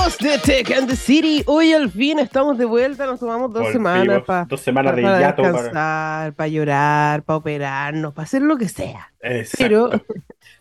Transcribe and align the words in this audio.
amigos 0.00 0.18
de 0.18 0.38
Tech 0.38 0.70
and 0.72 0.88
the 0.88 0.96
City, 0.96 1.42
hoy 1.46 1.72
al 1.72 1.90
fin 1.90 2.18
estamos 2.18 2.56
de 2.58 2.64
vuelta, 2.64 3.06
nos 3.06 3.20
tomamos 3.20 3.52
dos 3.52 3.70
semanas 3.70 4.22
para 4.24 4.44
dos 4.44 4.60
semanas 4.60 4.96
de 4.96 5.02
para 5.02 5.20
hiato 5.20 5.42
descansar, 5.42 6.32
para 6.34 6.48
llorar, 6.48 7.22
para 7.22 7.36
operarnos, 7.36 8.14
para 8.14 8.24
hacer 8.24 8.42
lo 8.42 8.56
que 8.56 8.68
sea. 8.68 9.12
Exacto. 9.20 9.58
Pero 9.58 9.90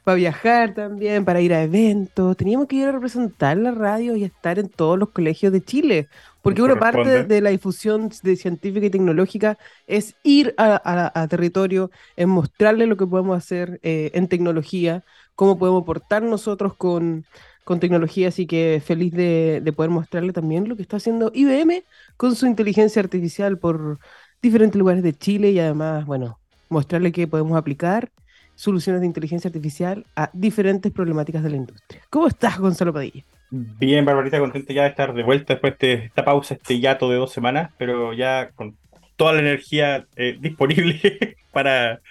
para 0.04 0.15
viajar 0.15 0.73
también, 0.73 1.23
para 1.25 1.41
ir 1.41 1.54
a 1.54 1.63
eventos, 1.63 2.36
teníamos 2.36 2.67
que 2.67 2.78
ir 2.78 2.88
a 2.88 2.91
representar 2.91 3.57
la 3.57 3.71
radio 3.71 4.15
y 4.15 4.23
estar 4.23 4.60
en 4.60 4.70
todos 4.70 4.97
los 4.99 5.09
colegios 5.09 5.53
de 5.53 5.63
Chile. 5.63 6.07
Porque 6.41 6.61
una 6.61 6.77
parte 6.77 7.25
de 7.25 7.41
la 7.41 7.49
difusión 7.49 8.09
de 8.23 8.35
científica 8.37 8.85
y 8.85 8.89
tecnológica 8.89 9.57
es 9.87 10.15
ir 10.23 10.53
a, 10.57 10.81
a- 10.83 11.21
a 11.21 11.27
territorio, 11.27 11.91
es 12.15 12.27
mostrarle 12.27 12.87
lo 12.87 12.95
que 12.97 13.05
podemos 13.05 13.37
hacer 13.37 13.79
eh, 13.83 14.11
en 14.13 14.27
tecnología, 14.27 15.03
cómo 15.35 15.57
podemos 15.59 15.83
portar 15.83 16.23
nosotros 16.23 16.75
con, 16.75 17.25
con 17.70 17.79
tecnología. 17.79 18.29
Así 18.29 18.47
que 18.47 18.81
feliz 18.83 19.13
de, 19.13 19.61
de 19.63 19.73
poder 19.73 19.91
mostrarle 19.91 20.33
también 20.33 20.67
lo 20.67 20.75
que 20.75 20.81
está 20.81 20.97
haciendo 20.97 21.31
IBM 21.35 21.84
con 22.17 22.35
su 22.35 22.48
inteligencia 22.48 22.99
artificial 22.99 23.59
por 23.59 23.99
diferentes 24.41 24.80
lugares 24.80 25.03
de 25.03 25.13
Chile 25.13 25.52
y 25.52 25.59
además, 25.59 26.08
bueno, 26.08 26.39
mostrarle 26.70 27.11
que 27.11 27.27
podemos 27.27 27.55
aplicar 27.55 28.09
soluciones 28.55 29.02
de 29.02 29.05
inteligencia 29.05 29.49
artificial 29.49 30.03
a 30.16 30.31
diferentes 30.34 30.91
problemáticas 30.91 31.44
de 31.44 31.52
la 31.52 31.58
industria. 31.58 32.02
¿Cómo 32.09 32.27
estás, 32.27 32.58
Gonzalo 32.58 32.91
Padilla? 32.91 33.23
Bien, 33.52 34.03
Barbarita, 34.03 34.39
contento 34.39 34.73
ya 34.73 34.83
de 34.83 34.89
estar 34.89 35.13
de 35.13 35.22
vuelta 35.22 35.53
después 35.53 35.77
de 35.77 35.94
esta 36.05 36.25
pausa, 36.25 36.55
este 36.55 36.80
hiato 36.80 37.08
de 37.11 37.17
dos 37.17 37.31
semanas, 37.31 37.72
pero 37.77 38.13
ya 38.13 38.49
con 38.55 38.75
toda 39.16 39.33
la 39.33 39.41
energía 39.41 40.08
eh, 40.16 40.38
disponible 40.41 41.38
para, 41.52 42.02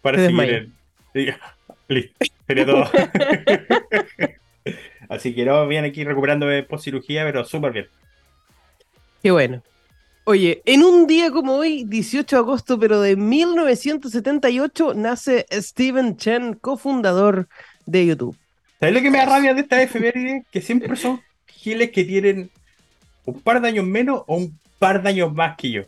para 0.00 0.16
Te 0.16 0.26
seguir. 0.28 0.70
Listo, 1.88 2.24
sería 2.46 2.64
todo. 2.64 2.90
Así 5.14 5.34
que 5.34 5.44
no, 5.44 5.66
bien 5.66 5.84
aquí 5.84 6.04
recuperando 6.04 6.46
de 6.46 6.62
post 6.62 6.84
cirugía, 6.84 7.24
pero 7.24 7.44
súper 7.44 7.72
bien. 7.72 7.86
Qué 9.22 9.30
bueno. 9.30 9.62
Oye, 10.24 10.62
en 10.64 10.82
un 10.82 11.06
día 11.06 11.30
como 11.30 11.54
hoy, 11.54 11.84
18 11.84 12.36
de 12.36 12.40
agosto, 12.40 12.78
pero 12.78 13.00
de 13.00 13.14
1978, 13.14 14.94
nace 14.94 15.46
Steven 15.50 16.16
Chen, 16.16 16.54
cofundador 16.54 17.48
de 17.84 18.06
YouTube. 18.06 18.36
¿Sabes 18.80 18.94
lo 18.94 19.02
que 19.02 19.10
me 19.10 19.18
da 19.18 19.26
rabia 19.26 19.54
de 19.54 19.60
esta 19.60 19.82
efeméride? 19.82 20.44
Que 20.50 20.62
siempre 20.62 20.96
son 20.96 21.20
giles 21.46 21.90
que 21.90 22.04
tienen 22.04 22.50
un 23.26 23.40
par 23.40 23.60
de 23.60 23.68
años 23.68 23.84
menos 23.84 24.22
o 24.26 24.36
un 24.36 24.58
par 24.78 25.02
de 25.02 25.10
años 25.10 25.32
más 25.32 25.56
que 25.56 25.70
yo. 25.70 25.82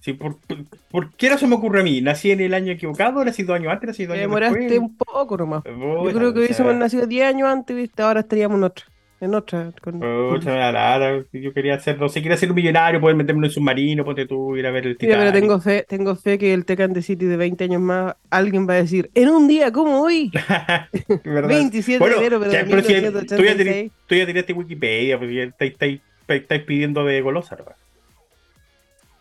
Sí, 0.00 0.14
¿por, 0.14 0.38
por, 0.40 0.58
por 0.90 1.10
qué 1.14 1.28
no 1.28 1.36
se 1.36 1.46
me 1.46 1.54
ocurre 1.56 1.80
a 1.80 1.82
mí? 1.84 2.00
¿Nací 2.00 2.30
en 2.30 2.40
el 2.40 2.54
año 2.54 2.72
equivocado? 2.72 3.22
¿Nací 3.24 3.42
dos 3.42 3.56
años 3.56 3.70
antes? 3.72 3.88
¿Nací 3.88 4.04
dos 4.06 4.14
años 4.14 4.22
demoraste 4.24 4.58
después? 4.60 4.78
un 4.80 4.96
poco 4.96 5.36
nomás. 5.36 5.62
Yo 5.64 6.12
creo 6.12 6.32
que 6.32 6.38
hubiésemos 6.40 6.74
nacido 6.74 7.06
10 7.06 7.26
años 7.26 7.48
antes, 7.48 7.76
¿viste? 7.76 8.02
Ahora 8.02 8.20
estaríamos 8.20 8.56
en 8.58 8.64
otra. 8.64 8.84
En 9.20 9.34
otra. 9.34 9.70
con- 9.82 10.00
pucha, 10.00 10.72
lata. 10.72 11.22
Yo 11.34 11.52
quería 11.52 11.78
ser, 11.78 11.98
no 11.98 12.08
sé, 12.08 12.22
quería 12.22 12.38
ser 12.38 12.48
un 12.48 12.54
millonario, 12.54 12.98
poder 13.02 13.14
meterme 13.16 13.40
en 13.40 13.44
un 13.44 13.50
submarino, 13.50 14.02
ponte 14.02 14.24
tú, 14.26 14.56
ir 14.56 14.66
a 14.66 14.70
ver 14.70 14.86
el 14.86 14.96
Mira, 14.98 15.18
pero 15.18 15.26
Titanic. 15.26 15.40
tengo 15.42 15.60
fe, 15.60 15.84
tengo 15.86 16.16
fe 16.16 16.38
que 16.38 16.54
el 16.54 16.64
Tech 16.64 16.80
and 16.80 16.94
the 16.94 17.02
City 17.02 17.26
de 17.26 17.36
20 17.36 17.64
años 17.64 17.82
más, 17.82 18.14
alguien 18.30 18.66
va 18.66 18.72
a 18.72 18.76
decir, 18.76 19.10
en 19.14 19.28
un 19.28 19.46
día 19.46 19.70
como 19.72 20.00
hoy, 20.00 20.30
¿Verdad? 21.24 21.48
27 21.48 21.98
Bueno, 21.98 22.14
de 22.14 22.20
enero, 22.26 22.40
pero 22.40 22.50
ya, 22.52 22.64
de 22.64 22.70
pero 22.70 22.80
si 22.82 22.86
tú 22.88 22.92
ya 22.94 23.00
1986. 23.02 23.58
tenés- 23.58 23.90
tú 24.06 24.14
ya 24.14 24.24
tiraste 24.26 24.52
Wikipedia, 24.54 25.18
pues 25.18 25.30
ya 25.34 25.42
estáis, 25.42 25.72
estáis, 25.72 26.00
estáis 26.26 26.62
pidiendo 26.62 27.04
de 27.04 27.20
golosa, 27.20 27.56
¿verdad? 27.56 27.76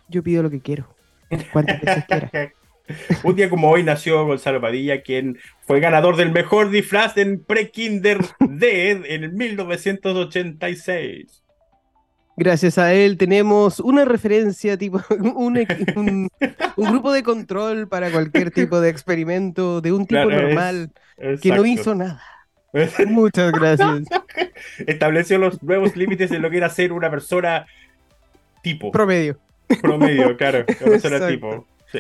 Yo 0.10 0.24
pido 0.24 0.42
lo 0.44 0.50
que 0.50 0.62
quiero. 0.62 0.96
Cuantas 1.54 1.80
veces 1.82 2.06
quiera. 2.06 2.32
Un 3.24 3.36
día 3.36 3.50
como 3.52 3.70
hoy 3.70 3.84
nació 3.84 4.26
Gonzalo 4.26 4.60
Padilla, 4.60 5.04
quien 5.04 5.38
fue 5.62 5.80
ganador 5.80 6.16
del 6.16 6.32
mejor 6.32 6.72
disfraz 6.72 7.16
en 7.18 7.44
Pre-Kinder 7.44 8.18
Dead 8.40 9.06
en 9.06 9.24
el 9.26 9.34
1986. 9.34 11.44
Gracias 12.36 12.78
a 12.78 12.94
él 12.94 13.18
tenemos 13.18 13.80
una 13.80 14.06
referencia, 14.06 14.78
tipo, 14.78 15.02
un, 15.36 15.58
equi- 15.58 15.96
un- 15.96 16.30
un 16.78 16.90
grupo 16.92 17.12
de 17.12 17.22
control 17.22 17.88
para 17.88 18.10
cualquier 18.12 18.50
tipo 18.52 18.80
de 18.82 18.90
experimento 18.90 19.82
de 19.82 19.92
un 19.92 20.08
tipo 20.08 20.22
Claro, 20.22 20.32
es- 20.32 20.44
normal 20.56 20.92
que 21.42 21.50
no 21.52 21.66
hizo 21.66 21.94
nada. 21.96 22.22
Muchas 23.08 23.52
gracias. 23.52 24.04
Estableció 24.88 25.38
los 25.38 25.62
nuevos 25.62 25.96
límites 25.96 26.30
de 26.30 26.40
lo 26.40 26.50
que 26.50 26.58
era 26.58 26.70
ser 26.70 26.94
una 26.94 27.10
persona 27.12 27.66
tipo, 28.64 28.92
Promedio. 28.92 29.38
Promedio, 29.82 30.36
claro. 30.38 30.66
Tipo. 30.66 31.66
Sí, 31.92 31.98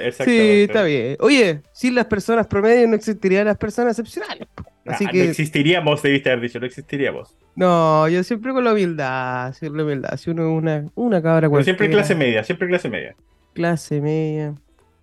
está 0.63 0.83
bien. 0.83 1.17
Oye, 1.19 1.61
sin 1.73 1.95
las 1.95 2.05
personas 2.05 2.45
promedio 2.45 2.87
no 2.87 2.95
existirían 2.95 3.45
las 3.45 3.57
personas 3.57 3.97
excepcionales. 3.97 4.47
po. 4.53 4.63
Así 4.85 5.05
Ah, 5.07 5.09
que, 5.11 5.17
No 5.17 5.23
existiríamos, 5.31 6.01
debiste 6.03 6.29
haber 6.31 6.41
dicho, 6.43 6.59
no 6.59 6.65
existiríamos. 6.67 7.35
no, 7.55 8.07
yo 8.07 8.23
siempre 8.23 8.53
con 8.53 8.63
la 8.63 8.73
humildad, 8.73 9.53
siempre 9.53 9.77
la 9.79 9.85
humildad. 9.85 10.17
Si 10.17 10.29
uno 10.29 10.43
es 10.43 10.57
una, 10.61 10.85
una 10.95 11.21
cabra 11.21 11.49
Pero 11.49 11.63
siempre 11.63 11.87
cualquiera, 11.87 12.03
clase 12.03 12.15
media, 12.15 12.43
siempre 12.43 12.67
clase 12.67 12.89
media. 12.89 13.15
clase 13.53 13.99
media, 14.01 14.53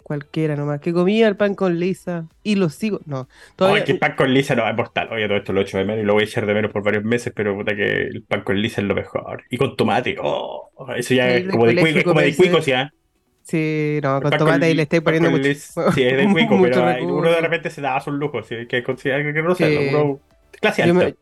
cualquiera 0.07 0.55
nomás, 0.55 0.81
que 0.81 0.93
comía 0.93 1.27
el 1.27 1.37
pan 1.37 1.57
con 1.57 1.81
lisa 1.81 2.27
y 2.45 2.55
lo 2.55 2.69
sigo. 2.69 3.01
No, 3.07 3.29
todavía. 3.57 3.81
Ay, 3.81 3.85
que 3.87 3.93
el 3.93 3.99
pan 3.99 4.15
con 4.17 4.33
lisa 4.33 4.55
no 4.55 4.69
es 4.69 4.77
mortal. 4.77 5.09
Oye, 5.13 5.27
todo 5.27 5.37
esto 5.39 5.53
lo 5.53 5.63
echo 5.63 5.79
de 5.79 5.85
menos 5.85 6.05
y 6.05 6.07
lo 6.07 6.13
voy 6.15 6.23
a 6.23 6.27
echar 6.27 6.47
de 6.47 6.55
menos 6.55 6.71
por 6.71 6.85
varios 6.85 7.03
meses, 7.03 7.33
pero 7.35 7.57
puta 7.57 7.75
que 7.75 8.03
el 8.03 8.23
pan 8.23 8.43
con 8.43 8.61
lisa 8.63 8.81
es 8.81 8.87
lo 8.87 8.95
mejor. 8.95 9.43
Y 9.51 9.57
con 9.59 9.77
tomate, 9.77 10.17
oh, 10.23 10.71
eso 10.97 11.13
ya 11.13 11.29
es 11.31 11.49
como 11.49 11.67
de 11.67 11.75
cuico, 11.75 11.99
es 11.99 12.05
como 12.05 12.21
de 12.21 12.27
comerse- 12.33 12.37
cuico, 12.37 12.63
¿sí? 12.63 12.73
Sí, 13.43 13.99
no, 14.03 14.21
con 14.23 14.31
tomate 14.31 14.67
ahí 14.67 14.75
le 14.75 14.87
pan 14.87 15.03
poniendo 15.03 15.31
mucho. 15.31 15.43
lis- 15.49 15.75
Sí, 15.95 16.03
es 16.05 16.17
de 16.17 16.29
cuico, 16.33 16.61
pero 16.63 16.87
hay- 16.87 17.03
uno 17.05 17.29
de 17.29 17.41
repente 17.41 17.71
se 17.71 17.81
da 17.81 17.99
sus 18.01 18.15
lujos, 18.15 18.47
¿sí? 18.47 18.55
hay 18.55 18.67
que 18.69 18.83
considerar 18.85 19.23
que 19.35 19.43
no 19.43 19.55
sé, 19.57 19.89
uno- 19.91 20.21
clase 20.61 20.87
Yo, 20.87 20.95
me- 20.95 21.15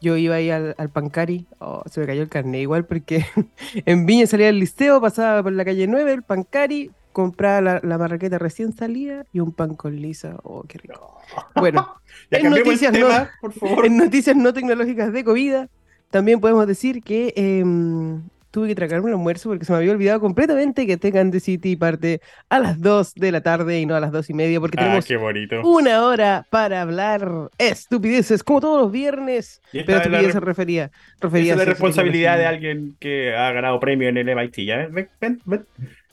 yo 0.00 0.16
iba 0.16 0.36
ahí 0.36 0.50
al, 0.50 0.74
al 0.78 0.88
Pancari, 0.90 1.46
oh, 1.58 1.82
se 1.88 2.00
me 2.00 2.06
cayó 2.06 2.22
el 2.22 2.28
carnet 2.30 2.62
igual 2.62 2.86
porque 2.86 3.24
en 3.86 4.06
Viña 4.06 4.26
salía 4.26 4.46
del 4.46 4.58
liceo, 4.58 5.00
pasaba 5.02 5.42
por 5.42 5.52
la 5.52 5.64
calle 5.66 5.86
9, 5.86 6.12
el 6.12 6.22
Pancari, 6.22 6.90
compraba 7.12 7.60
la, 7.60 7.80
la 7.82 7.98
marraqueta 7.98 8.38
recién 8.38 8.72
salida 8.72 9.24
y 9.32 9.40
un 9.40 9.52
pan 9.52 9.74
con 9.74 9.94
lisa. 9.96 10.36
Oh, 10.42 10.62
qué 10.64 10.78
rico. 10.78 11.20
Bueno, 11.54 11.96
en 12.30 12.50
noticias 12.50 12.94
el 12.94 13.00
no- 13.00 13.06
tema, 13.08 13.30
por 13.40 13.52
favor. 13.52 13.86
en 13.86 13.96
noticias 13.96 14.36
no 14.36 14.52
tecnológicas 14.52 15.12
de 15.12 15.24
comida, 15.24 15.68
también 16.10 16.40
podemos 16.40 16.66
decir 16.66 17.02
que 17.02 17.32
em, 17.36 18.22
tuve 18.50 18.68
que 18.68 18.74
tragarme 18.74 19.06
un 19.06 19.12
almuerzo 19.12 19.48
porque 19.48 19.64
se 19.64 19.72
me 19.72 19.78
había 19.78 19.92
olvidado 19.92 20.20
completamente 20.20 20.86
que 20.86 21.18
and 21.18 21.32
the 21.32 21.40
City 21.40 21.74
parte 21.74 22.20
a 22.50 22.58
las 22.58 22.78
2 22.82 23.14
de 23.14 23.32
la 23.32 23.40
tarde 23.40 23.80
y 23.80 23.86
no 23.86 23.94
a 23.94 24.00
las 24.00 24.12
2 24.12 24.28
y 24.28 24.34
media 24.34 24.60
porque 24.60 24.76
Ah, 24.78 24.82
tenemos 24.82 25.06
qué 25.06 25.16
bonito. 25.16 25.62
una 25.66 26.04
hora 26.04 26.46
para 26.50 26.82
hablar 26.82 27.48
estupideces, 27.56 28.44
como 28.44 28.60
todos 28.60 28.82
los 28.82 28.92
viernes. 28.92 29.62
Pero 29.72 29.84
es 29.84 29.88
la 29.88 29.96
estupideces 30.02 30.34
re- 30.34 30.40
refería, 30.46 30.84
Esa 30.84 30.92
refería 31.22 31.52
es 31.54 31.58
la 31.58 31.64
responsabilidad 31.64 32.36
de 32.36 32.44
alguien 32.46 32.94
que 33.00 33.34
ha 33.34 33.50
ganado 33.52 33.80
premio 33.80 34.10
en 34.10 34.18
el 34.18 34.28
MIT, 34.28 34.66
¿ya? 34.66 34.86
Ven, 34.90 35.08
ven, 35.18 35.40
ven. 35.46 35.66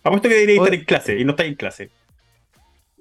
Apuesto 0.04 0.30
que 0.30 0.36
debería 0.36 0.56
estar 0.58 0.74
en 0.74 0.86
clase 0.86 1.20
y 1.20 1.26
no 1.26 1.32
está 1.32 1.46
en 1.46 1.56
clase. 1.56 1.90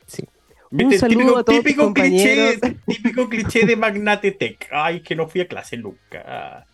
Sí. 0.07 0.25
Un 0.71 0.99
saludo 0.99 1.17
típico, 1.19 1.39
a 1.39 1.45
todos 1.45 1.59
típico 1.59 1.95
cliché, 1.95 2.59
típico 2.87 3.29
cliché 3.29 3.67
de 3.67 3.77
Magnate 3.77 4.33
Tech. 4.33 4.69
Ay, 4.71 5.01
que 5.01 5.15
no 5.15 5.29
fui 5.29 5.41
a 5.41 5.49
clase 5.49 5.77
nunca. 5.77 6.67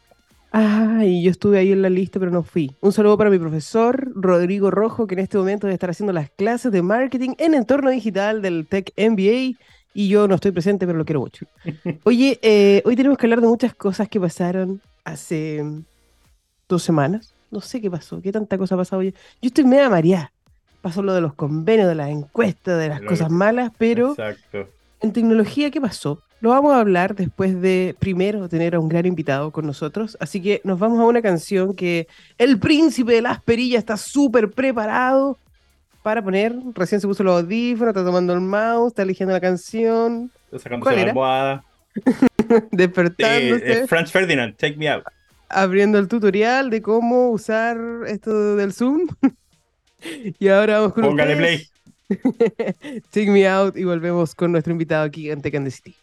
Ay, 0.56 1.22
yo 1.24 1.32
estuve 1.32 1.58
ahí 1.58 1.72
en 1.72 1.82
la 1.82 1.90
lista, 1.90 2.20
pero 2.20 2.30
no 2.30 2.44
fui. 2.44 2.70
Un 2.80 2.92
saludo 2.92 3.18
para 3.18 3.28
mi 3.28 3.40
profesor, 3.40 4.12
Rodrigo 4.14 4.70
Rojo, 4.70 5.08
que 5.08 5.14
en 5.14 5.20
este 5.20 5.36
momento 5.36 5.66
debe 5.66 5.74
estar 5.74 5.90
haciendo 5.90 6.12
las 6.12 6.30
clases 6.30 6.70
de 6.70 6.80
marketing 6.80 7.30
en 7.38 7.54
entorno 7.54 7.90
digital 7.90 8.40
del 8.40 8.66
Tech 8.68 8.92
MBA. 8.96 9.58
Y 9.94 10.08
yo 10.08 10.28
no 10.28 10.36
estoy 10.36 10.52
presente, 10.52 10.86
pero 10.86 10.96
lo 10.96 11.04
quiero 11.04 11.20
mucho. 11.20 11.46
Oye, 12.04 12.38
eh, 12.42 12.82
hoy 12.84 12.94
tenemos 12.94 13.18
que 13.18 13.26
hablar 13.26 13.40
de 13.40 13.48
muchas 13.48 13.74
cosas 13.74 14.08
que 14.08 14.20
pasaron 14.20 14.80
hace 15.04 15.64
dos 16.68 16.82
semanas. 16.84 17.33
No 17.54 17.60
sé 17.60 17.80
qué 17.80 17.88
pasó, 17.88 18.20
qué 18.20 18.32
tanta 18.32 18.58
cosa 18.58 18.74
ha 18.74 18.78
pasado. 18.78 19.00
Yo 19.04 19.12
estoy 19.40 19.62
media 19.62 19.88
mareada. 19.88 20.32
Pasó 20.82 21.04
lo 21.04 21.14
de 21.14 21.20
los 21.20 21.34
convenios, 21.34 21.86
de 21.86 21.94
las 21.94 22.08
encuestas, 22.10 22.80
de 22.80 22.88
las 22.88 23.00
Lo 23.00 23.06
cosas 23.06 23.28
que- 23.28 23.34
malas, 23.34 23.70
pero 23.78 24.10
Exacto. 24.10 24.68
en 25.00 25.12
tecnología, 25.12 25.70
¿qué 25.70 25.80
pasó? 25.80 26.20
Lo 26.40 26.50
vamos 26.50 26.74
a 26.74 26.80
hablar 26.80 27.14
después 27.14 27.60
de, 27.62 27.94
primero, 28.00 28.48
tener 28.48 28.74
a 28.74 28.80
un 28.80 28.88
gran 28.88 29.06
invitado 29.06 29.52
con 29.52 29.66
nosotros. 29.66 30.16
Así 30.18 30.42
que 30.42 30.60
nos 30.64 30.80
vamos 30.80 30.98
a 30.98 31.04
una 31.04 31.22
canción 31.22 31.74
que 31.74 32.08
el 32.38 32.58
príncipe 32.58 33.12
de 33.12 33.22
las 33.22 33.40
perillas 33.40 33.78
está 33.78 33.96
súper 33.96 34.50
preparado 34.50 35.38
para 36.02 36.20
poner. 36.22 36.52
Recién 36.74 37.00
se 37.00 37.06
puso 37.06 37.22
los 37.22 37.40
audífonos, 37.40 37.92
está 37.94 38.04
tomando 38.04 38.32
el 38.34 38.40
mouse, 38.40 38.88
está 38.88 39.02
eligiendo 39.02 39.32
la 39.32 39.40
canción, 39.40 40.28
Está 40.46 40.58
sacándose 40.58 40.82
¿Cuál 40.82 40.96
la 40.96 41.00
era? 41.02 41.10
almohada. 41.12 41.64
despertándose, 42.72 43.64
Eh, 43.64 43.82
eh, 43.84 43.86
Franz 43.86 44.10
Ferdinand, 44.10 44.56
take 44.56 44.76
me 44.76 44.88
out. 44.90 45.04
Abriendo 45.48 45.98
el 45.98 46.08
tutorial 46.08 46.70
de 46.70 46.82
cómo 46.82 47.30
usar 47.30 47.78
esto 48.06 48.56
del 48.56 48.72
Zoom. 48.72 49.08
y 50.38 50.48
ahora 50.48 50.80
vamos 50.80 50.94
con 50.94 51.04
Póngale 51.04 51.34
ustedes. 51.34 51.70
Take 53.10 53.30
me 53.30 53.48
out 53.48 53.76
y 53.76 53.84
volvemos 53.84 54.34
con 54.34 54.52
nuestro 54.52 54.72
invitado 54.72 55.04
aquí 55.04 55.30
en 55.30 55.40
Tech 55.42 55.54
and 55.54 55.66
the 55.66 55.70
City. 55.70 55.96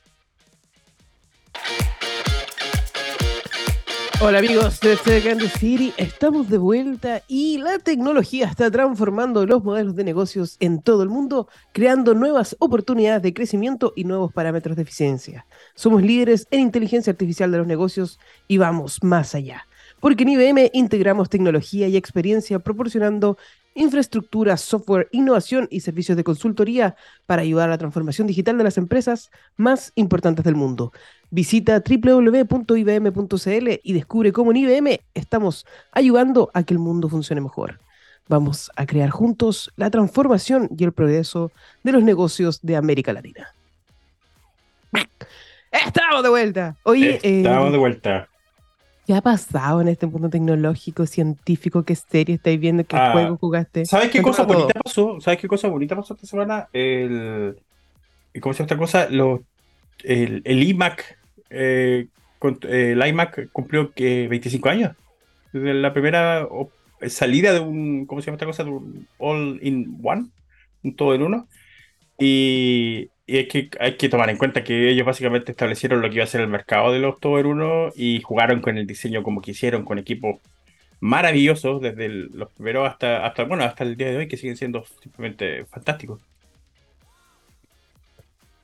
Hola 4.24 4.38
amigos 4.38 4.80
de 4.82 4.98
the 4.98 5.50
City, 5.58 5.94
estamos 5.98 6.48
de 6.48 6.60
vuelta 6.60 7.24
y 7.28 7.58
la 7.58 7.80
tecnología 7.80 8.46
está 8.46 8.70
transformando 8.70 9.48
los 9.48 9.64
modelos 9.64 9.96
de 9.96 10.04
negocios 10.04 10.58
en 10.60 10.80
todo 10.84 11.02
el 11.02 11.10
mundo, 11.10 11.48
creando 11.72 12.14
nuevas 12.14 12.56
oportunidades 12.60 13.24
de 13.24 13.34
crecimiento 13.34 13.94
y 13.96 14.04
nuevos 14.04 14.32
parámetros 14.32 14.76
de 14.76 14.84
eficiencia. 14.84 15.48
Somos 15.74 16.04
líderes 16.04 16.48
en 16.52 16.60
inteligencia 16.60 17.10
artificial 17.10 17.52
de 17.52 17.58
los 17.58 17.66
negocios 17.66 18.20
y 18.48 18.58
vamos 18.58 19.00
más 19.02 19.34
allá. 19.34 19.66
Porque 20.02 20.24
en 20.24 20.30
IBM 20.30 20.72
integramos 20.74 21.30
tecnología 21.30 21.88
y 21.88 21.96
experiencia 21.96 22.60
proporcionando 22.60 23.38
infraestructura, 23.76 24.58
software, 24.58 25.08
innovación 25.12 25.68
y 25.72 25.80
servicios 25.80 26.18
de 26.18 26.24
consultoría 26.24 26.96
para 27.26 27.44
ayudar 27.44 27.70
a 27.70 27.72
la 27.72 27.78
transformación 27.78 28.28
digital 28.28 28.58
de 28.58 28.66
las 28.66 28.78
empresas 28.78 29.32
más 29.56 29.94
importantes 29.96 30.44
del 30.44 30.56
mundo. 30.56 30.92
Visita 31.30 31.82
www.ibm.cl 31.82 33.70
y 33.84 33.94
descubre 33.94 34.34
cómo 34.34 34.52
en 34.52 34.58
IBM 34.58 35.00
estamos 35.14 35.66
ayudando 35.94 36.52
a 36.54 36.64
que 36.64 36.74
el 36.74 36.80
mundo 36.80 37.08
funcione 37.08 37.40
mejor. 37.40 37.80
Vamos 38.28 38.72
a 38.76 38.86
crear 38.86 39.10
juntos 39.10 39.72
la 39.76 39.90
transformación 39.90 40.70
y 40.78 40.84
el 40.84 40.92
progreso 40.92 41.52
de 41.84 41.92
los 41.92 42.04
negocios 42.04 42.60
de 42.62 42.76
América 42.76 43.14
Latina. 43.14 43.54
Estamos 45.72 46.24
de 46.24 46.30
vuelta. 46.30 46.76
Oye, 46.84 47.20
estamos 47.24 47.70
eh, 47.70 47.72
de 47.72 47.78
vuelta. 47.78 48.31
¿Qué 49.12 49.18
ha 49.18 49.22
pasado 49.22 49.82
en 49.82 49.90
este 49.90 50.08
mundo 50.08 50.30
tecnológico, 50.30 51.06
científico? 51.06 51.84
¿Qué 51.84 51.96
serie 51.98 52.36
estáis 52.36 52.58
viendo? 52.58 52.86
¿Qué 52.86 52.96
ah, 52.96 53.12
juego 53.12 53.36
jugaste? 53.36 53.86
¿Sabes 53.86 54.10
qué 54.10 54.22
cosa 54.22 54.44
bonita 54.44 54.80
pasó? 54.82 55.20
¿Sabes 55.20 55.38
qué 55.38 55.50
cosa 55.50 55.68
bonita 55.68 55.98
pasó 55.98 56.14
esta 56.14 56.26
semana? 56.26 56.70
El, 56.72 57.58
¿Cómo 58.40 58.54
se 58.54 58.60
llama 58.60 58.68
esta 58.68 58.78
cosa? 58.78 59.08
el, 60.06 60.42
el 60.46 60.64
iMac. 60.64 61.20
Eh, 61.50 62.08
el 62.70 63.06
iMac 63.06 63.52
cumplió 63.52 63.92
que 63.92 64.30
25 64.30 64.70
años. 64.70 64.96
Desde 65.52 65.74
la 65.74 65.92
primera 65.92 66.48
salida 67.08 67.52
de 67.52 67.60
un. 67.60 68.06
¿Cómo 68.06 68.22
se 68.22 68.28
llama 68.28 68.38
esta 68.38 68.46
cosa? 68.46 68.64
De 68.64 68.70
un 68.70 69.10
all-in-one. 69.18 70.30
Un 70.84 70.96
todo 70.96 71.16
en 71.16 71.24
uno. 71.24 71.50
Y, 72.18 73.10
y 73.32 73.38
es 73.38 73.48
que 73.48 73.70
hay 73.80 73.96
que 73.96 74.10
tomar 74.10 74.30
en 74.30 74.36
cuenta 74.36 74.62
que 74.62 74.90
ellos 74.90 75.06
básicamente 75.06 75.54
establecieron 75.54 76.02
lo 76.02 76.10
que 76.10 76.16
iba 76.16 76.26
a 76.26 76.28
ser 76.28 76.42
el 76.42 76.50
mercado 76.50 76.92
de 76.92 77.00
los 77.00 77.18
Tower 77.18 77.46
1 77.46 77.94
y 77.96 78.22
jugaron 78.22 78.60
con 78.60 78.78
el 78.78 78.86
diseño 78.86 79.24
como 79.24 79.40
quisieron, 79.42 79.86
con 79.86 79.98
equipos 79.98 80.42
maravillosos, 81.00 81.82
desde 81.82 82.10
los 82.10 82.52
primeros 82.52 82.90
hasta, 82.90 83.26
hasta, 83.26 83.46
bueno, 83.46 83.64
hasta 83.64 83.86
el 83.86 83.96
día 83.96 84.10
de 84.10 84.18
hoy, 84.18 84.28
que 84.28 84.36
siguen 84.36 84.58
siendo 84.58 84.84
simplemente 85.02 85.64
fantásticos. 85.64 86.20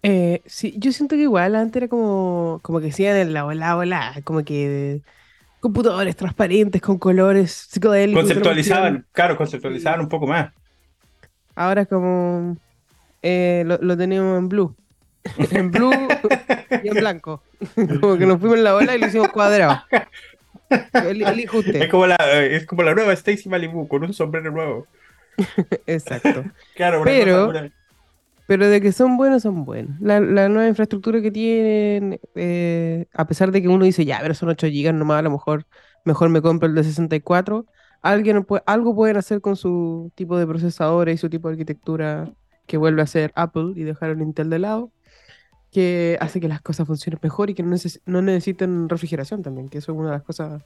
Eh, 0.03 0.41
sí, 0.45 0.75
yo 0.77 0.91
siento 0.91 1.15
que 1.15 1.21
igual 1.21 1.55
antes 1.55 1.77
era 1.77 1.87
como, 1.87 2.59
como 2.61 2.81
que 2.81 2.87
decían 2.87 3.15
en 3.15 3.31
la 3.31 3.45
ola, 3.45 3.77
ola, 3.77 4.19
como 4.25 4.43
que 4.43 4.99
computadores 5.61 6.17
transparentes 6.17 6.81
con 6.81 6.97
colores 6.97 7.69
psicodélicos. 7.71 8.21
Conceptualizaban, 8.21 9.05
claro, 9.13 9.37
conceptualizaban 9.37 10.01
un 10.01 10.09
poco 10.09 10.27
más. 10.27 10.51
Ahora 11.55 11.85
como 11.85 12.57
eh, 13.21 13.63
lo, 13.65 13.97
teníamos 13.97 14.37
en 14.39 14.49
blue. 14.49 14.75
en 15.51 15.71
blue 15.71 15.91
y 16.83 16.87
en 16.87 16.93
blanco. 16.93 17.41
como 18.01 18.17
que 18.17 18.25
nos 18.25 18.39
fuimos 18.39 18.57
en 18.57 18.63
la 18.63 18.75
ola 18.75 18.95
y 18.95 18.99
lo 18.99 19.07
hicimos 19.07 19.29
cuadrado. 19.29 19.81
Es 20.69 21.89
como 21.89 22.07
la, 22.07 22.15
es 22.43 22.65
como 22.65 22.83
la 22.83 22.93
nueva 22.93 23.13
Stacy 23.13 23.49
Malibu 23.49 23.87
con 23.87 24.03
un 24.03 24.13
sombrero 24.13 24.51
nuevo. 24.51 24.87
Exacto. 25.87 26.43
Claro, 26.75 27.01
pero, 27.03 27.51
pero 28.47 28.67
de 28.67 28.81
que 28.81 28.91
son 28.91 29.17
buenos, 29.17 29.43
son 29.43 29.65
buenos. 29.65 29.99
La, 30.01 30.19
nueva 30.19 30.67
infraestructura 30.67 31.21
que 31.21 31.31
tienen, 31.31 32.19
eh, 32.35 33.05
a 33.13 33.27
pesar 33.27 33.51
de 33.51 33.61
que 33.61 33.67
uno 33.67 33.85
dice, 33.85 34.05
ya, 34.05 34.19
pero 34.21 34.33
son 34.33 34.49
8 34.49 34.67
GB 34.67 34.93
nomás, 34.93 35.19
a 35.19 35.23
lo 35.23 35.31
mejor 35.31 35.65
mejor 36.03 36.29
me 36.29 36.41
compro 36.41 36.67
el 36.67 36.75
de 36.75 36.83
64. 36.83 37.65
Alguien 38.01 38.45
algo 38.65 38.95
pueden 38.95 39.17
hacer 39.17 39.41
con 39.41 39.55
su 39.55 40.11
tipo 40.15 40.37
de 40.37 40.47
procesadores 40.47 41.15
y 41.15 41.17
su 41.17 41.29
tipo 41.29 41.47
de 41.47 41.53
arquitectura 41.53 42.31
que 42.67 42.77
vuelve 42.77 43.01
a 43.01 43.07
ser 43.07 43.31
Apple 43.35 43.73
y 43.75 43.83
dejar 43.83 44.11
el 44.11 44.21
Intel 44.21 44.49
de 44.49 44.59
lado, 44.59 44.91
que 45.71 46.17
hace 46.21 46.39
que 46.39 46.47
las 46.47 46.61
cosas 46.61 46.85
funcionen 46.85 47.19
mejor 47.21 47.49
y 47.49 47.53
que 47.53 47.63
no, 47.63 47.75
no 48.05 48.21
necesiten 48.21 48.89
refrigeración 48.89 49.41
también, 49.41 49.69
que 49.69 49.79
eso 49.79 49.91
es 49.91 49.97
una 49.97 50.09
de 50.09 50.17
las 50.17 50.23
cosas 50.23 50.63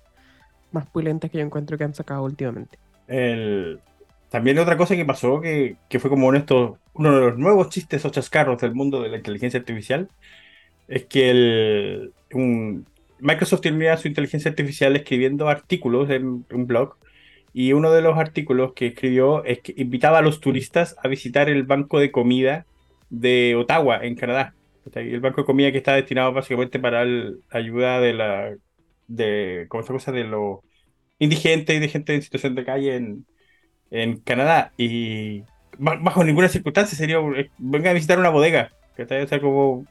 más 0.72 0.88
pulentas 0.88 1.32
que 1.32 1.38
yo 1.38 1.46
encuentro 1.46 1.78
que 1.78 1.84
han 1.84 1.96
sacado 1.96 2.24
últimamente. 2.24 2.78
El... 3.08 3.80
También 4.30 4.60
otra 4.60 4.78
cosa 4.78 4.96
que 4.96 5.04
pasó, 5.04 5.42
que, 5.42 5.76
que 5.90 6.00
fue 6.00 6.10
como 6.10 6.28
uno 6.28 6.40
de 6.40 7.20
los 7.20 7.38
nuevos 7.38 7.68
chistes 7.70 8.06
o 8.06 8.10
chascarros 8.10 8.62
del 8.62 8.74
mundo 8.74 9.02
de 9.02 9.10
la 9.10 9.18
inteligencia 9.18 9.60
artificial, 9.60 10.08
es 10.88 11.06
que 11.06 11.30
el, 11.30 12.14
un, 12.34 12.86
Microsoft 13.22 13.62
tenía 13.62 13.96
su 13.98 14.08
inteligencia 14.08 14.50
artificial 14.50 14.96
escribiendo 14.96 15.48
artículos 15.48 16.10
en 16.10 16.46
un 16.50 16.68
blog 16.68 16.96
y 17.54 17.74
uno 17.74 17.92
de 17.92 18.02
los 18.02 18.18
artículos 18.18 18.74
que 18.74 18.88
escribió 18.88 19.44
es 19.44 19.60
que 19.60 19.74
invitaba 19.78 20.20
a 20.20 20.22
los 20.22 20.40
turistas 20.40 20.96
a 21.04 21.08
visitar 21.08 21.50
el 21.50 21.64
banco 21.64 22.00
de 22.00 22.12
comida 22.12 22.66
de 23.10 23.56
Ottawa, 23.56 24.00
en 24.04 24.16
Canadá. 24.16 24.56
El 24.96 25.20
banco 25.20 25.42
de 25.42 25.46
comida 25.46 25.72
que 25.72 25.78
está 25.78 25.94
destinado 25.96 26.34
básicamente 26.34 26.80
para 26.80 27.06
la 27.06 27.34
ayuda 27.52 28.00
de 28.00 28.14
la 28.14 28.56
de 29.08 29.66
¿cómo 29.70 29.84
se 29.84 29.94
cosa? 29.94 30.12
de 30.12 30.24
los 30.24 30.60
indigentes 31.20 31.76
y 31.76 31.80
de 31.80 31.90
gente 31.90 32.16
en 32.16 32.22
situación 32.22 32.56
de 32.56 32.66
calle 32.66 32.96
en, 32.96 33.26
en 33.92 34.18
Canadá. 34.22 34.72
Y 34.78 35.44
bajo 35.78 36.24
ninguna 36.24 36.48
circunstancia 36.48 36.98
sería 36.98 37.20
venga 37.58 37.92
a 37.92 37.94
visitar 37.94 38.18
una 38.18 38.30
bodega. 38.30 38.72
O 38.98 39.28
sea, 39.28 39.42
como 39.42 39.86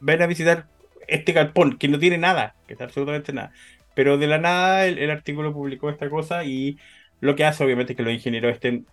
ven 0.00 0.22
a 0.22 0.26
visitar 0.26 0.66
este 1.08 1.32
galpón 1.32 1.78
que 1.78 1.88
no 1.88 1.98
tiene 1.98 2.18
nada, 2.18 2.54
que 2.66 2.74
está 2.74 2.84
absolutamente 2.84 3.32
nada. 3.32 3.52
Pero 3.96 4.18
de 4.18 4.26
la 4.26 4.36
nada 4.36 4.86
el, 4.86 5.10
artículo 5.10 5.54
publicó 5.54 5.88
esta 5.88 6.10
cosa 6.10 6.44
y 6.44 6.78
lo 7.20 7.34
que 7.34 7.46
hace 7.46 7.64
obviamente 7.64 7.94
es 7.94 7.96
que 7.96 8.02
los 8.02 8.12
ingenieros 8.12 8.52
estén 8.52 8.84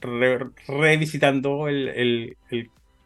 revisitando 0.00 1.66
el, 1.66 2.36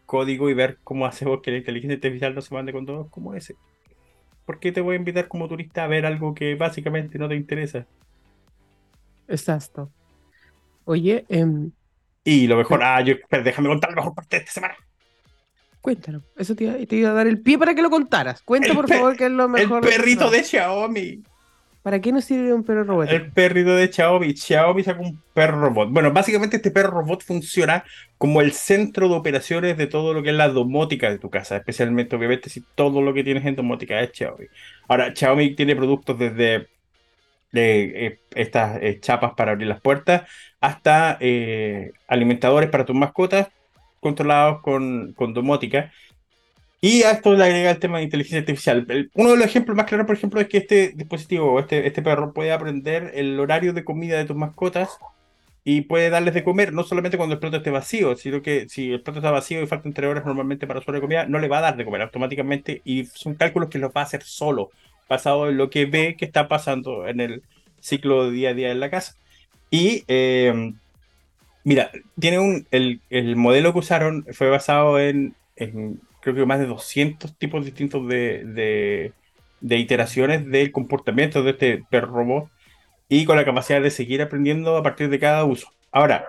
código 0.04 0.50
y 0.50 0.54
ver 0.54 0.76
cómo 0.84 1.06
hacemos 1.06 1.40
que 1.40 1.50
la 1.50 1.56
inteligencia 1.56 1.94
artificial 1.94 2.34
no 2.34 2.42
se 2.42 2.54
mande 2.54 2.72
con 2.72 2.84
todos 2.84 3.08
como 3.08 3.34
ese. 3.34 3.56
¿Por 4.44 4.60
qué 4.60 4.70
te 4.70 4.82
voy 4.82 4.96
a 4.96 4.98
invitar 4.98 5.28
como 5.28 5.48
turista 5.48 5.84
a 5.84 5.86
ver 5.86 6.04
algo 6.04 6.34
que 6.34 6.54
básicamente 6.56 7.18
no 7.18 7.26
te 7.26 7.36
interesa? 7.36 7.86
Exacto. 9.26 9.90
Oye, 10.84 11.24
em, 11.30 11.72
y 12.22 12.46
lo 12.46 12.58
mejor, 12.58 12.82
ah, 12.84 13.00
yo, 13.00 13.14
déjame 13.30 13.68
contar 13.68 13.90
la 13.90 13.96
mejor 13.96 14.14
parte 14.14 14.36
de 14.36 14.40
esta 14.40 14.52
semana. 14.52 14.76
Cuéntalo. 15.80 16.22
Eso 16.36 16.54
te 16.54 16.64
iba, 16.64 17.10
a 17.10 17.12
dar 17.14 17.26
el 17.26 17.40
pie 17.40 17.56
para 17.56 17.74
que 17.74 17.80
lo 17.80 17.88
contaras. 17.88 18.42
Cuenta, 18.42 18.74
por 18.74 18.88
favor, 18.88 19.16
que 19.16 19.24
es 19.24 19.30
lo 19.30 19.48
mejor. 19.48 19.82
El 19.86 19.90
perrito 19.90 20.28
de 20.28 20.44
Xiaomi. 20.44 21.22
¿Para 21.86 22.00
qué 22.00 22.10
nos 22.10 22.24
sirve 22.24 22.52
un 22.52 22.64
perro 22.64 22.82
robot? 22.82 23.08
El 23.08 23.30
perrito 23.30 23.76
de 23.76 23.86
Xiaomi. 23.86 24.34
Xiaomi 24.36 24.82
sacó 24.82 25.02
un 25.04 25.22
perro 25.32 25.60
robot. 25.60 25.88
Bueno, 25.92 26.12
básicamente 26.12 26.56
este 26.56 26.72
perro 26.72 26.90
robot 26.90 27.22
funciona 27.22 27.84
como 28.18 28.40
el 28.40 28.50
centro 28.50 29.08
de 29.08 29.14
operaciones 29.14 29.76
de 29.76 29.86
todo 29.86 30.12
lo 30.12 30.20
que 30.24 30.30
es 30.30 30.34
la 30.34 30.48
domótica 30.48 31.08
de 31.10 31.20
tu 31.20 31.30
casa. 31.30 31.58
Especialmente, 31.58 32.16
obviamente, 32.16 32.50
si 32.50 32.64
todo 32.74 33.02
lo 33.02 33.14
que 33.14 33.22
tienes 33.22 33.46
en 33.46 33.54
domótica 33.54 34.00
es 34.00 34.10
Xiaomi. 34.12 34.46
Ahora, 34.88 35.14
Xiaomi 35.14 35.54
tiene 35.54 35.76
productos 35.76 36.18
desde 36.18 36.66
eh, 37.52 38.18
estas 38.34 38.82
eh, 38.82 38.98
chapas 38.98 39.34
para 39.34 39.52
abrir 39.52 39.68
las 39.68 39.80
puertas 39.80 40.28
hasta 40.60 41.18
eh, 41.20 41.92
alimentadores 42.08 42.68
para 42.68 42.84
tus 42.84 42.96
mascotas 42.96 43.46
controlados 44.00 44.60
con, 44.60 45.12
con 45.12 45.34
domótica. 45.34 45.92
Y 46.86 47.02
a 47.02 47.10
esto 47.10 47.34
le 47.34 47.42
agrega 47.42 47.72
el 47.72 47.80
tema 47.80 47.98
de 47.98 48.04
inteligencia 48.04 48.38
artificial. 48.38 49.10
uno 49.14 49.30
de 49.32 49.36
los 49.36 49.46
ejemplos 49.46 49.76
más 49.76 49.86
claros, 49.86 50.06
por 50.06 50.14
ejemplo, 50.14 50.40
es 50.40 50.46
que 50.46 50.58
este 50.58 50.92
dispositivo, 50.94 51.58
este, 51.58 51.84
este 51.84 52.00
perro, 52.00 52.32
puede 52.32 52.52
aprender 52.52 53.10
el 53.16 53.40
horario 53.40 53.72
de 53.72 53.82
comida 53.82 54.16
de 54.16 54.24
tus 54.24 54.36
mascotas 54.36 54.96
y 55.64 55.80
puede 55.80 56.10
darles 56.10 56.34
de 56.34 56.44
comer, 56.44 56.72
no 56.72 56.84
solamente 56.84 57.16
cuando 57.16 57.34
el 57.34 57.40
plato 57.40 57.56
esté 57.56 57.72
vacío, 57.72 58.14
sino 58.14 58.40
que 58.40 58.68
si 58.68 58.92
el 58.92 59.00
plato 59.00 59.18
está 59.18 59.32
vacío 59.32 59.60
y 59.60 59.66
faltan 59.66 59.94
tres 59.94 60.08
horas 60.08 60.24
normalmente 60.24 60.68
para 60.68 60.80
su 60.80 60.88
hora 60.88 60.98
de 60.98 61.02
comida, 61.02 61.26
no 61.26 61.40
le 61.40 61.48
va 61.48 61.58
a 61.58 61.62
dar 61.62 61.76
de 61.76 61.84
comer 61.84 62.02
automáticamente 62.02 62.82
y 62.84 63.06
son 63.06 63.34
cálculos 63.34 63.68
que 63.68 63.80
los 63.80 63.90
va 63.90 64.02
a 64.02 64.04
hacer 64.04 64.22
solo, 64.22 64.70
basado 65.08 65.48
en 65.48 65.56
lo 65.56 65.70
que 65.70 65.86
ve 65.86 66.14
que 66.16 66.24
está 66.24 66.46
pasando 66.46 67.08
en 67.08 67.18
el 67.18 67.42
ciclo 67.80 68.30
día 68.30 68.50
a 68.50 68.54
día 68.54 68.70
en 68.70 68.78
la 68.78 68.90
casa. 68.90 69.16
Y 69.70 70.04
eh, 70.06 70.72
mira, 71.64 71.90
tiene 72.16 72.38
un, 72.38 72.64
el, 72.70 73.00
el 73.10 73.34
modelo 73.34 73.72
que 73.72 73.80
usaron 73.80 74.24
fue 74.30 74.50
basado 74.50 75.00
en 75.00 75.34
creo 76.26 76.34
que 76.34 76.44
más 76.44 76.58
de 76.58 76.66
200 76.66 77.38
tipos 77.38 77.64
distintos 77.64 78.08
de, 78.08 79.12
iteraciones 79.62 80.44
del 80.50 80.72
comportamiento 80.72 81.44
de 81.44 81.52
este 81.52 81.84
perro 81.88 82.08
robot 82.08 82.50
y 83.08 83.24
con 83.24 83.36
la 83.36 83.44
capacidad 83.44 83.80
de 83.80 83.92
seguir 83.92 84.20
aprendiendo 84.22 84.76
a 84.76 84.82
partir 84.82 85.08
de 85.08 85.20
cada 85.20 85.44
uso. 85.44 85.68
Ahora, 85.92 86.26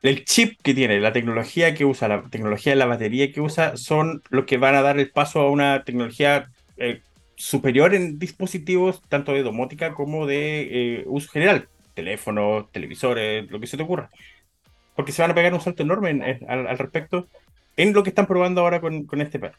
el 0.00 0.24
chip 0.24 0.58
que 0.62 0.72
tiene, 0.72 1.00
la 1.00 1.12
tecnología 1.12 1.74
que 1.74 1.84
usa, 1.84 2.08
la 2.08 2.22
tecnología 2.30 2.72
de 2.72 2.76
la 2.76 2.86
batería 2.86 3.30
que 3.30 3.42
usa, 3.42 3.76
son 3.76 4.22
los 4.30 4.46
que 4.46 4.56
van 4.56 4.74
a 4.74 4.80
dar 4.80 4.98
el 4.98 5.10
paso 5.10 5.42
a 5.42 5.50
una 5.50 5.84
tecnología 5.84 6.48
eh, 6.78 7.02
superior 7.36 7.94
en 7.94 8.18
dispositivos, 8.18 9.02
tanto 9.10 9.32
de 9.32 9.42
domótica 9.42 9.92
como 9.92 10.26
de 10.26 11.00
eh, 11.00 11.04
uso 11.08 11.30
general, 11.30 11.68
teléfonos, 11.92 12.72
televisores, 12.72 13.50
lo 13.50 13.60
que 13.60 13.66
se 13.66 13.76
te 13.76 13.82
ocurra. 13.82 14.08
Porque 14.96 15.12
se 15.12 15.20
van 15.20 15.32
a 15.32 15.34
pegar 15.34 15.52
un 15.52 15.60
salto 15.60 15.82
enorme 15.82 16.40
al 16.48 16.78
respecto 16.78 17.28
en 17.76 17.92
lo 17.92 18.02
que 18.02 18.10
están 18.10 18.26
probando 18.26 18.60
ahora 18.60 18.80
con, 18.80 19.06
este 19.20 19.38
perro. 19.38 19.58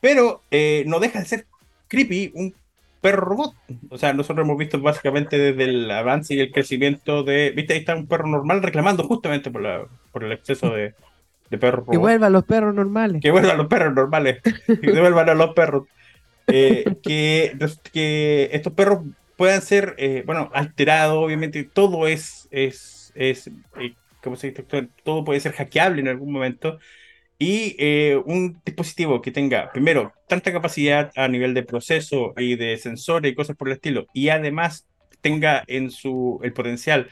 Pero 0.00 0.42
eh, 0.50 0.84
no 0.86 1.00
deja 1.00 1.20
de 1.20 1.24
ser 1.24 1.46
creepy 1.88 2.32
un 2.34 2.54
perro 3.00 3.24
robot. 3.24 3.54
O 3.90 3.98
sea, 3.98 4.12
nosotros 4.12 4.44
hemos 4.44 4.58
visto 4.58 4.80
básicamente 4.80 5.38
desde 5.38 5.64
el 5.64 5.90
avance 5.90 6.34
y 6.34 6.40
el 6.40 6.52
crecimiento 6.52 7.22
de. 7.22 7.52
Viste, 7.54 7.74
ahí 7.74 7.80
está 7.80 7.94
un 7.94 8.06
perro 8.06 8.26
normal 8.28 8.62
reclamando 8.62 9.04
justamente 9.04 9.50
por, 9.50 9.62
la, 9.62 9.86
por 10.12 10.24
el 10.24 10.32
exceso 10.32 10.70
de, 10.70 10.94
de 11.50 11.58
perros 11.58 11.80
robots. 11.80 11.92
Que 11.92 11.98
vuelvan 11.98 12.32
los 12.32 12.44
perros 12.44 12.74
normales. 12.74 13.22
Que 13.22 13.30
vuelvan 13.30 13.56
los 13.56 13.66
perros 13.66 13.94
normales. 13.94 14.42
que 14.66 15.00
vuelvan 15.00 15.28
a 15.28 15.34
los 15.34 15.54
perros. 15.54 15.84
Eh, 16.48 16.84
que, 17.02 17.56
que 17.92 18.50
estos 18.52 18.72
perros 18.72 19.00
puedan 19.36 19.62
ser, 19.62 19.94
eh, 19.98 20.22
bueno, 20.26 20.50
alterados, 20.54 21.18
obviamente 21.18 21.64
todo 21.64 22.06
es, 22.06 22.48
es, 22.50 23.12
es 23.14 23.48
eh, 23.48 23.94
¿cómo 24.22 24.36
se 24.36 24.50
dice? 24.50 24.64
Todo 25.04 25.24
puede 25.24 25.40
ser 25.40 25.52
hackeable 25.52 26.00
en 26.00 26.08
algún 26.08 26.32
momento. 26.32 26.78
Y 27.38 27.76
eh, 27.78 28.16
un 28.24 28.60
dispositivo 28.64 29.20
que 29.20 29.30
tenga, 29.30 29.70
primero, 29.70 30.12
tanta 30.26 30.52
capacidad 30.52 31.12
a 31.16 31.28
nivel 31.28 31.52
de 31.52 31.62
proceso 31.64 32.32
y 32.36 32.56
de 32.56 32.76
sensores 32.78 33.30
y 33.30 33.34
cosas 33.34 33.56
por 33.56 33.68
el 33.68 33.74
estilo, 33.74 34.06
y 34.14 34.30
además 34.30 34.86
tenga 35.20 35.62
en 35.66 35.90
su 35.90 36.40
el 36.42 36.52
potencial 36.52 37.08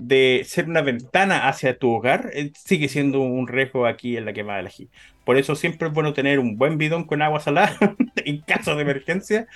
de 0.00 0.44
ser 0.46 0.66
una 0.66 0.80
ventana 0.80 1.46
hacia 1.46 1.76
tu 1.76 1.90
hogar, 1.90 2.30
eh, 2.32 2.52
sigue 2.54 2.88
siendo 2.88 3.20
un 3.20 3.46
riesgo 3.46 3.84
aquí 3.84 4.16
en 4.16 4.24
la 4.24 4.32
quemada 4.32 4.62
de 4.62 4.68
ají. 4.68 4.88
Por 5.26 5.36
eso 5.36 5.54
siempre 5.54 5.88
es 5.88 5.94
bueno 5.94 6.14
tener 6.14 6.38
un 6.38 6.56
buen 6.56 6.78
bidón 6.78 7.04
con 7.04 7.20
agua 7.20 7.38
salada 7.38 7.76
en 8.24 8.40
caso 8.40 8.74
de 8.76 8.82
emergencia, 8.82 9.46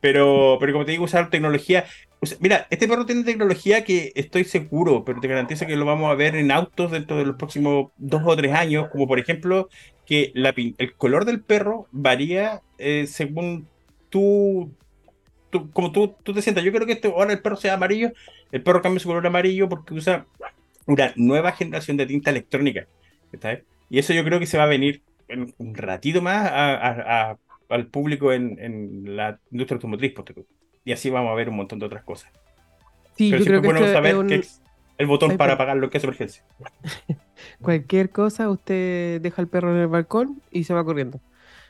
pero, 0.00 0.56
pero 0.58 0.72
como 0.72 0.86
te 0.86 0.92
digo, 0.92 1.04
usar 1.04 1.28
tecnología. 1.28 1.84
mira, 2.40 2.66
este 2.70 2.88
perro 2.88 3.04
tiene 3.04 3.24
tecnología 3.24 3.84
que 3.84 4.12
estoy 4.14 4.44
seguro, 4.44 5.04
pero 5.04 5.20
te 5.20 5.28
garantizo 5.28 5.66
que 5.66 5.76
lo 5.76 5.84
vamos 5.84 6.10
a 6.10 6.14
ver 6.14 6.34
en 6.34 6.50
autos 6.50 6.92
dentro 6.92 7.18
de 7.18 7.26
los 7.26 7.36
próximos 7.36 7.92
dos 7.98 8.22
o 8.24 8.34
tres 8.36 8.54
años, 8.54 8.88
como 8.88 9.06
por 9.06 9.18
ejemplo 9.18 9.68
que 10.06 10.32
el 10.34 10.94
color 10.94 11.26
del 11.26 11.42
perro 11.42 11.88
varía 11.92 12.62
eh, 12.78 13.06
según 13.06 13.68
tú, 15.50 15.70
como 15.70 15.92
tú, 15.92 16.14
tú 16.22 16.32
te 16.32 16.42
sientas. 16.42 16.64
Yo 16.64 16.72
creo 16.72 16.86
que 16.86 16.92
este, 16.92 17.08
ahora 17.08 17.32
el 17.32 17.40
perro 17.40 17.56
sea 17.56 17.74
amarillo, 17.74 18.12
el 18.52 18.62
perro 18.62 18.82
cambia 18.82 19.00
su 19.00 19.08
color 19.08 19.26
amarillo 19.26 19.68
porque 19.68 19.94
usa 19.94 20.26
una 20.86 21.12
nueva 21.16 21.52
generación 21.52 21.96
de 21.96 22.06
tinta 22.06 22.30
electrónica. 22.30 22.86
Y 23.88 23.98
eso 23.98 24.12
yo 24.12 24.24
creo 24.24 24.38
que 24.38 24.46
se 24.46 24.58
va 24.58 24.64
a 24.64 24.68
venir 24.68 25.02
en 25.28 25.54
un 25.58 25.74
ratito 25.74 26.22
más 26.22 26.50
al 27.68 27.86
público 27.86 28.32
en, 28.32 29.16
la 29.16 29.38
industria 29.50 29.76
automotriz. 29.76 30.14
Y 30.84 30.92
así 30.92 31.10
vamos 31.10 31.30
a 31.30 31.34
ver 31.34 31.48
un 31.48 31.56
montón 31.56 31.78
de 31.78 31.86
otras 31.86 32.04
cosas. 32.04 32.30
Sí, 33.16 33.30
Pero 33.30 33.44
yo 33.44 33.46
creo 33.46 33.62
que 33.62 33.68
bueno 33.68 33.92
saber 33.92 34.26
que 34.26 34.36
es 34.36 34.62
el 34.98 35.06
botón 35.06 35.36
para 35.36 35.54
apagar 35.54 35.76
lo 35.76 35.90
que 35.90 35.98
es 35.98 36.04
emergencia. 36.04 36.42
Cualquier 37.60 38.10
cosa, 38.10 38.50
usted 38.50 39.20
deja 39.20 39.42
el 39.42 39.48
perro 39.48 39.74
en 39.74 39.82
el 39.82 39.88
balcón 39.88 40.42
y 40.50 40.64
se 40.64 40.74
va 40.74 40.84
corriendo. 40.84 41.20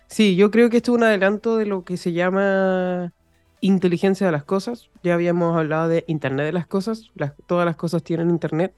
Sí, 0.07 0.35
yo 0.35 0.51
creo 0.51 0.71
que 0.71 0.79
esto 0.79 0.93
es 0.93 0.99
un 0.99 1.05
adelanto 1.05 1.57
de 1.57 1.67
lo 1.67 1.85
que 1.85 1.97
se 1.97 2.13
llama 2.13 3.13
inteligencia 3.61 4.27
de 4.27 4.33
las 4.33 4.45
cosas. 4.45 4.91
Ya 5.03 5.15
habíamos 5.15 5.57
hablado 5.57 5.89
de 5.89 6.05
Internet 6.07 6.47
de 6.47 6.53
las 6.53 6.67
cosas. 6.67 7.11
todas 7.47 7.67
las 7.67 7.77
cosas 7.77 8.03
tienen 8.03 8.31
Internet. 8.31 8.75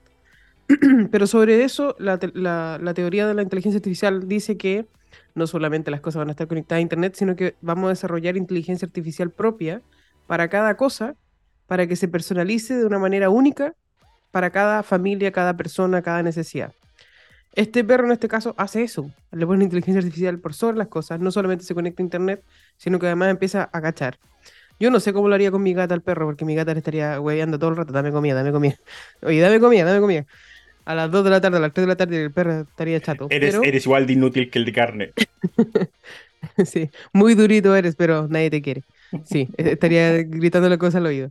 Pero 1.11 1.27
sobre 1.27 1.65
eso, 1.65 1.97
la, 1.99 2.19
teoría 2.95 3.27
de 3.27 3.35
la 3.35 3.43
inteligencia 3.43 3.79
artificial 3.79 4.29
dice 4.29 4.57
que 4.57 4.87
no 5.35 5.47
solamente 5.47 5.91
las 5.91 6.01
cosas 6.01 6.21
van 6.21 6.29
a 6.29 6.33
estar 6.33 6.47
conectadas 6.47 6.79
a 6.79 6.83
Internet, 6.83 7.15
sino 7.17 7.37
que 7.37 7.57
vamos 7.61 7.87
a 7.87 7.91
desarrollar 7.91 8.37
inteligencia 8.37 8.87
artificial 8.87 9.31
propia 9.31 9.83
para 10.27 10.49
cada 10.49 10.77
cosa, 10.77 11.15
para 11.67 11.87
que 11.87 11.97
se 11.97 12.09
personalice 12.09 12.77
de 12.77 12.87
una 12.87 12.99
manera 12.99 13.31
única 13.31 13.75
para 14.31 14.51
cada 14.51 14.83
familia, 14.83 15.33
cada 15.33 15.57
persona, 15.57 16.03
cada 16.03 16.23
necesidad. 16.23 16.73
Este 17.55 17.85
perro 17.85 18.07
en 18.07 18.13
este 18.13 18.29
caso 18.29 18.55
hace 18.57 18.83
eso, 18.83 19.11
le 19.31 19.47
pone 19.47 19.65
inteligencia 19.65 19.99
artificial 19.99 20.39
por 20.39 20.55
sobre 20.55 20.79
las 20.79 20.89
cosas, 20.89 21.21
no 21.21 21.31
solamente 21.31 21.65
se 21.65 21.75
conecta 21.75 22.03
a 22.03 22.05
Internet, 22.05 22.45
sino 22.79 22.99
que 22.99 23.07
además 23.07 23.29
empieza 23.29 23.69
a 23.71 23.83
cachar. 23.83 24.19
Yo 24.81 24.91
no 24.91 25.01
sé 25.01 25.13
cómo 25.13 25.29
lo 25.29 25.35
haría 25.35 25.51
con 25.51 25.63
mi 25.63 25.75
gata 25.75 25.95
al 25.95 26.03
perro, 26.03 26.27
porque 26.27 26.45
mi 26.45 26.55
gata 26.55 26.73
le 26.73 26.79
estaría 26.79 27.21
hueveando 27.21 27.59
todo 27.59 27.71
el 27.71 27.77
rato, 27.77 27.93
dame 27.93 28.11
comida, 28.13 28.35
dame 28.35 28.53
comida. 28.53 28.77
Oye, 29.23 29.41
dame 29.41 29.61
comida, 29.61 29.85
dame 29.85 30.01
comida 30.01 30.27
a 30.85 30.95
las 30.95 31.11
2 31.11 31.25
de 31.25 31.31
la 31.31 31.41
tarde, 31.41 31.59
a 31.59 31.61
las 31.61 31.73
3 31.73 31.87
de 31.87 31.89
la 31.89 31.97
tarde, 31.97 32.25
el 32.25 32.33
perro 32.33 32.61
estaría 32.61 33.01
chato. 33.01 33.27
Eres, 33.31 33.57
eres 33.63 33.87
igual 33.87 34.07
de 34.07 34.13
inútil 34.15 34.51
que 34.51 34.59
el 34.59 34.65
de 34.65 34.73
carne. 34.73 35.13
sí, 36.65 36.91
muy 37.13 37.35
durito 37.35 37.75
eres, 37.75 37.97
pero 37.97 38.27
nadie 38.29 38.51
te 38.51 38.63
quiere. 38.63 38.83
Sí, 39.25 39.49
e-, 39.57 39.73
estaría 39.73 40.23
gritando 40.23 40.69
la 40.69 40.79
cosa 40.79 40.99
al 40.99 41.07
oído. 41.07 41.31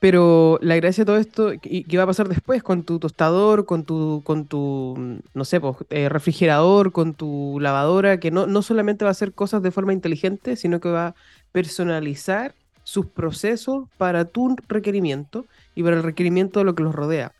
Pero 0.00 0.60
la 0.62 0.76
gracia 0.76 1.02
de 1.02 1.06
todo 1.06 1.16
esto, 1.16 1.52
¿y 1.64 1.82
qué 1.82 1.96
va 1.96 2.04
a 2.04 2.06
pasar 2.06 2.28
después 2.28 2.62
con 2.62 2.84
tu 2.84 3.00
tostador, 3.00 3.66
con 3.66 3.84
tu, 3.84 4.22
con 4.24 4.46
tu 4.46 5.20
no 5.34 5.44
sé, 5.44 5.60
pues, 5.60 5.76
eh, 5.90 6.08
refrigerador, 6.08 6.92
con 6.92 7.14
tu 7.14 7.58
lavadora, 7.60 8.20
que 8.20 8.30
no, 8.30 8.46
no 8.46 8.62
solamente 8.62 9.04
va 9.04 9.08
a 9.08 9.12
hacer 9.12 9.32
cosas 9.32 9.60
de 9.60 9.72
forma 9.72 9.92
inteligente, 9.92 10.54
sino 10.54 10.78
que 10.78 10.88
va 10.88 11.08
a 11.08 11.14
personalizar 11.50 12.54
sus 12.88 13.04
procesos 13.04 13.86
para 13.98 14.24
tu 14.24 14.56
requerimiento 14.66 15.44
y 15.74 15.82
para 15.82 15.96
el 15.96 16.02
requerimiento 16.02 16.58
de 16.58 16.64
lo 16.64 16.74
que 16.74 16.82
los 16.82 16.94
rodea. 16.94 17.32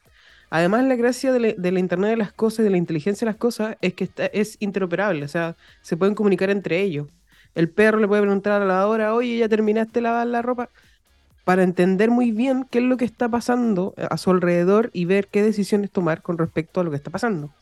Además, 0.51 0.85
la 0.85 0.95
gracia 0.95 1.33
de 1.33 1.57
la, 1.57 1.79
Internet 1.79 2.11
de 2.11 2.17
las 2.19 2.35
cosas 2.35 2.61
y 2.61 2.63
de 2.65 2.71
la 2.71 2.77
inteligencia 2.77 3.25
de 3.25 3.33
las 3.33 3.39
cosas 3.39 3.77
es 3.81 3.95
que 3.95 4.11
es 4.35 4.59
interoperable, 4.61 5.25
o 5.25 5.29
sea, 5.29 5.57
se 5.81 5.97
pueden 5.97 6.15
comunicar 6.15 6.51
entre 6.51 6.83
ellos. 6.83 7.07
El 7.55 7.71
perro 7.71 7.99
le 7.99 8.07
puede 8.07 8.21
preguntar 8.21 8.53
a 8.53 8.59
la 8.59 8.67
lavadora, 8.67 9.15
oye, 9.15 9.39
¿ya 9.39 9.49
terminaste 9.49 9.95
de 9.95 10.01
lavar 10.03 10.27
la 10.27 10.43
ropa? 10.43 10.69
Para 11.45 11.63
entender 11.63 12.11
muy 12.11 12.31
bien 12.31 12.67
qué 12.71 12.81
es 12.81 12.85
lo 12.85 12.99
que 12.99 13.07
está 13.07 13.31
pasando 13.31 13.95
a 13.97 14.19
su 14.19 14.31
alrededor 14.31 14.91
y 14.93 15.07
ver 15.07 15.29
qué 15.29 15.43
decisiones 15.43 15.91
tomar 15.91 16.21
con 16.21 16.37
respecto 16.37 16.81
a 16.81 16.85
lo 16.85 16.91
que 16.91 16.97
está 16.97 17.11
pasando. 17.11 17.55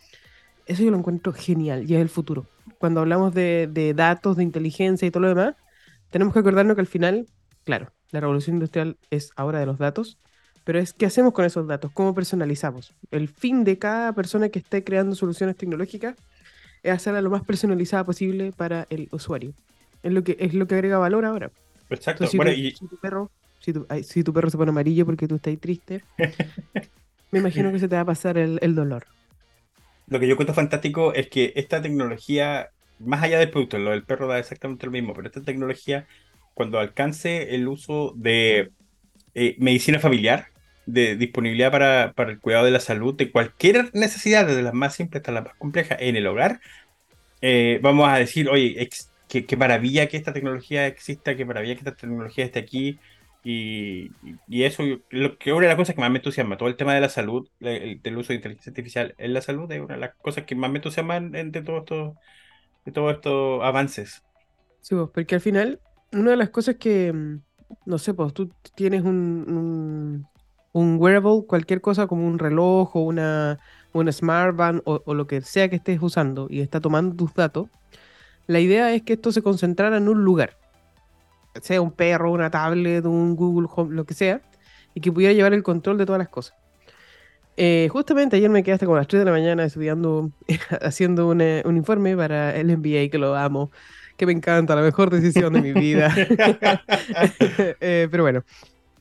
Eso 0.67 0.83
yo 0.83 0.91
lo 0.91 0.99
encuentro 0.99 1.33
genial 1.33 1.89
y 1.89 1.95
es 1.95 2.01
el 2.01 2.09
futuro. 2.09 2.47
Cuando 2.79 2.99
hablamos 2.99 3.33
de, 3.33 3.69
de 3.73 3.95
datos, 3.95 4.37
de 4.37 4.43
inteligencia 4.43 5.07
y 5.07 5.13
todo 5.13 5.21
lo 5.21 5.29
demás, 5.29 5.55
tenemos 6.11 6.35
que 6.35 6.41
acordarnos 6.41 6.75
que 6.75 6.81
al 6.81 6.89
final, 6.89 7.29
claro, 7.67 7.93
la 8.13 8.21
revolución 8.21 8.57
industrial 8.57 8.97
es 9.11 9.31
ahora 9.37 9.59
de 9.59 9.67
los 9.67 9.79
datos, 9.79 10.19
pero 10.65 10.79
es 10.79 10.93
qué 10.93 11.05
hacemos 11.05 11.33
con 11.35 11.45
esos 11.45 11.67
datos, 11.67 11.91
cómo 11.93 12.15
personalizamos. 12.15 12.95
El 13.11 13.29
fin 13.29 13.65
de 13.65 13.79
cada 13.79 14.13
persona 14.15 14.49
que 14.49 14.61
esté 14.61 14.83
creando 14.85 15.15
soluciones 15.15 15.57
tecnológicas 15.57 16.17
es 16.83 16.93
hacerla 16.93 17.21
lo 17.21 17.31
más 17.31 17.45
personalizada 17.45 18.05
posible 18.05 18.53
para 18.57 18.87
el 18.89 19.09
usuario. 19.11 19.53
Es 20.03 20.13
lo 20.13 20.23
que, 20.25 20.37
es 20.41 20.55
lo 20.55 20.67
que 20.67 20.77
agrega 20.77 20.99
valor 20.99 21.25
ahora. 21.25 21.51
Exacto. 21.91 22.27
si, 22.27 22.39
tu, 22.39 22.49
y... 22.49 22.73
tu 22.73 22.97
perro, 22.97 23.31
si 23.59 23.73
tu, 24.23 24.33
perro 24.33 24.51
se 24.51 24.57
pone 24.57 24.71
amarillo 24.71 25.05
porque 25.05 25.29
tú 25.29 25.37
estás 25.37 25.59
triste, 25.59 26.05
me 27.33 27.41
imagino 27.41 27.73
que 27.73 27.81
se 27.81 27.89
te 27.89 27.97
va 27.97 28.03
a 28.03 28.07
pasar 28.07 28.39
el, 28.39 28.59
el 28.63 28.75
dolor. 28.75 29.07
Lo 30.07 30.21
que 30.21 30.29
yo 30.29 30.37
cuento 30.37 30.55
fantástico 30.55 31.13
es 31.15 31.29
que 31.29 31.53
esta 31.57 31.83
tecnología, 31.83 32.71
más 33.01 33.23
allá 33.23 33.41
del 33.41 33.51
producto, 33.51 33.79
lo 33.79 33.91
del 33.91 34.05
perro 34.05 34.29
da 34.29 34.39
exactamente 34.39 34.87
lo 34.87 34.93
mismo, 34.93 35.15
pero 35.15 35.27
esta 35.27 35.43
tecnología, 35.43 36.07
cuando 36.57 36.79
alcance 36.79 37.55
el 37.55 37.69
uso 37.69 38.15
de 38.17 38.71
eh, 39.35 39.57
medicina 39.59 39.99
familiar, 39.99 40.47
de 40.87 41.15
disponibilidad 41.15 41.71
para, 41.71 42.15
para, 42.15 42.31
el 42.31 42.41
cuidado 42.41 42.65
de 42.65 42.71
la 42.71 42.81
salud 42.81 43.15
de 43.15 43.31
cualquier 43.31 43.91
necesidad, 43.93 44.47
desde 44.47 44.63
las 44.63 44.73
más 44.73 44.95
simples 44.95 45.21
hasta 45.21 45.33
las 45.33 45.45
más 45.45 45.55
complejas 45.57 45.99
en 46.01 46.17
el 46.17 46.27
hogar, 46.27 46.63
eh, 47.43 47.79
vamos 47.83 48.09
a 48.09 48.17
decir, 48.17 48.49
oye, 48.49 48.89
qué, 49.29 49.57
maravilla 49.59 50.09
que 50.09 50.17
esta 50.17 50.33
tecnología 50.33 50.87
exista, 50.87 51.37
qué 51.37 51.45
maravilla 51.45 51.75
que 51.75 51.81
esta 51.81 51.95
tecnología 51.95 52.47
esté 52.47 52.59
aquí. 52.59 52.99
Y, 53.45 54.13
y 54.49 54.63
eso, 54.63 54.83
lo 55.11 55.37
que 55.37 55.53
una 55.53 55.67
de 55.67 55.69
las 55.69 55.77
cosas 55.77 55.95
que 55.95 56.01
más 56.01 56.11
me 56.11 56.21
entusiasma, 56.21 56.57
todo 56.57 56.71
el 56.71 56.77
tema 56.77 56.95
de 56.95 57.03
la 57.03 57.11
salud, 57.11 57.51
el, 57.61 58.01
del 58.01 58.17
uso 58.17 58.29
de 58.29 58.37
inteligencia 58.37 58.71
artificial 58.71 59.15
en 59.19 59.35
la 59.35 59.43
salud, 59.43 59.71
es 59.71 59.81
una 59.83 59.97
de 59.97 60.01
las 60.01 60.15
cosas 60.15 60.45
que 60.45 60.55
más 60.55 60.71
me 60.71 60.79
entusiasman 60.79 61.33
de 61.33 61.63
todos 61.63 61.81
estos, 61.81 62.15
de 62.87 62.93
todos 62.93 63.13
estos 63.13 63.63
avances. 63.63 64.23
Sí, 64.81 64.95
porque 65.13 65.35
al 65.35 65.41
final, 65.41 65.81
una 66.13 66.31
de 66.31 66.37
las 66.37 66.51
cosas 66.51 66.77
que, 66.77 67.13
mm, 67.13 67.41
no 67.87 67.99
sé, 67.99 68.15
pues 68.15 68.33
tú 68.33 68.51
tienes 68.75 69.03
un 69.03 70.27
un 70.77 70.99
wearable, 70.99 71.45
cualquier 71.47 71.81
cosa 71.81 72.07
como 72.07 72.27
un 72.27 72.39
reloj 72.39 72.95
o 72.97 73.01
una, 73.01 73.59
una 73.95 74.13
smartband 74.13 74.83
o, 74.85 75.15
lo 75.15 75.27
que 75.27 75.41
sea 75.41 75.71
que 75.71 75.77
estés 75.77 76.03
usando 76.03 76.49
y 76.51 76.61
está 76.61 76.83
tomando 76.83 77.17
tus 77.17 77.33
datos, 77.33 77.69
la 78.47 78.61
idea 78.61 78.93
es 78.93 79.01
que 79.03 79.15
esto 79.15 79.33
se 79.33 79.41
concentrara 79.41 79.97
en 79.97 80.07
un 80.07 80.23
lugar, 80.23 80.59
sea 81.63 81.81
un 81.81 81.93
perro, 81.93 82.31
una 82.31 82.51
tablet, 82.51 83.07
un 83.07 83.37
Google 83.37 83.69
Home, 83.75 83.95
lo 83.95 84.05
que 84.05 84.13
sea, 84.13 84.43
y 84.93 85.01
que 85.01 85.11
pudiera 85.11 85.33
llevar 85.33 85.55
el 85.55 85.63
control 85.63 85.97
de 85.97 86.05
todas 86.05 86.19
las 86.19 86.29
cosas. 86.29 86.55
Eh, 87.57 87.89
justamente 87.91 88.37
ayer 88.37 88.51
me 88.51 88.63
quedé 88.63 88.75
hasta 88.75 88.85
como 88.85 88.99
las 88.99 89.09
3 89.09 89.21
de 89.21 89.25
la 89.25 89.33
mañana 89.33 89.65
estudiando, 89.65 90.31
haciendo 90.83 91.27
un, 91.27 91.41
un 91.41 91.77
informe 91.79 92.15
para 92.15 92.55
el 92.55 92.67
MBA, 92.77 93.09
que 93.11 93.17
lo 93.17 93.35
amo, 93.35 93.71
que 94.17 94.27
me 94.27 94.33
encanta, 94.33 94.75
la 94.75 94.83
mejor 94.83 95.11
decisión 95.11 95.53
de 95.53 95.61
mi 95.61 95.73
vida. 95.73 96.15
eh, 97.81 98.09
pero 98.11 98.23
bueno, 98.23 98.45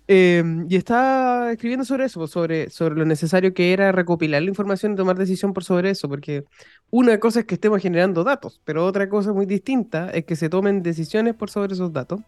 Em, 0.07 0.67
y 0.69 0.75
estaba 0.75 1.51
escribiendo 1.51 1.84
sobre 1.84 2.05
eso, 2.05 2.27
sobre, 2.27 2.69
sobre 2.69 2.95
lo 2.95 3.05
necesario 3.05 3.55
que 3.55 3.74
era 3.74 3.91
recopilar 3.91 4.43
la 4.43 4.50
información 4.50 4.93
y 4.93 4.95
tomar 4.95 5.17
decisión 5.17 5.51
por 5.51 5.63
sobre 5.63 5.89
eso, 5.89 6.07
porque 6.07 6.45
una 6.91 7.19
cosa 7.19 7.39
es 7.39 7.45
que 7.48 7.55
estemos 7.55 7.81
generando 7.81 8.24
datos, 8.24 8.62
pero 8.65 8.86
otra 8.86 9.10
cosa 9.10 9.34
muy 9.34 9.48
distinta 9.48 10.12
es 10.12 10.25
que 10.25 10.36
se 10.36 10.48
tomen 10.48 10.84
decisiones 10.84 11.34
por 11.34 11.50
sobre 11.50 11.74
esos 11.74 11.91
datos 11.91 12.19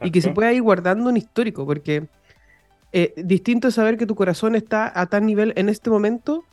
y 0.00 0.10
que 0.10 0.20
se 0.20 0.30
pueda 0.30 0.52
ir 0.52 0.62
guardando 0.62 1.08
un 1.10 1.16
histórico, 1.16 1.64
porque 1.64 2.08
eh, 2.92 3.14
distinto 3.16 3.68
es 3.68 3.74
saber 3.74 3.96
que 3.96 4.06
tu 4.06 4.16
corazón 4.16 4.56
está 4.56 4.90
a 4.92 5.06
tal 5.06 5.24
nivel 5.24 5.52
en 5.54 5.68
este 5.68 5.90
momento 5.90 6.44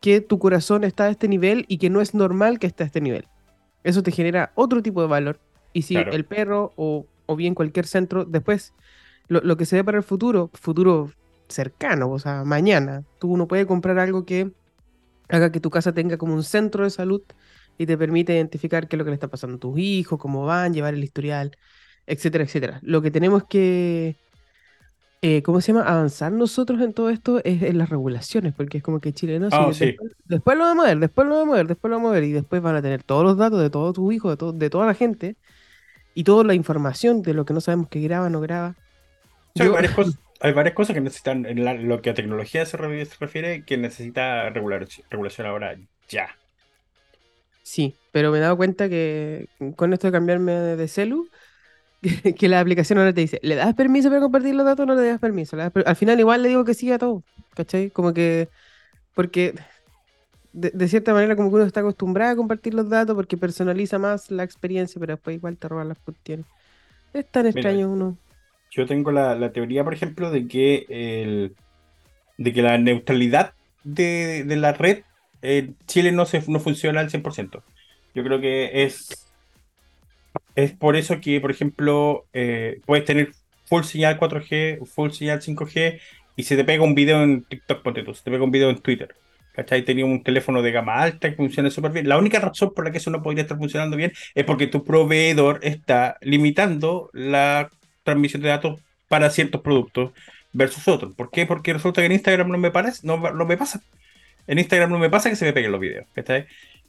que 0.00 0.20
tu 0.20 0.40
corazón 0.40 0.82
está 0.82 1.04
a 1.04 1.10
este 1.10 1.28
nivel 1.28 1.66
y 1.68 1.78
que 1.78 1.88
no 1.88 2.00
es 2.00 2.14
normal 2.14 2.58
que 2.58 2.66
esté 2.66 2.82
a 2.82 2.86
este 2.86 3.00
nivel. 3.00 3.26
Eso 3.86 4.02
te 4.02 4.10
genera 4.10 4.52
otro 4.56 4.82
tipo 4.82 5.00
de 5.00 5.08
valor. 5.08 5.38
Y 5.72 5.82
si 5.82 5.96
el 5.96 6.24
perro 6.24 6.72
o, 6.76 7.06
o 7.26 7.36
bien 7.36 7.54
cualquier 7.54 7.86
centro 7.86 8.24
después 8.24 8.72
lo, 9.28 9.56
que 9.56 9.64
se 9.64 9.76
ve 9.76 9.84
para 9.84 9.98
el 9.98 10.04
futuro, 10.04 10.50
futuro 10.54 11.10
cercano, 11.48 12.10
o 12.10 12.18
sea, 12.18 12.44
mañana, 12.44 13.04
tú 13.18 13.36
no 13.36 13.46
puedes 13.46 13.66
comprar 13.66 13.98
algo 13.98 14.24
que 14.24 14.50
haga 15.28 15.50
que 15.52 15.60
tu 15.60 15.70
casa 15.70 15.92
tenga 15.92 16.16
como 16.16 16.34
un 16.34 16.42
centro 16.42 16.84
de 16.84 16.90
salud 16.90 17.22
y 17.78 17.86
te 17.86 17.96
permite 17.96 18.34
identificar 18.34 18.88
qué 18.88 18.96
es 18.96 18.98
lo 18.98 19.04
que 19.04 19.10
le 19.10 19.14
está 19.14 19.28
pasando 19.28 19.56
a 19.56 19.60
tus 19.60 19.78
hijos, 19.78 20.18
cómo 20.18 20.46
van, 20.46 20.72
llevar 20.72 20.94
el 20.94 21.04
historial, 21.04 21.56
etcétera, 22.06 22.44
etcétera. 22.44 22.80
Lo 22.82 23.02
que 23.02 23.10
tenemos 23.10 23.44
que 23.44 24.16
eh, 25.22 25.42
¿cómo 25.42 25.60
se 25.60 25.72
llama? 25.72 25.84
Avanzar 25.88 26.32
nosotros 26.32 26.80
en 26.82 26.92
todo 26.94 27.10
esto 27.10 27.40
es 27.44 27.62
en 27.62 27.78
las 27.78 27.88
regulaciones, 27.90 28.54
porque 28.54 28.78
es 28.78 28.82
como 28.84 29.00
que 29.00 29.12
Chile 29.14 29.38
no, 29.40 29.50
Ah, 29.50 29.72
sí, 29.72 30.00
después, 30.00 30.12
después 30.24 30.56
lo 30.58 30.64
vamos 30.64 30.84
a 30.84 30.88
ver, 30.88 30.98
después 31.00 31.26
lo 31.28 31.36
vamos 31.36 31.54
a 31.54 31.56
ver, 31.58 31.66
después 31.66 31.90
lo 31.90 31.96
vamos 31.96 32.10
a 32.10 32.14
ver, 32.14 32.24
y 32.24 32.32
después 32.32 32.62
van 32.62 32.76
a 32.76 32.82
tener 32.82 33.02
todos 33.04 33.24
los 33.24 33.36
datos 33.36 33.60
de 33.60 33.70
todos 33.70 33.94
tus 33.94 34.12
hijos, 34.14 34.32
de, 34.32 34.36
todo- 34.36 34.52
de 34.52 34.70
toda 34.70 34.86
la 34.86 34.94
gente, 34.94 35.36
y 36.14 36.24
toda 36.24 36.44
la 36.44 36.54
información 36.54 37.22
de 37.22 37.34
lo 37.34 37.44
que 37.46 37.54
no 37.54 37.60
sabemos 37.62 37.88
que 37.90 38.00
graba, 38.00 38.30
no 38.30 38.40
graba. 38.40 38.76
Sí, 39.54 39.64
hay, 39.64 39.70
varias 39.70 39.92
cosas, 39.92 40.20
hay 40.40 40.52
varias 40.52 40.74
cosas 40.74 40.94
que 40.94 41.00
necesitan, 41.00 41.46
en 41.46 41.64
la- 41.64 41.74
lo 41.74 42.02
que 42.02 42.10
a 42.10 42.14
tecnología 42.14 42.66
se 42.66 42.76
refiere, 42.76 43.64
que 43.64 43.76
necesita 43.78 44.50
regular, 44.50 44.86
regulación 45.10 45.46
ahora 45.46 45.76
ya. 46.08 46.38
Sí, 47.62 47.98
pero 48.12 48.30
me 48.30 48.38
he 48.38 48.40
dado 48.40 48.56
cuenta 48.56 48.88
que 48.88 49.50
con 49.76 49.92
esto 49.92 50.06
de 50.06 50.12
cambiarme 50.12 50.52
de 50.52 50.88
celu, 50.88 51.30
que, 52.02 52.34
que 52.34 52.48
la 52.48 52.60
aplicación 52.60 52.98
ahora 52.98 53.12
te 53.14 53.20
dice, 53.22 53.38
¿le 53.42 53.54
das 53.56 53.74
permiso 53.74 54.08
para 54.08 54.20
compartir 54.20 54.54
los 54.54 54.66
datos 54.66 54.84
o 54.84 54.86
no 54.86 54.94
le 54.94 55.06
das 55.08 55.20
permiso? 55.20 55.56
¿Le 55.56 55.64
das 55.64 55.72
per- 55.72 55.88
Al 55.88 55.96
final 55.96 56.18
igual 56.20 56.42
le 56.42 56.48
digo 56.50 56.64
que 56.64 56.74
sí 56.74 56.90
a 56.92 56.98
todo, 56.98 57.24
¿cachai? 57.54 57.90
Como 57.90 58.12
que, 58.14 58.50
porque 59.14 59.54
de, 60.52 60.70
de 60.70 60.88
cierta 60.88 61.12
manera 61.14 61.36
como 61.36 61.50
que 61.50 61.56
uno 61.56 61.64
está 61.64 61.80
acostumbrado 61.80 62.32
a 62.32 62.36
compartir 62.36 62.74
los 62.74 62.88
datos 62.88 63.14
porque 63.16 63.36
personaliza 63.38 63.98
más 63.98 64.30
la 64.30 64.44
experiencia, 64.44 65.00
pero 65.00 65.14
después 65.14 65.36
igual 65.36 65.58
te 65.58 65.68
roban 65.68 65.88
las 65.88 65.98
cuestiones. 66.00 66.46
Es 67.12 67.30
tan 67.30 67.46
extraño 67.46 67.90
uno. 67.92 68.18
Yo 68.70 68.86
tengo 68.86 69.12
la, 69.12 69.34
la 69.36 69.52
teoría, 69.52 69.84
por 69.84 69.94
ejemplo, 69.94 70.30
de 70.30 70.46
que 70.48 70.86
el, 70.88 71.56
de 72.38 72.52
que 72.52 72.62
la 72.62 72.78
neutralidad 72.78 73.54
de, 73.84 74.44
de 74.44 74.56
la 74.56 74.72
red 74.74 75.04
en 75.42 75.78
Chile 75.86 76.12
no, 76.12 76.26
se, 76.26 76.42
no 76.48 76.60
funciona 76.60 77.00
al 77.00 77.10
100%. 77.10 77.64
Yo 78.14 78.24
creo 78.24 78.40
que 78.40 78.84
es, 78.84 79.25
es 80.56 80.72
por 80.72 80.96
eso 80.96 81.20
que, 81.20 81.40
por 81.40 81.50
ejemplo, 81.50 82.26
eh, 82.32 82.80
puedes 82.86 83.04
tener 83.04 83.32
full 83.66 83.84
señal 83.84 84.18
4G, 84.18 84.84
full 84.86 85.10
señal 85.10 85.40
5G 85.40 86.00
y 86.34 86.42
se 86.42 86.56
te 86.56 86.64
pega 86.64 86.82
un 86.82 86.94
video 86.94 87.22
en 87.22 87.44
TikTok, 87.44 87.82
ponte 87.82 88.02
tú, 88.02 88.14
se 88.14 88.24
te 88.24 88.30
pega 88.30 88.42
un 88.42 88.50
video 88.50 88.70
en 88.70 88.78
Twitter. 88.78 89.14
¿Cachai? 89.54 89.84
Tenía 89.84 90.04
un 90.04 90.22
teléfono 90.22 90.60
de 90.60 90.70
gama 90.70 91.00
alta 91.00 91.30
que 91.30 91.36
funciona 91.36 91.70
súper 91.70 91.90
bien. 91.92 92.08
La 92.08 92.18
única 92.18 92.38
razón 92.40 92.72
por 92.74 92.84
la 92.84 92.90
que 92.90 92.98
eso 92.98 93.10
no 93.10 93.22
podría 93.22 93.42
estar 93.42 93.56
funcionando 93.56 93.96
bien 93.96 94.12
es 94.34 94.44
porque 94.44 94.66
tu 94.66 94.84
proveedor 94.84 95.60
está 95.62 96.18
limitando 96.20 97.10
la 97.14 97.70
transmisión 98.02 98.42
de 98.42 98.50
datos 98.50 98.80
para 99.08 99.30
ciertos 99.30 99.62
productos 99.62 100.12
versus 100.52 100.86
otros. 100.88 101.14
¿Por 101.14 101.30
qué? 101.30 101.46
Porque 101.46 101.72
resulta 101.72 102.02
que 102.02 102.06
en 102.06 102.12
Instagram 102.12 102.48
no 102.48 102.58
me, 102.58 102.70
parece, 102.70 103.06
no, 103.06 103.16
no 103.16 103.46
me 103.46 103.56
pasa. 103.56 103.82
En 104.46 104.58
Instagram 104.58 104.90
no 104.90 104.98
me 104.98 105.10
pasa 105.10 105.30
que 105.30 105.36
se 105.36 105.46
me 105.46 105.54
peguen 105.54 105.72
los 105.72 105.80
videos. 105.80 106.06
¿cachai? 106.14 106.46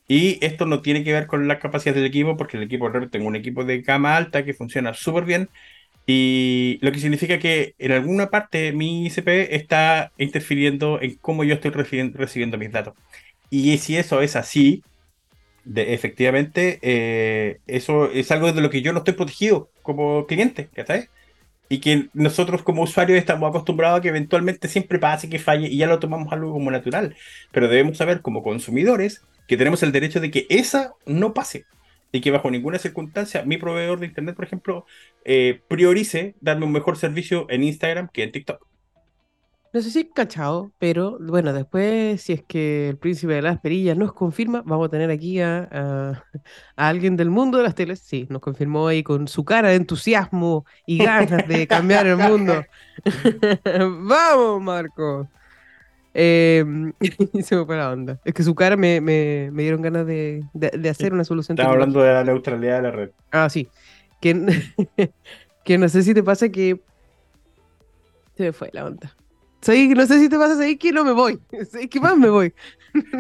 Y 0.08 0.44
esto 0.46 0.66
no 0.66 0.82
tiene 0.82 1.04
que 1.04 1.14
ver 1.14 1.28
con 1.28 1.48
las 1.48 1.60
capacidades 1.60 2.02
del 2.02 2.10
equipo, 2.10 2.38
porque 2.38 2.58
el 2.58 2.64
equipo, 2.64 2.92
tengo 3.12 3.28
un 3.28 3.36
equipo 3.36 3.66
de 3.66 3.82
gama 3.82 4.16
alta 4.16 4.46
que 4.46 4.54
funciona 4.54 4.94
súper 4.94 5.26
bien. 5.26 5.50
Y 6.06 6.80
lo 6.82 6.92
que 6.92 7.00
significa 7.00 7.40
que 7.40 7.76
en 7.80 7.92
alguna 7.92 8.30
parte 8.30 8.72
mi 8.72 9.06
ICP 9.08 9.54
está 9.54 10.14
interfiriendo 10.18 11.02
en 11.02 11.16
cómo 11.16 11.44
yo 11.44 11.56
estoy 11.56 11.72
recibiendo 11.72 12.58
mis 12.58 12.72
datos. 12.72 12.94
Y 13.50 13.78
si 13.80 13.98
eso 13.98 14.22
es 14.22 14.36
así, 14.38 14.84
de, 15.66 15.94
efectivamente, 15.94 16.80
eh, 16.82 17.60
eso 17.68 18.10
es 18.12 18.32
algo 18.32 18.54
de 18.54 18.62
lo 18.62 18.70
que 18.70 18.82
yo 18.82 18.94
no 18.94 19.00
estoy 19.00 19.14
protegido 19.16 19.70
como 19.82 20.26
cliente, 20.26 20.70
¿cachai? 20.74 21.10
Y 21.70 21.80
que 21.80 22.08
nosotros 22.14 22.64
como 22.64 22.84
usuarios 22.84 23.20
estamos 23.20 23.50
acostumbrados 23.50 24.00
a 24.00 24.02
que 24.02 24.10
eventualmente 24.10 24.70
siempre 24.70 25.00
pase, 25.00 25.30
que 25.30 25.40
falle, 25.40 25.68
y 25.68 25.78
ya 25.78 25.88
lo 25.88 26.00
tomamos 26.00 26.32
algo 26.32 26.54
como 26.54 26.72
natural. 26.72 27.16
Pero 27.52 27.68
debemos 27.68 27.98
saber 27.98 28.22
como 28.22 28.44
consumidores 28.44 29.24
que 29.48 29.58
tenemos 29.58 29.84
el 29.84 29.92
derecho 29.92 30.20
de 30.20 30.32
que 30.32 30.48
esa 30.50 30.94
no 31.06 31.34
pase. 31.34 31.68
Y 32.12 32.22
que 32.22 32.32
bajo 32.32 32.50
ninguna 32.52 32.80
circunstancia 32.80 33.44
mi 33.46 33.58
proveedor 33.58 34.00
de 34.00 34.08
internet, 34.08 34.36
por 34.36 34.46
ejemplo, 34.46 34.86
eh, 35.26 35.62
priorice 35.68 36.36
darme 36.42 36.66
un 36.66 36.72
mejor 36.72 36.98
servicio 36.98 37.48
en 37.50 37.64
Instagram 37.64 38.10
que 38.14 38.24
en 38.24 38.32
TikTok. 38.32 38.66
No 39.74 39.82
sé 39.82 39.92
si 39.92 40.10
cachado, 40.10 40.74
pero 40.80 41.18
bueno, 41.20 41.54
después, 41.54 42.22
si 42.22 42.34
es 42.34 42.44
que 42.44 42.90
el 42.90 42.98
príncipe 42.98 43.34
de 43.34 43.42
las 43.44 43.60
perillas 43.60 43.98
nos 43.98 44.14
confirma, 44.14 44.64
vamos 44.66 44.88
a 44.88 44.90
tener 44.90 45.12
aquí 45.12 45.40
a, 45.42 45.68
a- 45.72 46.24
a 46.76 46.88
alguien 46.90 47.16
del 47.18 47.30
mundo 47.30 47.58
de 47.58 47.66
las 47.66 47.76
teles. 47.76 48.00
Sí, 48.00 48.26
nos 48.30 48.42
confirmó 48.42 48.88
ahí 48.88 49.04
con 49.04 49.28
su 49.28 49.44
cara 49.46 49.70
de 49.70 49.76
entusiasmo 49.76 50.66
y 50.86 51.02
ganas 51.02 51.46
de 51.48 51.68
cambiar 51.68 52.08
el 52.08 52.18
mundo. 52.18 52.68
¡Vamos, 53.66 54.62
Marco! 54.62 55.30
Eh, 56.20 56.66
y 57.34 57.44
se 57.44 57.56
me 57.56 57.64
fue 57.66 57.78
la 57.78 57.92
onda. 57.92 58.20
Es 58.26 58.34
que 58.34 58.42
su 58.42 58.56
cara 58.56 58.76
me, 58.76 59.02
me- 59.02 59.50
me 59.52 59.62
dieron 59.62 59.84
ganas 59.84 60.06
de, 60.08 60.44
de- 60.54 60.72
de 60.72 60.90
hacer 60.90 61.14
una 61.14 61.24
solución 61.24 61.56
tecnológica. 61.56 61.84
hablando 61.84 62.02
de 62.02 62.12
la 62.14 62.24
neutralidad 62.24 62.78
de 62.78 62.82
la 62.82 62.92
red. 62.92 63.12
Ah, 63.32 63.50
sí. 63.50 63.70
Que, 64.20 64.34
que 65.64 65.78
no 65.78 65.88
sé 65.90 66.02
si 66.02 66.16
te 66.16 66.24
pasa 66.24 66.50
que. 66.50 66.82
Se 68.36 68.44
me 68.44 68.52
fue 68.52 68.70
la 68.74 68.86
onda. 68.86 69.16
Soy, 69.62 69.90
no 69.90 70.06
sé 70.08 70.20
si 70.20 70.28
te 70.30 70.38
pasa, 70.38 70.54
¿sabes 70.56 70.78
que 70.80 70.92
no 70.92 71.04
me 71.04 71.12
voy? 71.12 71.40
¿Sabes 71.72 71.88
que 71.88 72.00
más 72.00 72.18
me 72.18 72.30
voy? 72.30 72.54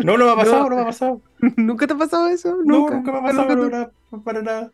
No, 0.03 0.17
no 0.17 0.25
me 0.25 0.31
ha 0.31 0.35
pasado, 0.35 0.63
No. 0.63 0.69
no, 0.69 0.75
me 0.77 0.81
ha 0.81 0.85
pasado. 0.85 1.21
¿Nunca 1.55 1.85
te 1.87 1.93
ha 1.93 1.97
pasado 1.97 2.27
eso? 2.29 2.57
No, 2.65 2.79
Nunca. 2.79 2.95
nunca 2.95 3.11
me 3.11 3.17
ha 3.17 3.21
Nunca 3.21 3.43
pasado, 3.47 3.69
nada, 3.69 3.91
para 4.23 4.41
nada. 4.41 4.71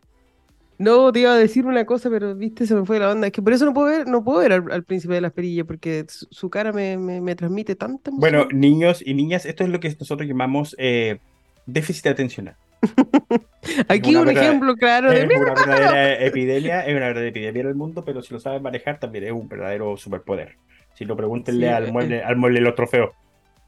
No, 0.78 1.12
te 1.12 1.20
iba 1.20 1.32
a 1.32 1.36
decir 1.36 1.66
una 1.66 1.84
cosa, 1.86 2.10
pero 2.10 2.34
viste, 2.34 2.66
se 2.66 2.74
me 2.74 2.84
fue 2.84 2.98
la 2.98 3.12
onda. 3.12 3.28
Es 3.28 3.32
que 3.32 3.42
por 3.42 3.52
eso 3.52 3.64
no 3.64 3.72
puedo 3.74 3.86
ver, 3.88 4.08
no 4.08 4.24
puedo 4.24 4.40
ver 4.40 4.52
al, 4.52 4.72
al 4.72 4.84
príncipe 4.84 5.14
de 5.14 5.20
las 5.20 5.32
perillas, 5.32 5.66
porque 5.66 6.04
su, 6.08 6.26
su 6.30 6.50
cara 6.50 6.72
me, 6.72 6.96
me, 6.98 7.20
me 7.20 7.34
transmite 7.36 7.76
tanta 7.76 8.10
emoción. 8.10 8.20
Bueno, 8.20 8.48
niños 8.52 9.02
y 9.04 9.14
niñas, 9.14 9.46
esto 9.46 9.62
es 9.64 9.70
lo 9.70 9.80
que 9.80 9.94
nosotros 9.98 10.28
llamamos 10.28 10.74
eh, 10.78 11.18
déficit 11.66 12.06
atencional. 12.08 12.56
aquí 13.88 14.14
un 14.16 14.26
verdad- 14.26 14.42
ejemplo 14.44 14.74
claro 14.76 15.10
de 15.10 15.22
Es 15.22 15.30
una 15.30 15.54
verdadera 15.54 16.24
epidemia, 16.26 16.80
es 16.86 16.90
una 16.96 17.06
verdadera 17.06 17.28
epidemia 17.30 17.62
en 17.62 17.68
el 17.68 17.74
mundo, 17.74 18.04
pero 18.04 18.22
si 18.22 18.34
lo 18.34 18.40
saben 18.40 18.62
manejar 18.62 18.98
también 18.98 19.24
es 19.24 19.32
un 19.32 19.48
verdadero 19.48 19.96
superpoder. 19.96 20.56
Si 20.94 21.04
no, 21.06 21.16
pregúntenle 21.16 21.66
Sí, 21.66 21.72
al 21.72 21.88
eh, 21.88 21.92
mueble, 21.92 22.22
al 22.22 22.36
mueble 22.36 22.60
los 22.60 22.74
trofeos. 22.74 23.10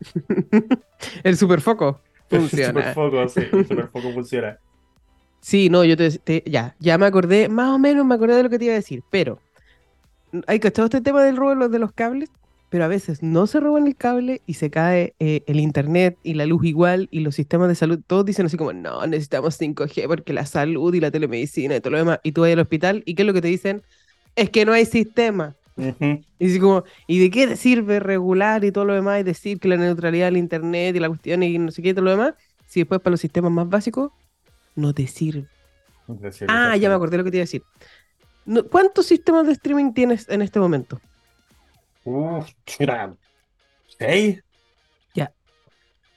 el 1.23 1.37
superfoco 1.37 2.03
El 2.31 2.49
funciona. 2.49 2.95
superfoco, 2.95 3.29
sí, 3.29 3.41
el 3.53 3.67
superfoco 3.67 4.13
funciona. 4.13 4.59
Sí, 5.47 5.71
no, 5.71 5.85
yo 5.85 5.97
te, 5.97 6.11
te- 6.19 6.43
ya, 6.45 6.75
ya 6.81 6.99
me 6.99 7.07
acordé, 7.07 7.49
más 7.49 7.71
o 7.73 7.79
menos 7.79 8.05
me 8.05 8.17
acordé 8.17 8.35
de 8.35 8.43
lo 8.43 8.51
que 8.51 8.59
te 8.59 8.65
iba 8.65 8.73
a 8.73 8.77
decir, 8.79 9.05
pero 9.13 9.39
hay 10.49 10.59
cachado 10.59 10.87
este 10.87 11.01
tema 11.01 11.23
del 11.23 11.37
robo 11.37 11.69
de 11.69 11.79
los, 11.79 11.93
cables, 11.93 12.31
pero 12.69 12.85
a 12.85 12.89
veces 12.89 13.23
no 13.23 13.47
se 13.47 13.61
roban 13.61 13.87
el 13.87 13.95
cable 13.95 14.43
y 14.45 14.55
se 14.55 14.71
cae 14.71 15.15
eh, 15.21 15.45
el 15.47 15.61
internet 15.61 16.19
y 16.25 16.35
la 16.35 16.47
luz 16.47 16.65
igual 16.65 17.07
y 17.13 17.21
los 17.21 17.37
sistemas 17.37 17.69
de 17.69 17.77
salud, 17.77 18.01
todos 18.05 18.25
dicen 18.25 18.47
así 18.47 18.57
como, 18.57 18.73
no, 18.73 19.07
necesitamos 19.07 19.55
5G 19.55 20.09
porque 20.09 20.33
la 20.33 20.47
salud 20.47 20.93
y 20.93 20.99
la 20.99 21.13
telemedicina 21.13 21.77
y 21.77 21.81
todo 21.81 21.93
lo 21.93 21.99
demás, 21.99 22.19
y 22.25 22.33
tú 22.33 22.41
vas 22.41 22.51
al 22.51 22.59
hospital 22.59 23.05
y 23.07 23.15
¿qué 23.15 23.23
es 23.23 23.27
lo 23.27 23.33
que 23.33 23.41
te 23.41 23.47
dicen? 23.47 23.85
Es 24.35 24.51
que 24.51 24.65
no 24.65 24.73
hay 24.73 24.85
sistema. 24.85 25.55
Ujú. 25.77 26.25
Y 26.41 26.47
así 26.47 26.59
como, 26.59 26.83
¿y 27.07 27.21
de 27.21 27.31
qué 27.31 27.47
te 27.47 27.55
sirve 27.55 28.01
regular 28.01 28.65
y 28.65 28.73
todo 28.73 28.85
lo 28.85 28.95
demás 28.95 29.21
y 29.21 29.23
decir 29.23 29.61
que 29.61 29.69
la 29.69 29.77
neutralidad 29.77 30.27
del 30.27 30.39
internet 30.39 30.97
y 30.97 30.99
la 30.99 31.07
cuestión 31.09 31.45
y 31.45 31.57
no 31.57 31.71
sé 31.71 31.83
qué 31.83 31.91
y 31.91 31.95
todo 31.95 32.05
lo 32.07 32.11
demás? 32.11 32.35
Si 32.67 32.81
después 32.81 33.01
para 33.01 33.13
los 33.13 33.21
sistemas 33.21 33.53
más 33.53 33.69
básicos 33.69 34.11
no 34.77 34.93
te 34.95 35.07
sirve. 35.07 35.47
Ah, 36.49 36.77
ya 36.77 36.89
me 36.89 36.95
acordé 36.95 37.19
lo 37.19 37.25
que 37.25 37.31
te 37.31 37.39
iba 37.39 37.43
a 37.43 37.47
decir. 37.47 37.63
No- 38.45 38.65
¿Cuántos 38.65 39.07
sistemas 39.07 39.47
de 39.47 39.53
streaming 39.53 39.93
tienes 39.93 40.29
en 40.29 40.43
este 40.43 40.61
momento? 40.61 41.01
Uf. 42.05 42.49
¿Seis? 43.99 44.43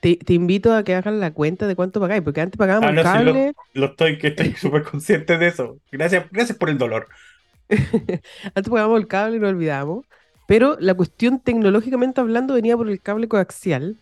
Te, 0.00 0.16
te 0.16 0.32
invito 0.32 0.72
a 0.74 0.82
que 0.82 0.94
hagan 0.94 1.20
la 1.20 1.30
cuenta 1.32 1.66
de 1.66 1.76
cuánto 1.76 2.00
pagáis, 2.00 2.22
porque 2.22 2.40
antes 2.40 2.56
pagábamos 2.56 2.88
Ah, 2.90 2.92
no, 2.92 3.02
sí, 3.02 3.04
cable, 3.04 3.52
Lo 3.74 3.86
estoy, 3.86 4.18
que 4.18 4.28
estoy 4.28 4.54
súper 4.54 4.82
consciente 4.82 5.36
de 5.36 5.48
eso. 5.48 5.76
Gracias, 5.92 6.26
gracias 6.30 6.56
por 6.56 6.70
el 6.70 6.78
dolor. 6.78 7.08
antes 7.68 8.70
pagábamos 8.70 8.98
el 9.00 9.06
cable 9.08 9.36
y 9.36 9.40
lo 9.40 9.48
olvidamos, 9.48 10.06
pero 10.46 10.76
la 10.80 10.94
cuestión 10.94 11.38
tecnológicamente 11.38 12.20
hablando 12.20 12.54
venía 12.54 12.76
por 12.78 12.88
el 12.88 13.00
cable 13.00 13.28
coaxial 13.28 13.96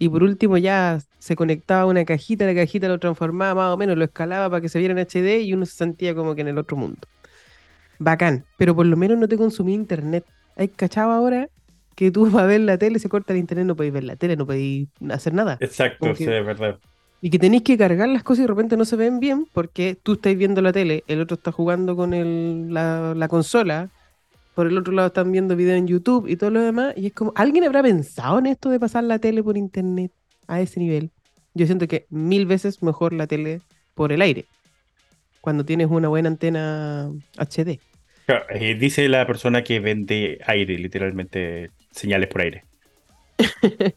y 0.00 0.10
por 0.10 0.24
último 0.24 0.58
ya 0.58 1.00
se 1.20 1.36
conectaba 1.36 1.86
una 1.86 2.04
cajita, 2.06 2.46
la 2.46 2.56
cajita 2.56 2.88
lo 2.88 3.00
transformaba 3.00 3.54
más 3.66 3.74
o 3.74 3.78
menos, 3.78 3.98
lo 3.98 4.06
escalaba 4.06 4.50
para 4.50 4.62
que 4.62 4.70
se 4.70 4.80
viera 4.80 4.92
en 4.94 5.00
HD 5.00 5.42
y 5.42 5.54
uno 5.54 5.66
se 5.66 5.76
sentía 5.76 6.16
como 6.16 6.34
que 6.36 6.42
en 6.42 6.48
el 6.50 6.58
otro 6.58 6.76
mundo. 6.78 7.08
Bacán, 7.98 8.46
pero 8.56 8.74
por 8.74 8.86
lo 8.86 8.96
menos 8.96 9.18
no 9.18 9.28
te 9.28 9.36
consumía 9.36 9.74
internet. 9.74 10.26
¿Hay 10.56 10.68
cachado 10.68 11.12
ahora 11.12 11.48
que 11.96 12.10
tú 12.10 12.24
vas 12.30 12.44
a 12.44 12.46
ver 12.46 12.60
la 12.62 12.78
tele, 12.78 12.98
se 12.98 13.08
corta 13.10 13.32
el 13.34 13.38
internet, 13.40 13.66
no 13.66 13.76
podéis 13.76 13.92
ver 13.94 14.04
la 14.04 14.16
tele, 14.16 14.36
no 14.36 14.46
podéis 14.46 14.88
hacer 15.10 15.34
nada? 15.34 15.58
Exacto, 15.60 16.14
sí, 16.14 16.30
es 16.30 16.44
verdad. 16.44 16.80
Y 17.22 17.30
que 17.30 17.38
tenéis 17.38 17.62
que 17.64 17.76
cargar 17.76 18.08
las 18.08 18.22
cosas 18.22 18.40
y 18.40 18.42
de 18.42 18.48
repente 18.48 18.76
no 18.78 18.84
se 18.86 18.96
ven 18.96 19.20
bien 19.20 19.46
porque 19.52 19.98
tú 20.02 20.14
estás 20.14 20.34
viendo 20.36 20.62
la 20.62 20.72
tele, 20.72 21.04
el 21.06 21.20
otro 21.20 21.36
está 21.36 21.52
jugando 21.52 21.94
con 21.96 22.14
el- 22.14 22.72
la, 22.72 23.14
la 23.14 23.28
consola, 23.28 23.90
por 24.54 24.66
el 24.66 24.76
otro 24.76 24.92
lado 24.92 25.08
están 25.08 25.32
viendo 25.32 25.56
video 25.56 25.76
en 25.76 25.86
YouTube 25.86 26.26
y 26.28 26.36
todo 26.36 26.50
lo 26.50 26.60
demás. 26.60 26.94
Y 26.96 27.06
es 27.06 27.12
como, 27.12 27.32
¿alguien 27.36 27.64
habrá 27.64 27.82
pensado 27.82 28.38
en 28.38 28.46
esto 28.46 28.70
de 28.70 28.80
pasar 28.80 29.04
la 29.04 29.18
tele 29.18 29.42
por 29.42 29.56
internet 29.56 30.12
a 30.46 30.60
ese 30.60 30.80
nivel? 30.80 31.10
Yo 31.54 31.66
siento 31.66 31.88
que 31.88 32.06
mil 32.10 32.46
veces 32.46 32.82
mejor 32.82 33.12
la 33.12 33.26
tele 33.26 33.60
por 33.94 34.12
el 34.12 34.22
aire, 34.22 34.44
cuando 35.40 35.64
tienes 35.64 35.88
una 35.90 36.08
buena 36.08 36.28
antena 36.28 37.10
HD. 37.36 37.80
Claro, 38.26 38.44
eh, 38.50 38.74
dice 38.74 39.08
la 39.08 39.26
persona 39.26 39.64
que 39.64 39.80
vende 39.80 40.38
aire, 40.46 40.78
literalmente 40.78 41.70
señales 41.90 42.28
por 42.28 42.42
aire. 42.42 42.64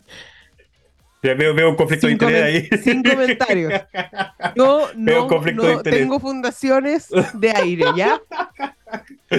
Ya 1.24 1.36
Veo, 1.36 1.54
veo 1.54 1.70
un 1.70 1.78
conflicto 1.78 2.08
de 2.08 2.14
interés 2.14 2.44
ahí. 2.44 2.78
sin 2.80 3.02
comentarios. 3.02 3.72
Yo 4.58 4.90
no, 4.98 5.30
no 5.54 5.82
tengo 5.82 6.20
fundaciones 6.20 7.08
de 7.34 7.52
aire, 7.52 7.86
¿ya? 7.96 8.22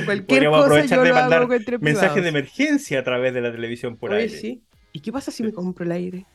Cualquier 0.05 0.27
Podríamos 0.27 0.57
cosa 0.59 0.67
aprovechar 0.67 0.99
yo 0.99 1.03
de 1.05 1.09
lo 1.11 1.15
mandar 1.15 1.43
hago 1.43 1.53
entre 1.55 1.79
mensajes 1.79 2.23
de 2.23 2.29
emergencia 2.29 2.99
a 3.01 3.05
través 3.05 3.35
de 3.35 3.41
la 3.41 3.53
televisión 3.53 3.97
por 3.97 4.13
Oye, 4.13 4.23
ahí. 4.25 4.29
sí. 4.29 4.63
¿Y 4.93 5.01
qué 5.01 5.13
pasa 5.13 5.31
si 5.31 5.43
me 5.43 5.53
compro 5.53 5.85
el 5.85 5.93
aire? 5.93 6.27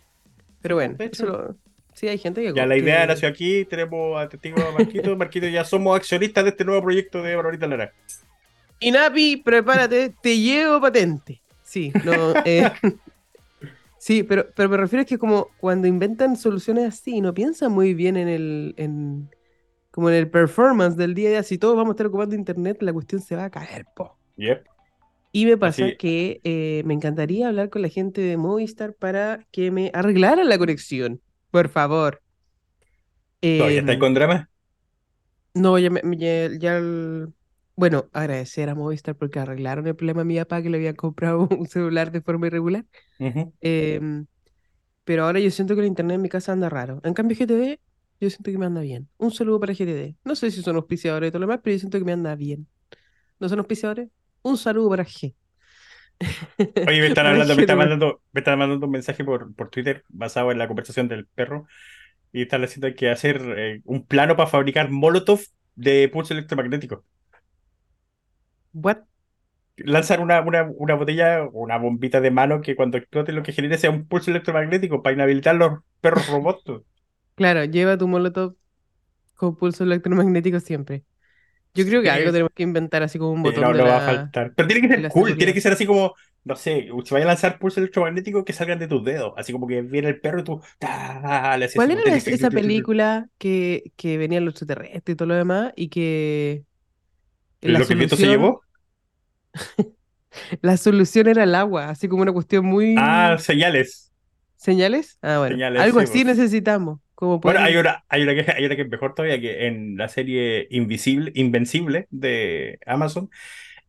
Pero 0.62 0.76
bueno, 0.76 0.96
eso 1.00 1.26
lo- 1.26 1.56
sí 1.94 2.08
hay 2.08 2.18
gente 2.18 2.42
que... 2.42 2.54
Ya 2.54 2.66
la 2.66 2.76
idea 2.78 3.06
nació 3.08 3.28
aquí, 3.30 3.66
tenemos 3.66 4.20
a 4.20 4.28
testigo 4.28 4.58
a 4.62 4.72
Marquito. 4.72 5.16
Marquito, 5.18 5.48
ya 5.48 5.64
somos 5.64 5.96
accionistas 5.96 6.44
de 6.44 6.50
este 6.52 6.66
nuevo 6.66 6.82
proyecto 6.84 7.22
de 7.24 7.36
Barbarita 7.36 7.68
Lara. 7.68 7.94
Inapi, 8.82 9.38
prepárate, 9.38 10.14
te 10.22 10.38
llevo 10.38 10.80
patente. 10.82 11.42
Sí, 11.64 11.92
no, 12.04 12.34
eh, 12.46 12.72
sí, 13.98 14.24
pero, 14.24 14.48
pero 14.56 14.70
me 14.70 14.78
refiero 14.78 15.04
a 15.04 15.06
que 15.06 15.18
como 15.18 15.50
cuando 15.60 15.88
inventan 15.88 16.36
soluciones 16.36 16.86
así, 16.86 17.22
no 17.22 17.34
piensan 17.34 17.72
muy 17.72 17.94
bien 17.94 18.18
en 18.18 18.28
el, 18.28 18.74
en, 18.78 19.30
como 19.92 20.10
en 20.10 20.16
el 20.16 20.30
performance 20.30 20.96
del 20.98 21.14
día 21.16 21.30
a 21.30 21.32
día. 21.32 21.44
Si 21.44 21.58
todos 21.58 21.76
vamos 21.76 21.92
a 21.92 21.94
estar 21.94 22.08
ocupando 22.08 22.36
internet, 22.36 22.78
la 22.82 22.94
cuestión 22.94 23.22
se 23.22 23.36
va 23.36 23.46
a 23.46 23.50
caer, 23.50 23.86
po. 23.96 24.18
Yep. 24.38 24.66
Y 25.32 25.46
me 25.46 25.58
pasa 25.58 25.86
Así- 25.86 25.98
que 25.98 26.42
eh, 26.44 26.82
me 26.86 26.94
encantaría 26.96 27.48
hablar 27.50 27.70
con 27.70 27.82
la 27.84 27.90
gente 27.90 28.22
de 28.22 28.38
Movistar 28.38 28.94
para 28.96 29.46
que 29.52 29.72
me 29.72 29.92
arreglaran 29.94 30.50
la 30.50 30.58
conexión. 30.58 31.22
Por 31.52 31.70
favor. 31.70 32.22
¿Todavía 33.42 33.78
Em, 33.78 33.80
estáis 33.80 34.00
con 34.00 34.14
drama? 34.14 34.50
no, 35.54 35.78
ya, 35.80 35.90
me- 35.90 36.02
ya, 36.18 36.50
ya 36.58 36.78
el- 36.78 37.34
Bueno, 37.76 38.10
agradecer 38.12 38.68
a 38.70 38.76
Movistar 38.76 39.16
porque 39.16 39.40
arreglaron 39.40 39.88
el 39.88 39.96
problema 39.96 40.22
a 40.22 40.26
mi 40.26 40.36
papá 40.38 40.62
que 40.62 40.70
le 40.70 40.78
había 40.78 40.94
comprado 40.96 41.48
un 41.64 41.66
celular 41.68 42.12
de 42.12 42.22
forma 42.22 42.48
irregular. 42.48 42.86
Ujú. 43.20 43.54
Em, 43.62 44.26
pero 45.06 45.24
ahora 45.26 45.40
yo 45.40 45.50
siento 45.52 45.76
que 45.76 45.82
el 45.82 45.88
internet 45.88 46.16
en 46.16 46.22
mi 46.22 46.30
casa 46.30 46.52
anda 46.52 46.70
raro. 46.70 47.00
En 47.04 47.14
cambio, 47.14 47.38
GTD, 47.38 47.80
yo 48.20 48.30
siento 48.30 48.52
que 48.52 48.58
me 48.58 48.66
anda 48.66 48.82
bien. 48.82 49.08
Un 49.18 49.32
saludo 49.32 49.60
para 49.60 49.74
GTD. 49.74 50.16
No 50.24 50.36
sé 50.36 50.52
si 50.52 50.62
son 50.62 50.76
auspiciadores 50.76 51.30
y 51.30 51.32
todo 51.32 51.40
lo 51.40 51.48
demás, 51.48 51.62
pero 51.64 51.76
yo 51.76 51.80
siento 51.80 51.98
que 51.98 52.06
me 52.06 52.12
anda 52.12 52.36
bien. 52.36 52.68
¿No 53.40 53.48
son 53.48 53.60
auspiciadores? 53.60 54.10
Un 54.42 54.58
saludo 54.58 54.90
para 54.90 55.06
G. 55.06 55.34
Oye, 56.60 57.02
me 57.02 57.08
están 57.08 57.28
hablando, 57.28 57.56
me 57.56 57.62
están 57.62 57.78
mandando, 57.78 58.22
me 58.34 58.40
están 58.40 58.60
mandando 58.60 58.86
un 58.86 58.92
mensaje 58.92 59.24
por, 59.24 59.56
por 59.56 59.70
Twitter 59.70 60.04
basado 60.10 60.52
en 60.52 60.58
la 60.58 60.68
conversación 60.68 61.08
del 61.08 61.28
perro. 61.28 61.68
Y 62.32 62.44
están 62.44 62.62
diciendo 62.62 62.90
que 62.96 63.10
hacer 63.10 63.42
eh, 63.58 63.82
un 63.86 64.06
plano 64.06 64.36
para 64.36 64.50
fabricar 64.50 64.92
Molotov 64.92 65.40
de 65.76 66.10
pulso 66.10 66.34
electromagnético. 66.34 67.06
What? 68.74 69.00
Lanzar 69.78 70.20
una, 70.20 70.42
una, 70.42 70.70
una 70.76 70.96
botella 70.96 71.44
o 71.46 71.62
una 71.62 71.78
bombita 71.78 72.20
de 72.20 72.32
mano 72.32 72.62
que 72.62 72.76
cuando 72.76 72.98
explote 72.98 73.32
lo 73.32 73.44
que 73.44 73.54
genere 73.54 73.78
sea 73.78 73.90
un 73.90 74.08
pulso 74.08 74.30
electromagnético 74.30 75.02
para 75.02 75.14
inhabilitar 75.16 75.56
los 75.56 75.80
perros 76.02 76.28
robots. 76.28 76.84
Claro, 77.40 77.64
lleva 77.66 77.98
tu 77.98 78.08
molotov 78.08 78.56
con 79.36 79.56
pulso 79.58 79.84
electromagnético 79.86 80.60
siempre. 80.62 81.06
Yo 81.76 81.86
creo 81.86 82.02
que 82.04 82.10
Sí. 82.10 82.12
algo 82.12 82.32
tenemos 82.32 82.52
que 82.56 82.64
inventar 82.64 83.04
así 83.04 83.20
como 83.20 83.32
un 83.34 83.44
botón 83.44 83.72
no, 83.72 83.74
de 83.74 83.84
no 83.84 83.88
va 83.88 83.98
a 83.98 84.02
la... 84.02 84.02
faltar. 84.02 84.54
Pero 84.56 84.68
tiene 84.68 84.82
que 84.88 84.94
ser 84.96 85.02
la 85.02 85.12
cool, 85.12 85.12
seguridad. 85.12 85.38
tiene 85.38 85.54
que 85.54 85.62
ser 85.62 85.74
así 85.74 85.86
como, 85.86 86.16
no 86.44 86.56
sé, 86.56 86.88
si 87.06 87.14
vaya 87.14 87.26
a 87.26 87.28
lanzar 87.30 87.60
pulso 87.60 87.80
electromagnético 87.80 88.46
que 88.46 88.54
salgan 88.54 88.80
de 88.80 88.88
tus 88.88 89.04
dedos. 89.04 89.34
Así 89.38 89.52
como 89.54 89.68
que 89.68 89.82
viene 89.82 90.10
el 90.10 90.20
perro 90.22 90.40
y 90.42 90.44
tú 90.44 90.62
¡ta! 90.80 91.58
le 91.58 91.66
haces 91.66 91.76
¿Cuál 91.76 91.92
era 91.92 92.06
la- 92.06 92.18
esa 92.18 92.52
película 92.52 93.30
que, 93.38 93.94
que 93.96 94.18
venían 94.18 94.44
los 94.46 94.54
extraterrestres 94.54 95.14
y 95.14 95.16
todo 95.16 95.28
lo 95.30 95.36
demás 95.36 95.72
y 95.76 95.90
que 95.90 96.66
la 97.62 97.80
¿Lo 97.80 97.88
que 97.88 97.94
el 97.94 98.00
viento 98.00 98.18
se 98.18 98.28
llevó? 98.28 98.62
la 100.62 100.78
solución 100.78 101.28
era 101.28 101.44
el 101.44 101.56
agua, 101.56 101.90
así 101.90 102.08
como 102.08 102.22
una 102.24 102.34
cuestión 102.34 102.66
muy... 102.66 103.06
Ah, 103.06 103.38
señales. 103.40 104.12
¿Señales? 104.56 105.18
Ah, 105.22 105.40
bueno, 105.40 105.58
Señales, 105.58 105.74
algo 105.74 106.00
sí, 106.00 106.00
así 106.00 106.24
pues. 106.24 106.26
necesitamos, 106.26 107.00
como 107.20 107.40
Bueno, 107.42 107.60
poder... 107.60 107.62
hay 107.62 107.76
una, 107.78 108.06
hay 108.08 108.24
una 108.24 108.34
que, 108.34 108.52
hay 108.52 108.66
una 108.66 108.76
que 108.76 108.84
es 108.84 108.90
mejor 108.90 109.14
todavía, 109.14 109.40
que 109.42 109.68
en 109.68 109.98
la 109.98 110.08
serie 110.08 110.68
Invisible, 110.72 111.32
Invencible 111.36 112.08
de 112.12 112.80
Amazon, 112.86 113.30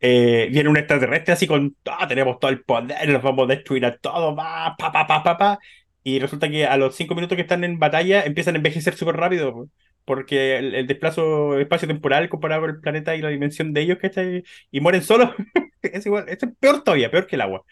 eh, 0.01 0.49
viene 0.53 0.69
un 0.71 0.77
extraterrestre 0.77 1.35
así 1.35 1.47
con, 1.47 1.77
ah, 1.87 2.09
tenemos 2.09 2.40
todo 2.40 2.51
el 2.51 2.62
poder, 2.64 3.09
los 3.09 3.23
vamos 3.23 3.45
a 3.51 3.55
destruir 3.55 3.87
a 3.87 3.97
todos, 3.99 4.37
va, 4.38 4.77
pa, 4.79 4.93
pa, 4.93 5.07
pa, 5.07 5.23
pa, 5.23 5.38
pa. 5.38 5.59
Y 6.03 6.19
resulta 6.21 6.51
que 6.51 6.66
a 6.66 6.77
los 6.77 6.97
cinco 6.97 7.14
minutos 7.14 7.37
que 7.37 7.43
están 7.43 7.64
en 7.64 7.79
batalla 7.79 8.25
empiezan 8.25 8.55
a 8.57 8.59
envejecer 8.59 8.97
súper 8.97 9.16
rápido, 9.16 9.69
porque 10.05 10.59
el, 10.59 10.75
el 10.75 10.87
desplazo 10.87 11.59
espacio-temporal 11.59 12.29
comparado 12.29 12.62
con 12.62 12.71
el 12.71 12.81
planeta 12.81 13.16
y 13.16 13.23
la 13.23 13.29
dimensión 13.31 13.73
de 13.75 13.83
ellos, 13.83 13.99
¿cachai? 14.01 14.45
Y 14.71 14.81
mueren 14.81 15.03
solos. 15.03 15.31
Es 15.83 16.05
igual, 16.05 16.29
es 16.29 16.38
peor 16.61 16.85
todavía, 16.85 17.11
peor 17.11 17.27
que 17.27 17.37
el 17.37 17.40
agua. 17.43 17.64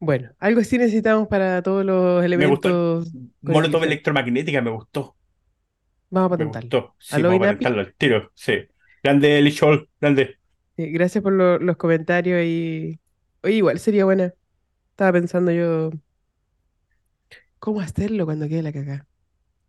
Bueno, 0.00 0.30
algo 0.38 0.60
así 0.60 0.78
necesitamos 0.78 1.28
para 1.28 1.62
todos 1.62 1.84
los 1.84 2.22
Me 2.34 2.46
gustó. 2.46 3.04
elementos. 3.04 3.12
Molotov 3.42 3.82
el- 3.84 3.88
electromagnética 3.92 4.62
me 4.62 4.70
gustó. 4.70 5.16
Vamos 6.10 6.32
a 6.32 6.36
Me 6.36 6.38
patentarlo. 6.38 6.70
gustó. 6.70 6.94
Sí, 6.98 7.22
patentarlo 7.22 7.80
al 7.80 7.94
tiro. 7.94 8.30
Sí. 8.34 8.54
Grande 9.02 9.42
Lichol, 9.42 9.88
grande. 10.00 10.36
Sí, 10.76 10.90
gracias 10.92 11.22
por 11.22 11.32
lo- 11.32 11.58
los 11.58 11.76
comentarios 11.76 12.42
y... 12.44 12.98
Oye, 13.42 13.54
igual 13.56 13.78
sería 13.78 14.04
buena. 14.04 14.34
Estaba 14.92 15.12
pensando 15.12 15.52
yo... 15.52 15.90
¿Cómo 17.58 17.80
hacerlo 17.80 18.24
cuando 18.24 18.48
quede 18.48 18.62
la 18.62 18.72
cagada? 18.72 19.06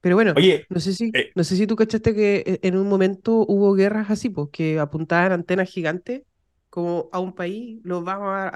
Pero 0.02 0.16
bueno, 0.16 0.34
Oye, 0.36 0.66
no 0.70 0.80
sé 0.80 0.94
si, 0.94 1.12
eh, 1.14 1.32
no 1.36 1.44
sé 1.44 1.56
si 1.58 1.68
tú 1.68 1.76
cachaste 1.76 2.16
que 2.16 2.44
e- 2.46 2.68
en 2.68 2.78
un 2.78 2.88
momento 2.90 3.46
hubo 3.48 3.74
guerras 3.76 4.10
así, 4.10 4.30
pues, 4.30 4.50
que 4.52 4.80
apuntaban 4.80 5.32
antenas 5.32 5.70
gigantes 5.70 6.24
como 6.72 7.10
a 7.14 7.20
un 7.22 7.34
país, 7.36 7.82
los 7.86 8.04
vamos 8.06 8.30
a, 8.30 8.50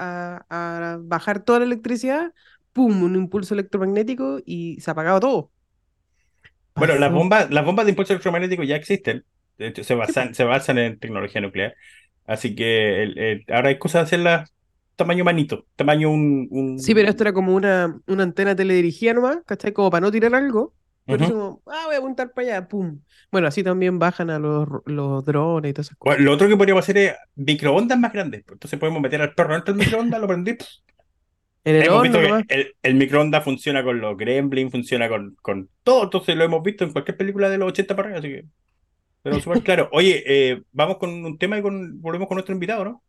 a- 0.50 0.94
a 0.94 0.98
bajar 1.02 1.44
toda 1.44 1.60
la 1.60 1.66
electricidad, 1.66 2.34
¡pum! 2.74 3.04
Un 3.04 3.16
impulso 3.16 3.54
electromagnético 3.54 4.40
y 4.46 4.80
se 4.82 4.92
apagaba 4.92 5.20
todo. 5.20 5.52
bueno, 6.74 6.96
las 6.98 7.12
bombas, 7.12 7.50
las 7.50 7.64
bombas 7.64 7.86
de 7.86 7.90
impulso 7.92 8.12
electromagnético 8.12 8.62
ya 8.62 8.76
existen. 8.76 9.24
De 9.58 9.68
hecho, 9.68 9.84
se 9.84 9.94
basan, 9.94 10.34
se 10.34 10.44
basan 10.44 10.78
en 10.78 10.98
tecnología 10.98 11.40
nuclear. 11.40 11.74
Así 12.26 12.54
que 12.54 13.02
el- 13.02 13.18
el- 13.18 13.44
ahora 13.48 13.68
hay 13.70 13.78
cosas 13.78 14.02
de 14.02 14.04
hacerlas 14.06 14.54
tamaño 14.96 15.24
manito, 15.24 15.66
tamaño 15.76 16.10
un, 16.10 16.48
un- 16.50 16.74
Sí, 16.74 16.94
pero 16.94 17.08
esto 17.08 17.22
era 17.24 17.32
como 17.32 17.54
una, 17.54 18.00
una 18.06 18.22
antena 18.22 18.54
teledirigida 18.54 19.14
nomás, 19.14 19.38
¿cachai? 19.46 19.72
Como 19.72 19.90
para 19.90 20.02
no 20.02 20.10
tirar 20.12 20.34
algo. 20.34 20.74
Pero 21.06 21.26
como, 21.26 21.62
ah, 21.66 21.84
voy 21.86 21.94
a 21.94 21.98
apuntar 21.98 22.32
para 22.32 22.48
allá, 22.48 22.68
¡pum! 22.68 23.00
Bueno, 23.30 23.46
así 23.48 23.62
también 23.62 23.98
bajan 23.98 24.30
a 24.30 24.38
los, 24.38 24.68
los 24.86 25.24
drones 25.24 25.70
y 25.70 25.72
todas 25.74 25.86
esas 25.88 25.98
cosas. 25.98 26.16
Bueno, 26.18 26.24
lo 26.24 26.32
otro 26.32 26.48
que 26.48 26.56
podríamos 26.56 26.84
hacer 26.84 26.98
es 26.98 27.14
microondas 27.36 27.98
más 27.98 28.12
grandes. 28.12 28.42
pues, 28.44 28.54
Entonces 28.56 28.78
podemos 28.78 29.00
meter 29.02 29.22
al 29.22 29.34
perro 29.34 29.54
dentro 29.54 29.74
del 29.74 29.84
microondas, 29.84 30.20
lo 30.20 30.26
prendí. 30.26 30.56
En 31.64 31.76
el 31.76 31.82
Hemos 31.84 32.02
visto 32.02 32.18
que 32.20 32.44
el, 32.48 32.74
el 32.82 32.94
microondas 32.94 33.42
funciona 33.44 33.82
con 33.84 34.00
los 34.00 34.16
gremlins, 34.16 34.70
funciona 34.70 35.08
con, 35.08 35.36
con 35.42 35.68
todo. 35.82 36.04
Entonces 36.04 36.36
lo 36.36 36.44
hemos 36.44 36.62
visto 36.62 36.84
en 36.84 36.92
cualquier 36.92 37.16
película 37.16 37.48
de 37.50 37.58
los 37.58 37.68
80 37.68 37.96
para 37.96 38.08
arriba, 38.08 38.18
así 38.20 38.28
que. 38.28 38.44
Pero 39.22 39.40
súper 39.40 39.62
claro. 39.62 39.88
Oye, 39.92 40.22
eh, 40.26 40.62
vamos 40.72 40.98
con 40.98 41.10
un 41.24 41.38
tema 41.38 41.58
y 41.58 41.62
con, 41.62 42.00
volvemos 42.00 42.28
con 42.28 42.36
nuestro 42.36 42.54
invitado, 42.54 42.84
¿no? 42.84 43.02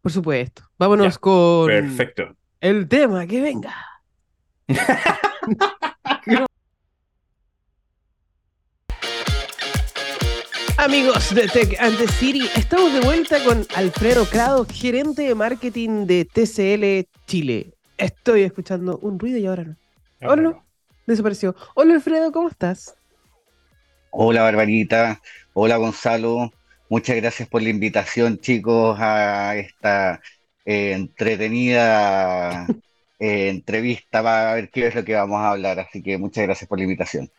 Por 0.00 0.12
supuesto. 0.12 0.62
Vámonos 0.78 1.14
Ya, 1.14 1.20
con 1.20 1.66
Perfecto. 1.66 2.36
el 2.60 2.88
tema 2.88 3.26
que 3.26 3.40
venga. 3.40 3.74
Amigos 10.82 11.32
de 11.32 11.46
Tech 11.46 11.76
and 11.78 11.96
the 11.96 12.08
City, 12.08 12.42
estamos 12.56 12.92
de 12.92 12.98
vuelta 13.02 13.38
con 13.44 13.64
Alfredo 13.76 14.24
Crado, 14.24 14.66
gerente 14.68 15.22
de 15.22 15.32
marketing 15.36 16.06
de 16.06 16.24
TCL 16.24 17.08
Chile. 17.24 17.70
Estoy 17.96 18.42
escuchando 18.42 18.98
un 18.98 19.16
ruido 19.16 19.38
y 19.38 19.46
ahora 19.46 19.62
no. 19.62 19.76
Ahora 20.20 20.42
no. 20.42 20.64
Desapareció. 21.06 21.54
Hola 21.76 21.94
Alfredo, 21.94 22.32
¿cómo 22.32 22.48
estás? 22.48 22.96
Hola 24.10 24.42
Barbarita, 24.42 25.20
hola 25.52 25.76
Gonzalo, 25.76 26.50
muchas 26.88 27.14
gracias 27.14 27.48
por 27.48 27.62
la 27.62 27.68
invitación 27.68 28.40
chicos 28.40 28.98
a 28.98 29.54
esta 29.54 30.20
eh, 30.64 30.94
entretenida 30.94 32.66
eh, 33.20 33.50
entrevista 33.50 34.20
para 34.20 34.54
ver 34.54 34.68
qué 34.68 34.88
es 34.88 34.96
lo 34.96 35.04
que 35.04 35.14
vamos 35.14 35.38
a 35.38 35.50
hablar, 35.50 35.78
así 35.78 36.02
que 36.02 36.18
muchas 36.18 36.42
gracias 36.42 36.66
por 36.66 36.78
la 36.78 36.84
invitación. 36.84 37.30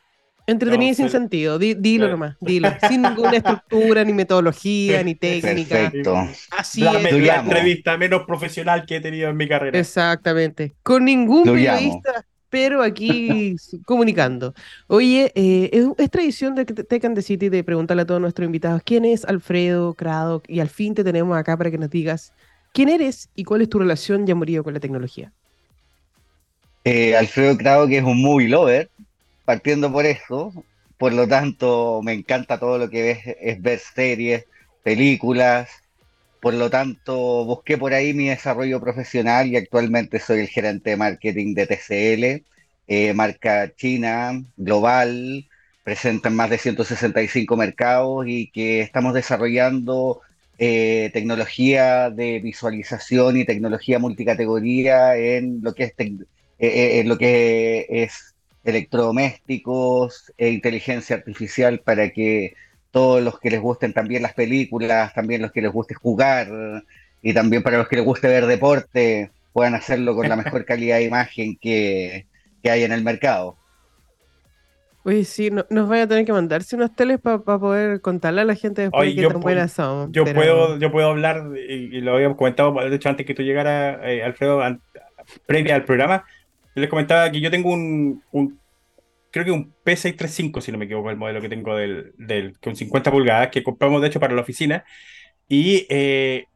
Entretenido 0.46 0.92
y 0.92 0.96
sin 0.96 1.06
pero- 1.06 1.20
sentido. 1.20 1.60
Di- 1.60 1.76
dilo 1.76 2.10
nomás, 2.10 2.36
dilo. 2.42 2.70
Sin 2.90 3.02
ninguna 3.02 3.38
estructura, 3.38 4.04
ni 4.04 4.12
metodología, 4.14 5.02
ni 5.04 5.16
técnica. 5.16 5.76
Perfecto. 5.90 6.16
Así 6.52 6.82
La, 6.82 7.00
es. 7.00 7.14
la 7.14 7.36
entrevista 7.40 7.98
menos 7.98 8.24
profesional 8.26 8.86
que 8.86 8.98
he 8.98 9.02
tenido 9.02 9.30
en 9.30 9.38
mi 9.38 9.48
carrera. 9.48 9.80
Exactamente. 9.80 10.74
Con 10.84 11.06
ningún 11.06 11.44
periodista, 11.46 12.26
pero 12.50 12.84
aquí 12.84 13.56
comunicando. 13.86 14.54
Oye, 14.88 15.32
eh, 15.36 15.70
es, 15.72 15.86
es 15.98 16.10
tradición 16.12 16.56
de 16.56 16.66
que 16.66 16.74
Tech 16.74 17.06
and 17.06 17.16
the 17.16 17.22
City 17.22 17.48
de 17.50 17.64
preguntarle 17.64 18.04
a 18.04 18.06
todos 18.06 18.20
nuestros 18.20 18.46
invitados 18.46 18.82
quién 18.86 19.06
es 19.06 19.24
Alfredo 19.26 19.94
Crado 19.94 20.44
y 20.48 20.60
al 20.60 20.70
fin 20.70 20.94
te 20.94 21.04
tenemos 21.06 21.38
acá 21.38 21.56
para 21.58 21.72
que 21.72 21.78
nos 21.78 21.90
digas 21.90 22.34
quién 22.74 22.90
eres 22.90 23.30
y 23.34 23.46
cuál 23.46 23.62
es 23.62 23.70
tu 23.70 23.80
relación 23.80 24.28
ya 24.28 24.36
morido 24.36 24.64
con 24.64 24.74
la 24.74 24.80
tecnología. 24.82 25.32
Eh, 26.86 27.16
Alfredo 27.16 27.58
Crado, 27.58 27.88
que 27.88 27.98
es 28.00 28.04
un 28.04 28.22
movie 28.22 28.50
lover, 28.50 28.90
partiendo 29.46 29.92
por 29.92 30.06
eso, 30.06 30.54
por 30.98 31.14
lo 31.14 31.28
tanto 31.28 32.02
me 32.04 32.14
encanta 32.14 32.60
todo 32.60 32.78
lo 32.78 32.90
que 32.90 33.02
ves, 33.02 33.38
es 33.42 33.62
ver 33.62 33.80
series, 33.80 34.46
películas, 34.84 35.70
por 36.42 36.54
lo 36.54 36.70
tanto 36.70 37.46
busqué 37.46 37.78
por 37.78 37.94
ahí 37.94 38.14
mi 38.14 38.28
desarrollo 38.30 38.80
profesional 38.82 39.48
y 39.48 39.58
actualmente 39.58 40.20
soy 40.20 40.42
el 40.42 40.48
gerente 40.50 40.92
de 40.92 40.98
marketing 40.98 41.54
de 41.56 41.68
TCL, 41.68 42.46
eh, 42.88 43.14
marca 43.14 43.74
china, 43.76 44.44
global, 44.58 45.46
presente 45.84 46.28
en 46.30 46.36
más 46.36 46.50
de 46.50 46.58
165 46.58 47.56
mercados 47.58 48.26
y 48.28 48.48
que 48.52 48.82
estamos 48.82 49.14
desarrollando 49.14 50.22
eh, 50.58 51.10
tecnología 51.14 52.10
de 52.10 52.40
visualización 52.40 53.38
y 53.38 53.46
tecnología 53.46 54.00
multicategoría 54.00 55.16
en 55.18 55.62
lo 55.62 55.74
que 55.74 55.84
es, 55.86 55.94
eh, 55.98 57.00
en 57.00 57.10
lo 57.10 57.18
que 57.18 57.88
es 57.90 58.33
electrodomésticos 58.64 60.32
e 60.38 60.50
inteligencia 60.50 61.16
artificial 61.16 61.80
para 61.80 62.10
que 62.12 62.54
todos 62.92 63.22
los 63.24 63.40
que 63.40 63.50
les 63.50 63.62
gusten 63.62 63.94
también 63.94 64.22
las 64.24 64.34
películas, 64.34 65.14
también 65.14 65.42
los 65.42 65.52
que 65.52 65.62
les 65.62 65.72
guste 65.72 65.96
jugar 65.96 66.48
y 67.22 67.34
también 67.34 67.64
para 67.64 67.78
los 67.78 67.88
que 67.88 67.96
les 67.98 68.06
guste 68.06 68.28
ver 68.28 68.46
deporte, 68.46 69.32
puedan 69.52 69.76
hacerlo 69.76 70.16
con 70.16 70.28
la 70.30 70.36
mejor 70.36 70.66
calidad 70.66 70.98
de 70.98 71.04
imagen 71.06 71.58
que, 71.60 72.26
que 72.62 72.70
hay 72.70 72.84
en 72.84 72.92
el 72.92 73.04
mercado. 73.04 73.58
Oye, 75.06 75.26
sí, 75.26 75.52
no, 75.52 75.66
nos 75.70 75.90
vaya 75.90 76.04
a 76.04 76.08
tener 76.08 76.24
que 76.24 76.32
mandarse 76.32 76.78
unos 76.78 76.96
teles 76.96 77.20
para 77.20 77.38
poder 77.40 78.00
contarle 78.00 78.40
a 78.42 78.46
la 78.46 78.56
gente 78.56 78.84
después 78.84 79.02
Oye, 79.02 79.16
qué 79.16 79.22
yo 79.24 79.30
tan 79.30 79.42
buenas 79.42 79.74
son. 79.74 80.14
Yo 80.14 80.24
pero- 80.24 80.36
puedo, 80.40 80.80
yo 80.80 80.92
puedo 80.94 81.10
hablar, 81.10 81.44
y, 81.58 81.98
y 81.98 82.02
lo 82.02 82.16
habíamos 82.16 82.38
comentado, 82.38 82.74
de 82.74 82.96
hecho, 82.96 83.10
antes 83.10 83.26
que 83.26 83.34
tú 83.34 83.42
llegaras, 83.44 84.00
eh, 84.04 84.24
Alfredo, 84.24 84.62
an- 84.62 84.82
previa 85.46 85.76
al 85.76 85.84
programa, 85.84 86.24
les 86.76 86.90
comentaba 86.90 87.32
que 87.32 87.42
yo 87.42 87.52
tengo 87.52 87.72
un, 87.74 88.24
un- 88.32 88.62
creo 89.32 89.46
que 89.46 89.52
un 89.52 89.76
P635, 89.84 90.62
si 90.62 90.72
no 90.72 90.78
me 90.78 90.86
equivoco, 90.86 91.10
el 91.12 91.18
modelo 91.18 91.42
que 91.42 91.50
tengo 91.50 91.76
del, 91.76 92.14
del 92.18 92.60
con 92.60 92.76
50 92.76 93.12
pulgadas, 93.12 93.50
que 93.52 93.64
compramos 93.64 94.02
de 94.02 94.08
hecho 94.10 94.20
para 94.20 94.36
la 94.36 94.42
oficina, 94.42 94.86
y 95.50 95.86
eh, 95.90 96.48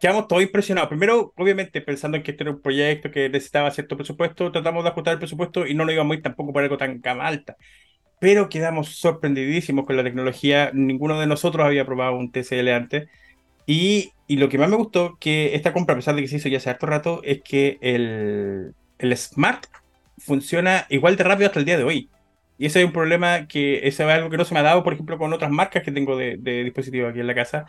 quedamos 0.00 0.28
todos 0.28 0.42
impresionados. 0.42 0.88
Primero, 0.88 1.32
obviamente, 1.36 1.80
pensando 1.82 2.16
en 2.16 2.22
que 2.22 2.32
este 2.32 2.44
era 2.44 2.52
un 2.52 2.62
proyecto 2.62 3.10
que 3.10 3.28
necesitaba 3.28 3.70
cierto 3.70 3.96
presupuesto, 3.96 4.52
tratamos 4.52 4.84
de 4.84 4.90
ajustar 4.90 5.14
el 5.14 5.18
presupuesto 5.20 5.66
y 5.66 5.74
no 5.74 5.84
nos 5.84 5.94
íbamos 5.94 6.14
a 6.14 6.16
ir 6.18 6.22
tampoco 6.22 6.52
por 6.52 6.62
algo 6.62 6.76
tan 6.78 7.00
gama 7.00 7.26
alta. 7.26 7.56
Pero 8.20 8.48
quedamos 8.48 8.96
sorprendidísimos 8.98 9.86
con 9.86 9.96
la 9.96 10.04
tecnología. 10.04 10.70
Ninguno 10.74 11.18
de 11.20 11.26
nosotros 11.26 11.66
había 11.66 11.86
probado 11.86 12.16
un 12.16 12.30
TCL 12.32 12.72
antes. 12.74 13.08
Y, 13.66 14.14
y 14.26 14.36
lo 14.38 14.48
que 14.48 14.58
más 14.58 14.70
me 14.70 14.76
gustó 14.76 15.18
que 15.20 15.54
esta 15.56 15.72
compra, 15.72 15.94
a 15.94 15.98
pesar 15.98 16.14
de 16.16 16.22
que 16.22 16.28
se 16.28 16.36
hizo 16.36 16.48
ya 16.48 16.58
hace 16.58 16.70
harto 16.70 16.86
rato, 16.86 17.20
es 17.24 17.42
que 17.44 17.78
el, 17.82 18.74
el 19.02 19.16
Smart 19.16 19.66
funciona 20.18 20.86
igual 20.90 21.16
de 21.16 21.24
rápido 21.24 21.48
hasta 21.48 21.58
el 21.60 21.66
día 21.66 21.78
de 21.78 21.84
hoy. 21.84 22.12
Y 22.58 22.66
ese 22.66 22.80
es 22.80 22.86
un 22.86 22.92
problema 22.92 23.46
que 23.48 23.86
es 23.88 23.98
algo 24.00 24.30
que 24.30 24.36
no 24.36 24.44
se 24.44 24.54
me 24.54 24.60
ha 24.60 24.62
dado, 24.62 24.84
por 24.84 24.92
ejemplo, 24.94 25.18
con 25.18 25.32
otras 25.32 25.50
marcas 25.50 25.82
que 25.82 25.92
tengo 25.92 26.16
de, 26.16 26.36
de 26.40 26.64
dispositivos 26.64 27.10
aquí 27.10 27.20
en 27.20 27.26
la 27.26 27.34
casa. 27.34 27.66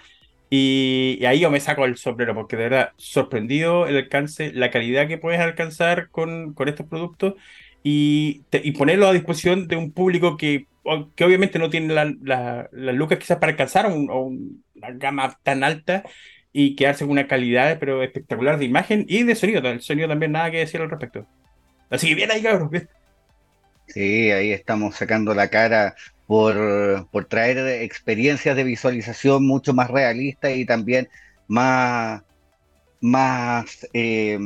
Y, 0.49 1.19
ahí 1.25 1.39
yo 1.39 1.49
me 1.49 1.59
saco 1.59 1.85
el 1.85 1.97
sombrero, 1.97 2.35
porque 2.35 2.55
de 2.57 2.63
verdad, 2.65 2.89
sorprendido 2.97 3.87
el 3.87 3.97
alcance, 3.97 4.51
la 4.53 4.69
calidad 4.71 5.07
que 5.07 5.17
puedes 5.17 5.39
alcanzar 5.41 6.09
con, 6.11 6.53
con 6.53 6.69
estos 6.69 6.87
productos 6.87 7.35
y, 7.83 8.45
y 8.51 8.71
ponerlo 8.73 9.07
a 9.07 9.13
disposición 9.13 9.67
de 9.67 9.75
un 9.77 9.93
público 9.93 10.37
que, 10.37 10.67
que 11.15 11.25
obviamente 11.25 11.57
no 11.59 11.69
tiene 11.71 11.93
la- 11.93 12.13
la- 12.21 12.69
las 12.71 12.95
lucas 12.95 13.17
quizás 13.19 13.37
para 13.39 13.51
alcanzar 13.53 13.87
una 13.91 14.91
gama 14.91 15.39
tan 15.43 15.63
alta 15.63 16.03
y 16.53 16.75
quedarse 16.75 17.03
con 17.03 17.11
una 17.11 17.27
calidad 17.27 17.77
pero 17.79 18.03
espectacular 18.03 18.57
de 18.57 18.65
imagen 18.65 19.05
y 19.09 19.23
de 19.23 19.35
sonido. 19.35 19.67
El 19.67 19.81
sonido 19.81 20.07
también 20.07 20.31
nada 20.31 20.51
que 20.51 20.59
decir 20.59 20.79
al 20.79 20.89
respecto. 20.89 21.25
Así 21.89 22.07
que 22.07 22.15
bien 22.15 22.31
ahí, 22.31 22.41
cabros. 22.41 22.69
bien. 22.69 22.87
Sí, 23.87 24.31
ahí 24.31 24.51
estamos 24.51 24.95
sacando 24.95 25.33
la 25.33 25.49
cara 25.49 25.95
por, 26.25 27.07
por 27.11 27.25
traer 27.25 27.57
experiencias 27.83 28.55
de 28.55 28.63
visualización 28.63 29.45
mucho 29.45 29.73
más 29.73 29.89
realistas 29.89 30.55
y 30.55 30.65
también 30.65 31.09
más, 31.47 32.23
más 33.01 33.87
eh, 33.93 34.39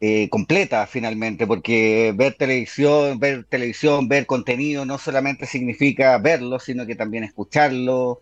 eh, 0.00 0.28
completa 0.28 0.86
finalmente, 0.86 1.46
porque 1.46 2.12
ver 2.16 2.34
televisión, 2.34 3.18
ver 3.18 3.44
televisión, 3.44 4.08
ver 4.08 4.26
contenido 4.26 4.84
no 4.84 4.98
solamente 4.98 5.46
significa 5.46 6.18
verlo, 6.18 6.58
sino 6.58 6.86
que 6.86 6.94
también 6.94 7.24
escucharlo. 7.24 8.20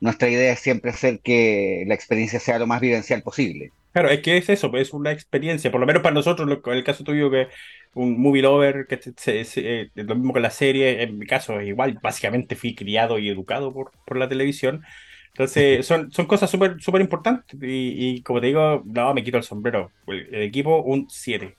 Nuestra 0.00 0.28
idea 0.28 0.52
es 0.52 0.60
siempre 0.60 0.90
hacer 0.90 1.20
que 1.22 1.84
la 1.86 1.94
experiencia 1.94 2.40
sea 2.40 2.58
lo 2.58 2.66
más 2.66 2.80
vivencial 2.80 3.22
posible. 3.22 3.72
Claro, 3.92 4.08
es 4.10 4.22
que 4.22 4.36
es 4.36 4.48
eso, 4.48 4.70
pues, 4.72 4.88
es 4.88 4.94
una 4.94 5.12
experiencia, 5.12 5.70
por 5.70 5.80
lo 5.80 5.86
menos 5.86 6.02
para 6.02 6.14
nosotros, 6.14 6.48
en 6.66 6.72
el 6.72 6.82
caso 6.84 7.04
tuyo, 7.04 7.30
que 7.30 7.48
un 7.94 8.20
movie 8.20 8.42
lover, 8.42 8.86
que 8.88 9.00
se- 9.16 9.44
se- 9.44 9.82
eh, 9.82 9.90
lo 9.94 10.16
mismo 10.16 10.32
con 10.32 10.42
la 10.42 10.50
serie, 10.50 11.02
en 11.04 11.16
mi 11.16 11.26
caso 11.26 11.60
es 11.60 11.68
igual, 11.68 11.98
básicamente 12.02 12.56
fui 12.56 12.74
criado 12.74 13.18
y 13.20 13.28
educado 13.28 13.72
por, 13.72 13.92
por 14.04 14.16
la 14.16 14.28
televisión, 14.28 14.82
entonces 15.28 15.86
son, 15.86 16.10
son 16.12 16.26
cosas 16.26 16.50
súper 16.50 16.80
súper 16.82 17.00
importantes 17.02 17.56
y, 17.62 18.16
y 18.18 18.22
como 18.24 18.40
te 18.40 18.48
digo, 18.48 18.82
no, 18.86 19.14
me 19.14 19.22
quito 19.24 19.36
el 19.38 19.44
sombrero, 19.44 19.94
el, 20.08 20.34
el 20.34 20.42
equipo 20.42 20.82
un 20.82 21.08
7. 21.08 21.56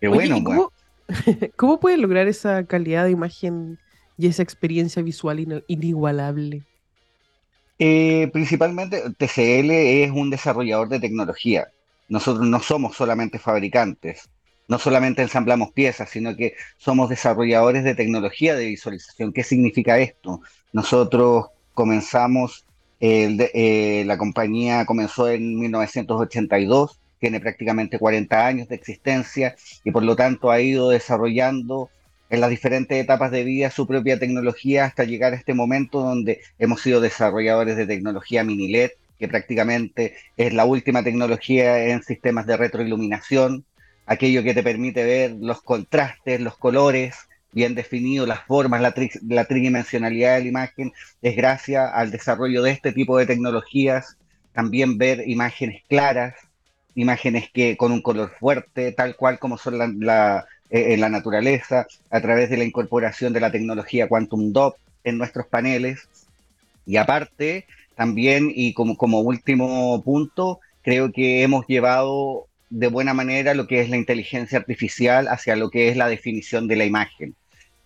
Qué 0.00 0.08
Oye, 0.08 0.28
bueno, 0.28 0.36
¿y 0.36 0.42
bueno. 0.42 0.42
cómo, 0.42 0.72
cómo 1.56 1.80
puedes 1.80 1.98
lograr 1.98 2.28
esa 2.28 2.66
calidad 2.66 3.04
de 3.04 3.10
imagen 3.12 3.80
y 4.16 4.26
esa 4.28 4.42
experiencia 4.42 5.02
visual 5.02 5.64
inigualable? 5.68 6.67
Eh, 7.78 8.28
principalmente, 8.32 9.02
TCL 9.16 9.70
es 9.70 10.10
un 10.10 10.30
desarrollador 10.30 10.88
de 10.88 11.00
tecnología. 11.00 11.68
Nosotros 12.08 12.46
no 12.46 12.60
somos 12.60 12.96
solamente 12.96 13.38
fabricantes, 13.38 14.28
no 14.66 14.78
solamente 14.78 15.22
ensamblamos 15.22 15.72
piezas, 15.72 16.10
sino 16.10 16.34
que 16.36 16.54
somos 16.78 17.08
desarrolladores 17.08 17.84
de 17.84 17.94
tecnología 17.94 18.56
de 18.56 18.66
visualización. 18.66 19.32
¿Qué 19.32 19.44
significa 19.44 19.98
esto? 19.98 20.40
Nosotros 20.72 21.46
comenzamos, 21.74 22.66
eh, 23.00 24.02
la 24.06 24.18
compañía 24.18 24.84
comenzó 24.84 25.28
en 25.28 25.58
1982, 25.60 26.98
tiene 27.20 27.40
prácticamente 27.40 27.98
40 27.98 28.46
años 28.46 28.68
de 28.68 28.74
existencia 28.76 29.56
y 29.84 29.90
por 29.90 30.02
lo 30.04 30.16
tanto 30.16 30.50
ha 30.50 30.60
ido 30.60 30.90
desarrollando 30.90 31.90
en 32.30 32.40
las 32.40 32.50
diferentes 32.50 32.98
etapas 33.02 33.30
de 33.30 33.44
vida 33.44 33.70
su 33.70 33.86
propia 33.86 34.18
tecnología 34.18 34.84
hasta 34.84 35.04
llegar 35.04 35.32
a 35.32 35.36
este 35.36 35.54
momento 35.54 36.00
donde 36.00 36.40
hemos 36.58 36.82
sido 36.82 37.00
desarrolladores 37.00 37.76
de 37.76 37.86
tecnología 37.86 38.44
mini 38.44 38.68
LED, 38.68 38.90
que 39.18 39.28
prácticamente 39.28 40.16
es 40.36 40.52
la 40.54 40.64
última 40.64 41.02
tecnología 41.02 41.86
en 41.88 42.02
sistemas 42.02 42.46
de 42.46 42.56
retroiluminación, 42.56 43.64
aquello 44.06 44.42
que 44.42 44.54
te 44.54 44.62
permite 44.62 45.04
ver 45.04 45.32
los 45.40 45.62
contrastes, 45.62 46.40
los 46.40 46.56
colores 46.58 47.14
bien 47.52 47.74
definidos, 47.74 48.28
las 48.28 48.44
formas, 48.44 48.80
la, 48.80 48.94
tri- 48.94 49.10
la 49.26 49.46
tridimensionalidad 49.46 50.36
de 50.36 50.42
la 50.42 50.48
imagen, 50.48 50.92
es 51.22 51.36
gracias 51.36 51.90
al 51.94 52.10
desarrollo 52.10 52.62
de 52.62 52.72
este 52.72 52.92
tipo 52.92 53.16
de 53.18 53.26
tecnologías, 53.26 54.16
también 54.52 54.98
ver 54.98 55.22
imágenes 55.28 55.82
claras, 55.88 56.34
imágenes 56.94 57.50
que 57.52 57.76
con 57.76 57.92
un 57.92 58.02
color 58.02 58.30
fuerte, 58.38 58.92
tal 58.92 59.16
cual 59.16 59.38
como 59.38 59.56
son 59.58 59.78
la, 59.78 59.88
la- 59.98 60.46
eh, 60.70 60.92
en 60.94 61.00
la 61.00 61.08
naturaleza, 61.08 61.86
a 62.10 62.20
través 62.20 62.50
de 62.50 62.56
la 62.56 62.64
incorporación 62.64 63.32
de 63.32 63.40
la 63.40 63.50
tecnología 63.50 64.08
Quantum 64.08 64.52
Dot 64.52 64.76
en 65.04 65.18
nuestros 65.18 65.46
paneles. 65.46 66.08
Y 66.86 66.96
aparte, 66.96 67.66
también, 67.96 68.52
y 68.54 68.74
como, 68.74 68.96
como 68.96 69.20
último 69.20 70.02
punto, 70.02 70.60
creo 70.82 71.12
que 71.12 71.42
hemos 71.42 71.66
llevado 71.66 72.46
de 72.70 72.88
buena 72.88 73.14
manera 73.14 73.54
lo 73.54 73.66
que 73.66 73.80
es 73.80 73.90
la 73.90 73.96
inteligencia 73.96 74.58
artificial 74.58 75.28
hacia 75.28 75.56
lo 75.56 75.70
que 75.70 75.88
es 75.88 75.96
la 75.96 76.08
definición 76.08 76.68
de 76.68 76.76
la 76.76 76.84
imagen. 76.84 77.34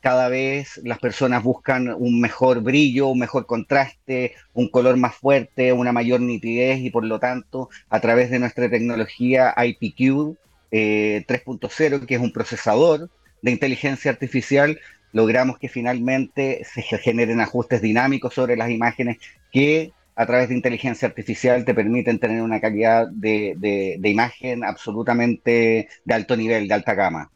Cada 0.00 0.28
vez 0.28 0.80
las 0.82 0.98
personas 0.98 1.44
buscan 1.44 1.94
un 1.96 2.20
mejor 2.20 2.60
brillo, 2.60 3.06
un 3.06 3.20
mejor 3.20 3.46
contraste, 3.46 4.34
un 4.52 4.68
color 4.68 4.96
más 4.96 5.14
fuerte, 5.14 5.72
una 5.72 5.92
mayor 5.92 6.20
nitidez 6.20 6.80
y 6.80 6.90
por 6.90 7.04
lo 7.04 7.20
tanto, 7.20 7.70
a 7.88 8.00
través 8.00 8.30
de 8.30 8.40
nuestra 8.40 8.68
tecnología 8.68 9.54
IPQ 9.56 10.36
eh, 10.72 11.24
3.0, 11.28 12.06
que 12.06 12.16
es 12.16 12.22
un 12.22 12.32
procesador 12.32 13.10
de 13.42 13.52
inteligencia 13.52 14.10
artificial, 14.12 14.80
logramos 15.12 15.58
que 15.58 15.68
finalmente 15.70 16.64
se 16.64 16.82
generen 16.82 17.40
ajustes 17.40 17.82
dinámicos 17.82 18.34
sobre 18.34 18.56
las 18.56 18.70
imágenes 18.70 19.18
que 19.52 19.94
a 20.16 20.26
través 20.26 20.48
de 20.50 20.56
inteligencia 20.56 21.08
artificial 21.08 21.64
te 21.66 21.74
permiten 21.74 22.18
tener 22.20 22.42
una 22.42 22.60
calidad 22.60 23.08
de, 23.12 23.54
de- 23.58 23.96
de 24.00 24.10
imagen 24.10 24.64
absolutamente 24.64 25.88
de 26.04 26.14
alto 26.14 26.36
nivel, 26.36 26.68
de 26.68 26.74
alta 26.74 26.94
gama. 26.94 27.32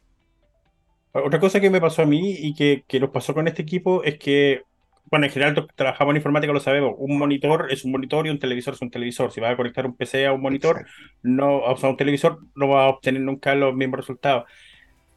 Otra 1.13 1.39
cosa 1.39 1.59
que 1.59 1.69
me 1.69 1.81
pasó 1.81 2.03
a 2.03 2.05
mí 2.05 2.35
y 2.37 2.53
que, 2.53 2.83
que 2.87 2.99
nos 2.99 3.09
pasó 3.09 3.33
con 3.33 3.47
este 3.47 3.63
equipo 3.63 4.03
es 4.03 4.19
que, 4.19 4.61
bueno, 5.09 5.25
en 5.25 5.31
general 5.31 5.55
todos 5.55 5.67
que 5.67 5.75
trabajamos 5.75 6.11
en 6.11 6.17
informática 6.17 6.53
lo 6.53 6.59
sabemos, 6.59 6.95
un 6.97 7.17
monitor 7.17 7.71
es 7.71 7.85
un 7.85 7.91
monitor 7.91 8.27
y 8.27 8.29
un 8.29 8.39
televisor 8.39 8.73
es 8.73 8.81
un 8.81 8.89
televisor. 8.89 9.31
Si 9.31 9.39
vas 9.39 9.51
a 9.51 9.57
conectar 9.57 9.85
un 9.85 9.95
PC 9.95 10.25
a 10.27 10.33
un 10.33 10.41
monitor, 10.41 10.81
Exacto. 10.81 10.91
no, 11.23 11.59
o 11.59 11.77
sea, 11.77 11.89
un 11.89 11.97
televisor, 11.97 12.39
no 12.55 12.69
va 12.69 12.85
a 12.85 12.89
obtener 12.89 13.21
nunca 13.21 13.55
los 13.55 13.75
mismos 13.75 13.99
resultados. 14.01 14.45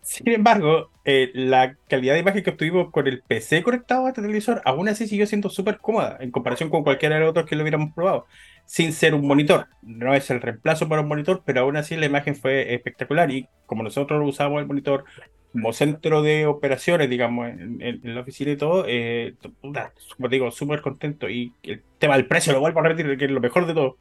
Sin 0.02 0.28
embargo, 0.28 0.90
eh, 1.04 1.30
la 1.34 1.76
calidad 1.88 2.14
de 2.14 2.20
imagen 2.20 2.42
que 2.42 2.50
obtuvimos 2.50 2.90
con 2.90 3.06
el 3.06 3.22
PC 3.22 3.62
conectado 3.62 4.06
a 4.06 4.08
este 4.08 4.22
televisor, 4.22 4.62
aún 4.64 4.88
así 4.88 5.06
siguió 5.06 5.26
siendo 5.26 5.50
súper 5.50 5.78
cómoda 5.78 6.16
en 6.20 6.30
comparación 6.30 6.70
con 6.70 6.82
cualquiera 6.84 7.16
de 7.16 7.20
los 7.20 7.30
otros 7.30 7.46
que 7.46 7.54
lo 7.54 7.62
hubiéramos 7.62 7.92
probado, 7.94 8.26
sin 8.64 8.92
ser 8.92 9.14
un 9.14 9.26
monitor. 9.26 9.68
No 9.82 10.14
es 10.14 10.30
el 10.30 10.40
reemplazo 10.40 10.88
para 10.88 11.02
un 11.02 11.08
monitor, 11.08 11.42
pero 11.44 11.60
aún 11.62 11.76
así 11.76 11.96
la 11.96 12.06
imagen 12.06 12.34
fue 12.34 12.74
espectacular 12.74 13.30
y 13.30 13.48
como 13.66 13.82
nosotros 13.82 14.22
usamos 14.26 14.60
el 14.60 14.66
monitor 14.66 15.04
como 15.52 15.72
centro 15.72 16.22
de 16.22 16.46
operaciones, 16.46 17.10
digamos, 17.10 17.48
en, 17.48 17.80
en- 17.82 18.00
en 18.06 18.14
la 18.14 18.20
oficina 18.22 18.52
y 18.52 18.56
todo, 18.56 18.84
eh, 18.88 19.34
puta, 19.60 19.92
como 20.16 20.28
te 20.28 20.36
digo, 20.36 20.50
súper 20.50 20.80
contento. 20.82 21.28
Y 21.28 21.52
el 21.62 21.84
tema 21.98 22.16
del 22.16 22.26
precio 22.28 22.52
lo 22.52 22.60
vuelvo 22.60 22.80
a 22.80 22.84
repetir, 22.84 23.16
que 23.18 23.24
es 23.26 23.30
lo 23.30 23.40
mejor 23.40 23.66
de 23.66 23.74
todo. 23.74 23.98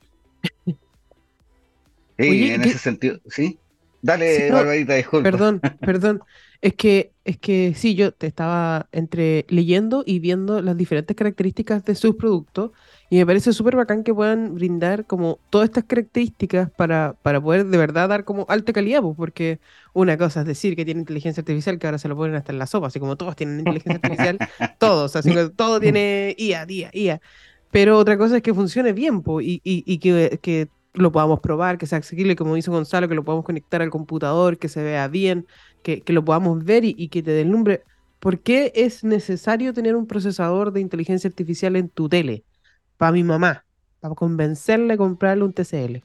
Sí, 2.17 2.29
Oye, 2.29 2.53
en 2.55 2.61
¿qué- 2.63 2.69
ese 2.69 2.77
sentido, 2.79 3.19
sí. 3.29 3.59
Dale, 4.01 4.35
Sí, 4.35 4.43
no, 4.49 4.55
Barbarita, 4.55 4.95
disculpa. 4.95 5.29
Perdón, 5.31 5.61
perdón. 5.85 6.19
Es 6.61 6.73
que, 6.75 7.13
es 7.23 7.37
que 7.39 7.73
sí, 7.73 7.95
yo 7.95 8.11
te 8.13 8.27
estaba 8.27 8.87
entre 8.91 9.45
leyendo 9.49 10.03
y 10.05 10.19
viendo 10.19 10.61
las 10.61 10.75
diferentes 10.77 11.15
características 11.15 11.83
de 11.85 11.95
sus 11.95 12.15
productos 12.15 12.71
y 13.09 13.17
me 13.17 13.25
parece 13.25 13.53
súper 13.53 13.75
bacán 13.75 14.03
que 14.03 14.13
puedan 14.13 14.53
brindar 14.55 15.05
como 15.07 15.41
todas 15.49 15.65
estas 15.69 15.85
características 15.85 16.71
para, 16.71 17.15
para 17.21 17.41
poder 17.41 17.65
de 17.65 17.77
verdad 17.77 18.09
dar 18.09 18.23
como 18.25 18.45
alta 18.49 18.71
calidad, 18.73 19.01
pues, 19.01 19.15
porque 19.17 19.59
una 19.93 20.17
cosa 20.17 20.41
es 20.41 20.45
decir 20.45 20.75
que 20.75 20.85
tiene 20.85 21.01
inteligencia 21.01 21.41
artificial, 21.41 21.79
que 21.79 21.87
ahora 21.87 21.97
se 21.97 22.07
lo 22.07 22.15
ponen 22.15 22.35
hasta 22.35 22.51
en 22.51 22.59
la 22.59 22.67
sopa, 22.67 22.87
así 22.87 22.99
como 22.99 23.17
todos 23.17 23.35
tienen 23.35 23.59
inteligencia 23.59 23.97
artificial, 23.97 24.41
todos, 24.77 25.15
así 25.15 25.33
que 25.33 25.49
todo 25.49 25.79
tiene 25.79 26.35
IA, 26.37 26.65
IA, 26.69 26.89
IA. 26.93 27.21
Pero 27.71 27.97
otra 27.97 28.17
cosa 28.17 28.37
es 28.37 28.43
que 28.43 28.53
funcione 28.53 28.93
bien, 28.93 29.21
pues, 29.23 29.45
y, 29.47 29.61
y, 29.63 29.83
y 29.91 29.99
que, 29.99 30.39
que 30.41 30.69
lo 30.93 31.11
podamos 31.11 31.39
probar, 31.39 31.77
que 31.77 31.85
sea 31.87 31.97
accesible, 31.99 32.35
como 32.35 32.55
dice 32.55 32.71
Gonzalo, 32.71 33.07
que 33.07 33.15
lo 33.15 33.23
podamos 33.23 33.45
conectar 33.45 33.81
al 33.81 33.89
computador, 33.91 34.57
que 34.57 34.69
se 34.69 34.83
vea 34.83 35.07
bien, 35.07 35.47
que, 35.81 36.01
que 36.03 36.13
lo 36.13 36.23
podamos 36.25 36.63
ver 36.63 36.83
y, 36.85 36.95
y 36.97 37.09
que 37.09 37.23
te 37.23 37.31
deslumbre. 37.31 37.83
¿Por 38.19 38.41
qué 38.41 38.71
es 38.75 39.03
necesario 39.03 39.73
tener 39.73 39.95
un 39.95 40.07
procesador 40.07 40.71
de 40.73 40.81
inteligencia 40.81 41.27
artificial 41.29 41.75
en 41.75 41.89
tu 41.89 42.09
tele? 42.09 42.43
Para 42.99 43.13
mi 43.13 43.23
mamá, 43.23 43.63
para 44.01 44.13
convencerle 44.13 44.95
a 44.95 44.97
comprarle 44.97 45.45
un 45.45 45.53
TCL. 45.53 46.03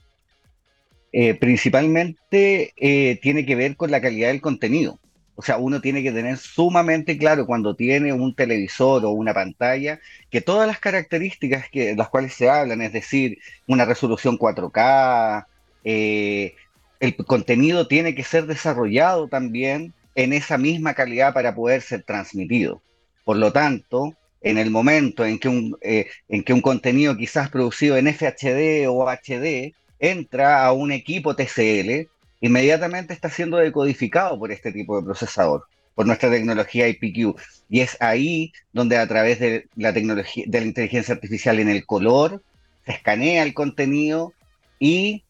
Eh, 1.12 1.34
principalmente 1.34 2.72
eh, 2.76 3.18
tiene 3.20 3.44
que 3.44 3.56
ver 3.56 3.74
con 3.76 3.90
la 3.90 4.00
calidad 4.00 4.28
del 4.28 4.40
contenido. 4.40 5.00
O 5.34 5.42
sea, 5.42 5.56
uno 5.56 5.80
tiene 5.80 6.04
que 6.04 6.12
tener 6.12 6.36
sumamente 6.36 7.18
claro 7.18 7.46
cuando 7.46 7.74
tiene 7.74 8.12
un 8.12 8.36
televisor 8.36 9.04
o 9.04 9.10
una 9.10 9.34
pantalla 9.34 9.98
que 10.30 10.40
todas 10.40 10.68
las 10.68 10.78
características 10.78 11.68
que 11.68 11.96
las 11.96 12.08
cuales 12.10 12.32
se 12.32 12.48
hablan, 12.48 12.80
es 12.80 12.92
decir, 12.92 13.38
una 13.66 13.84
resolución 13.84 14.38
4K, 14.38 15.46
eh, 15.82 16.54
el 17.00 17.16
contenido 17.16 17.88
tiene 17.88 18.14
que 18.14 18.22
ser 18.22 18.46
desarrollado 18.46 19.26
también 19.26 19.92
en 20.14 20.32
esa 20.32 20.58
misma 20.58 20.94
calidad 20.94 21.34
para 21.34 21.56
poder 21.56 21.82
ser 21.82 22.04
transmitido. 22.04 22.80
Por 23.24 23.36
lo 23.38 23.52
tanto, 23.52 24.14
en 24.44 24.58
el 24.58 24.70
momento 24.70 25.24
en 25.24 25.38
que 25.38 25.48
un, 25.48 25.76
eh, 25.80 26.06
en 26.28 26.44
que 26.44 26.52
un 26.52 26.60
contenido 26.60 27.16
quizás 27.16 27.50
producido 27.50 27.96
en 27.96 28.06
FHD 28.06 28.86
o 28.88 29.08
HD 29.08 29.74
entra 29.98 30.64
a 30.64 30.72
un 30.72 30.92
equipo 30.92 31.34
TCL, 31.34 32.08
inmediatamente 32.40 33.14
está 33.14 33.30
siendo 33.30 33.56
decodificado 33.56 34.38
por 34.38 34.52
este 34.52 34.70
tipo 34.70 34.96
de 34.96 35.04
procesador, 35.04 35.64
por 35.94 36.06
nuestra 36.06 36.30
tecnología 36.30 36.88
IPQ. 36.88 37.40
Y 37.70 37.80
es 37.80 37.96
ahí 38.00 38.52
donde 38.72 38.98
a 38.98 39.08
través 39.08 39.40
de 39.40 39.66
la 39.76 39.94
tecnología 39.94 40.44
de 40.46 40.60
la 40.60 40.66
inteligencia 40.66 41.14
artificial 41.14 41.58
en 41.58 41.70
el 41.70 41.86
color, 41.86 42.42
se 42.84 42.92
escanea 42.92 43.42
el 43.42 43.54
contenido 43.54 44.34
y 44.78 45.23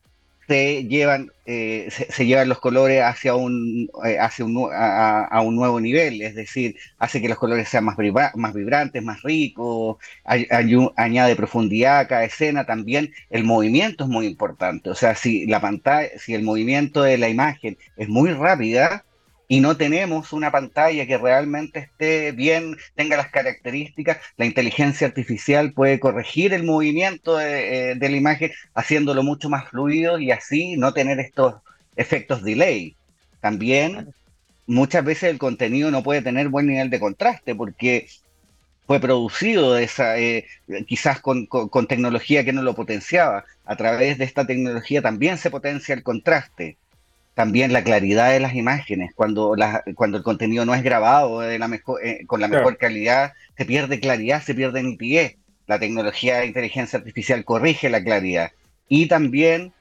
se 0.47 0.85
llevan, 0.85 1.31
eh, 1.47 1.89
se, 1.91 2.27
llevan 2.27 2.49
los 2.49 2.59
colores 2.61 3.03
hacia 3.03 3.35
un, 3.35 3.91
eh, 4.05 4.19
hacia 4.19 4.45
un 4.45 4.69
a, 4.73 5.41
un 5.43 5.57
nuevo 5.57 5.81
nivel, 5.81 6.21
es 6.23 6.35
decir, 6.35 6.77
hace 6.99 7.21
que 7.21 7.29
los 7.29 7.39
colores 7.39 7.69
sean 7.69 7.85
más, 7.85 7.97
vibra 7.97 8.33
más 8.35 8.55
vibrantes, 8.55 9.03
más 9.03 9.23
ricos, 9.23 9.97
añade 10.97 11.37
profundidad 11.37 12.01
a 12.01 12.09
cada 12.09 12.25
escena, 12.25 12.67
también 12.67 13.13
el 13.31 13.45
movimiento 13.45 14.05
es 14.05 14.11
muy 14.11 14.27
importante, 14.27 14.91
o 14.91 14.95
sea, 14.95 15.15
si 15.15 15.47
la 15.47 15.61
pantalla, 15.61 16.09
si 16.19 16.35
el 16.35 16.43
movimiento 16.43 17.03
de 17.03 17.19
la 17.19 17.29
imagen 17.29 17.79
es 17.97 18.09
muy 18.09 18.31
rápida, 18.33 19.05
y 19.49 19.61
no 19.61 19.77
tenemos 19.77 20.33
una 20.33 20.51
pantalla 20.51 21.07
que 21.07 21.19
realmente 21.19 21.81
esté 21.81 22.33
bien, 22.33 22.77
tenga 22.95 23.17
las 23.17 23.31
características, 23.31 24.19
la 24.37 24.47
inteligencia 24.47 25.07
artificial 25.07 25.73
puede 25.73 26.01
corregir 26.01 26.55
el 26.55 26.65
movimiento 26.65 27.37
de, 27.37 27.91
eh, 27.91 27.95
de 27.95 28.09
la 28.09 28.17
imagen 28.17 28.53
haciéndolo 28.75 29.23
mucho 29.23 29.51
más 29.51 29.69
fluido 29.69 30.19
y 30.19 30.31
así 30.31 30.77
no 30.77 30.95
tener 30.95 31.21
estos 31.21 31.57
efectos 31.97 32.43
delay. 32.43 32.97
También 33.41 34.15
muchas 34.67 35.05
veces 35.05 35.31
el 35.31 35.39
contenido 35.39 35.91
no 35.91 36.03
puede 36.03 36.23
tener 36.23 36.49
buen 36.49 36.67
nivel 36.67 36.91
de 36.91 37.01
contraste 37.01 37.55
porque 37.55 38.09
fue 38.87 39.01
producido 39.01 39.79
esa, 39.79 40.19
eh, 40.19 40.47
quizás 40.87 41.21
con, 41.21 41.47
con, 41.47 41.69
con, 41.69 41.87
tecnología 41.87 42.45
que 42.45 42.53
no 42.53 42.63
lo 42.63 42.75
potenciaba. 42.75 43.45
A 43.65 43.77
través 43.77 44.19
de 44.19 44.25
esta 44.25 44.47
tecnología 44.47 45.01
también 45.03 45.39
se 45.39 45.51
potencia 45.51 45.95
el 45.95 46.03
contraste 46.03 46.77
también 47.35 47.73
la 47.73 47.83
claridad 47.83 48.31
de 48.31 48.41
las 48.41 48.55
imágenes, 48.55 49.13
cuando, 49.15 49.57
la, 49.57 49.83
cuando 49.97 50.17
el 50.17 50.23
contenido 50.23 50.65
no 50.65 50.75
es 50.75 50.83
grabado 50.83 51.41
de 51.41 51.59
la 51.59 51.69
mejor, 51.69 52.01
eh, 52.05 52.25
con 52.27 52.41
la 52.41 52.49
mejor 52.49 52.77
calidad, 52.79 53.33
se 53.57 53.65
pierde 53.65 54.01
claridad, 54.01 54.43
se 54.43 54.55
pierde 54.55 54.83
nitidez. 54.83 55.37
La 55.67 55.79
tecnología 55.79 56.39
de 56.39 56.47
inteligencia 56.47 56.99
artificial 56.99 57.45
corrige 57.45 57.89
la 57.91 58.05
claridad. 58.05 58.53
Y 58.89 59.07
también 59.07 59.73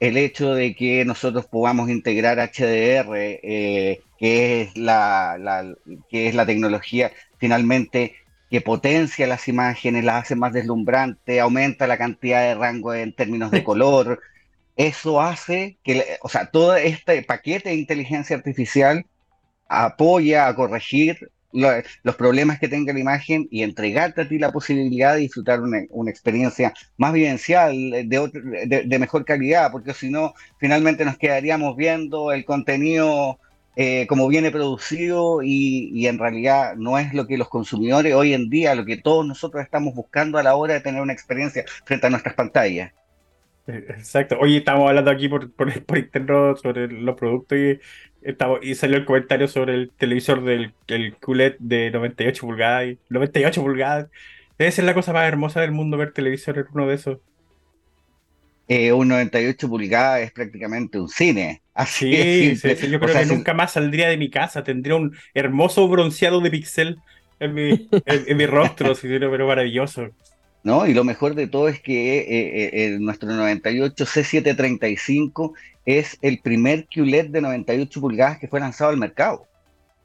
el 0.00 0.16
hecho 0.16 0.54
de 0.54 0.74
que 0.74 1.04
nosotros 1.04 1.46
podamos 1.46 1.90
integrar 1.90 2.38
HDR, 2.38 3.14
eh, 3.14 4.00
que, 4.18 4.62
es 4.62 4.76
la, 4.76 5.36
la, 5.38 5.74
que 6.08 6.28
es 6.28 6.34
la 6.34 6.46
tecnología 6.46 7.12
finalmente 7.38 8.14
que 8.50 8.60
potencia 8.60 9.26
las 9.26 9.48
imágenes, 9.48 10.04
las 10.04 10.24
hace 10.24 10.36
más 10.36 10.52
deslumbrantes, 10.52 11.40
aumenta 11.40 11.86
la 11.86 11.98
cantidad 11.98 12.42
de 12.42 12.54
rango 12.54 12.92
en 12.94 13.14
términos 13.14 13.50
de 13.50 13.64
color, 13.64 14.20
eso 14.76 15.20
hace 15.20 15.78
que, 15.82 16.18
o 16.22 16.28
sea, 16.28 16.50
todo 16.50 16.76
este 16.76 17.22
paquete 17.22 17.70
de 17.70 17.76
inteligencia 17.76 18.36
artificial 18.36 19.06
apoya 19.68 20.46
a 20.48 20.54
corregir 20.54 21.30
lo, 21.52 21.68
los 22.02 22.16
problemas 22.16 22.58
que 22.58 22.68
tenga 22.68 22.92
la 22.92 23.00
imagen 23.00 23.46
y 23.50 23.62
entregarte 23.62 24.22
a 24.22 24.28
ti 24.28 24.38
la 24.38 24.52
posibilidad 24.52 25.14
de 25.14 25.20
disfrutar 25.20 25.60
una, 25.60 25.82
una 25.90 26.10
experiencia 26.10 26.72
más 26.96 27.12
vivencial, 27.12 27.74
de, 28.08 28.18
otro, 28.18 28.40
de, 28.42 28.84
de, 28.86 28.98
mejor 28.98 29.24
calidad, 29.24 29.70
porque 29.70 29.94
si 29.94 30.10
no, 30.10 30.34
finalmente 30.58 31.04
nos 31.04 31.18
quedaríamos 31.18 31.76
viendo 31.76 32.32
el 32.32 32.44
contenido 32.44 33.38
eh, 33.74 34.06
como 34.06 34.28
viene 34.28 34.50
producido 34.50 35.42
y, 35.42 35.90
y, 35.94 36.06
en 36.06 36.18
realidad 36.18 36.74
no 36.76 36.98
es 36.98 37.14
lo 37.14 37.26
que 37.26 37.38
los 37.38 37.48
consumidores 37.48 38.14
hoy 38.14 38.34
en 38.34 38.50
día, 38.50 38.74
lo 38.74 38.84
que 38.84 38.98
todos 38.98 39.26
nosotros 39.26 39.64
estamos 39.64 39.94
buscando 39.94 40.36
a 40.36 40.42
la 40.42 40.56
hora 40.56 40.74
de 40.74 40.80
tener 40.80 41.00
una 41.00 41.14
experiencia 41.14 41.64
frente 41.86 42.06
a 42.06 42.10
nuestras 42.10 42.34
pantallas. 42.34 42.92
Exacto. 43.66 44.36
Oye, 44.40 44.58
estamos 44.58 44.88
hablando 44.88 45.10
aquí 45.10 45.28
por, 45.28 45.50
por, 45.52 45.84
por 45.84 45.98
interno 45.98 46.56
sobre 46.56 46.88
los 46.88 47.16
productos 47.16 47.58
y, 47.58 47.78
estamos, 48.22 48.58
y 48.62 48.74
salió 48.74 48.96
el 48.96 49.04
comentario 49.04 49.46
sobre 49.48 49.74
el 49.74 49.90
televisor 49.90 50.42
del 50.42 50.72
el 50.88 51.14
QLED 51.16 51.56
de 51.58 51.90
98 51.90 52.46
pulgadas. 52.46 52.86
Y 52.86 52.98
98 53.08 53.62
pulgadas. 53.62 54.08
Debe 54.58 54.72
ser 54.72 54.84
la 54.84 54.94
cosa 54.94 55.12
más 55.12 55.26
hermosa 55.26 55.60
del 55.60 55.72
mundo 55.72 55.96
ver 55.96 56.12
televisor 56.12 56.58
en 56.58 56.66
uno 56.72 56.88
de 56.88 56.94
esos. 56.94 57.18
Eh, 58.68 58.92
un 58.92 59.08
98 59.08 59.68
pulgadas 59.68 60.20
es 60.20 60.32
prácticamente 60.32 60.98
un 60.98 61.08
cine. 61.08 61.62
Así 61.74 62.14
sí, 62.14 62.56
sí, 62.56 62.76
sí, 62.76 62.90
yo 62.90 62.98
creo 62.98 63.10
o 63.10 63.12
sea, 63.12 63.22
que 63.22 63.34
nunca 63.34 63.54
más 63.54 63.72
saldría 63.72 64.08
de 64.08 64.16
mi 64.16 64.30
casa. 64.30 64.62
Tendría 64.62 64.96
un 64.96 65.16
hermoso 65.34 65.86
bronceado 65.88 66.40
de 66.40 66.50
pixel 66.50 66.98
en 67.38 67.54
mi, 67.54 67.70
en, 67.70 68.24
en 68.26 68.36
mi 68.36 68.46
rostro, 68.46 68.94
sí, 68.94 69.08
pero 69.08 69.46
maravilloso. 69.46 70.10
¿No? 70.64 70.86
Y 70.86 70.94
lo 70.94 71.04
mejor 71.04 71.34
de 71.34 71.46
todo 71.46 71.68
es 71.68 71.80
que 71.80 72.18
eh, 72.18 72.70
eh, 72.72 72.98
nuestro 73.00 73.30
98 73.30 74.04
C735 74.04 75.52
es 75.84 76.18
el 76.22 76.40
primer 76.40 76.86
QLED 76.86 77.30
de 77.30 77.40
98 77.40 78.00
pulgadas 78.00 78.38
que 78.38 78.48
fue 78.48 78.60
lanzado 78.60 78.90
al 78.90 78.96
mercado. 78.96 79.46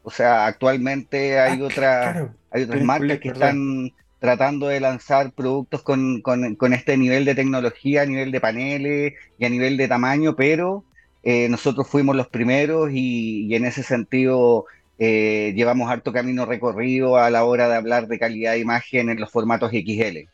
O 0.04 0.10
sea, 0.10 0.46
actualmente 0.46 1.39
hay, 1.39 1.62
ah, 1.62 1.65
otra, 1.65 2.12
claro. 2.12 2.36
hay 2.52 2.63
otras 2.63 2.84
marcas 2.84 3.08
QLED, 3.08 3.20
que 3.20 3.30
perdón. 3.30 3.43
están 3.43 3.91
tratando 4.20 4.67
de 4.67 4.80
lanzar 4.80 5.32
productos 5.32 5.84
con, 5.84 6.22
con, 6.22 6.56
con, 6.56 6.74
este 6.74 6.98
nivel 6.98 7.26
de 7.26 7.36
tecnología, 7.36 8.02
a 8.02 8.06
nivel 8.06 8.32
de 8.32 8.41
paneles 8.41 9.13
y 9.38 9.46
a 9.46 9.50
nivel 9.50 9.78
de 9.78 9.88
tamaño, 9.88 10.36
pero 10.36 10.84
eh, 11.24 11.50
nosotros 11.50 11.88
fuimos 11.88 12.15
los 12.15 12.28
primeros 12.28 12.89
y, 12.91 13.46
y 13.46 13.56
en 13.56 13.65
ese 13.65 13.84
sentido 13.84 14.65
eh, 15.00 15.54
llevamos 15.56 15.91
harto 15.91 16.12
camino 16.12 16.46
recorrido 16.46 17.17
a 17.17 17.30
la 17.30 17.43
hora 17.43 17.70
de 17.70 17.76
hablar 17.76 18.08
de 18.08 18.17
calidad 18.17 18.54
de 18.54 18.60
imagen 18.60 19.10
en 19.10 19.20
los 19.20 19.30
formatos 19.30 19.72
XL. 19.72 20.30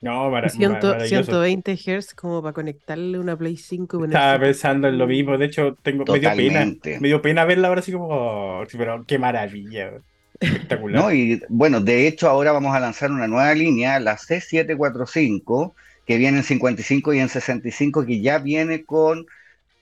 No, 0.00 0.30
mara 0.30 0.48
100, 0.48 0.78
120 1.06 1.76
Hz 1.76 2.14
como 2.14 2.40
para 2.40 2.54
conectarle 2.54 3.18
una 3.18 3.36
Play 3.36 3.58
5. 3.58 4.06
Estaba 4.06 4.40
pensando 4.40 4.88
en 4.88 4.96
lo 4.96 5.06
mismo, 5.06 5.36
de 5.36 5.44
hecho 5.44 5.76
tengo 5.82 6.04
medio 6.06 6.34
pena, 6.34 6.64
me 7.00 7.08
dio 7.08 7.20
pena 7.20 7.44
verla 7.44 7.68
ahora 7.68 7.80
así 7.80 7.92
como, 7.92 8.08
oh, 8.08 8.64
pero 8.72 9.04
qué 9.06 9.18
maravilla. 9.18 9.92
Espectacular. 10.40 11.02
No, 11.02 11.12
y 11.12 11.42
bueno, 11.50 11.82
de 11.82 12.06
hecho 12.06 12.30
ahora 12.30 12.50
vamos 12.52 12.74
a 12.74 12.80
lanzar 12.80 13.12
una 13.12 13.28
nueva 13.28 13.54
línea, 13.54 14.00
la 14.00 14.16
C745, 14.16 15.74
que 16.06 16.16
viene 16.16 16.38
en 16.38 16.44
55 16.44 17.12
y 17.12 17.18
en 17.18 17.28
65, 17.28 18.06
que 18.06 18.22
ya 18.22 18.38
viene 18.38 18.84
con 18.84 19.26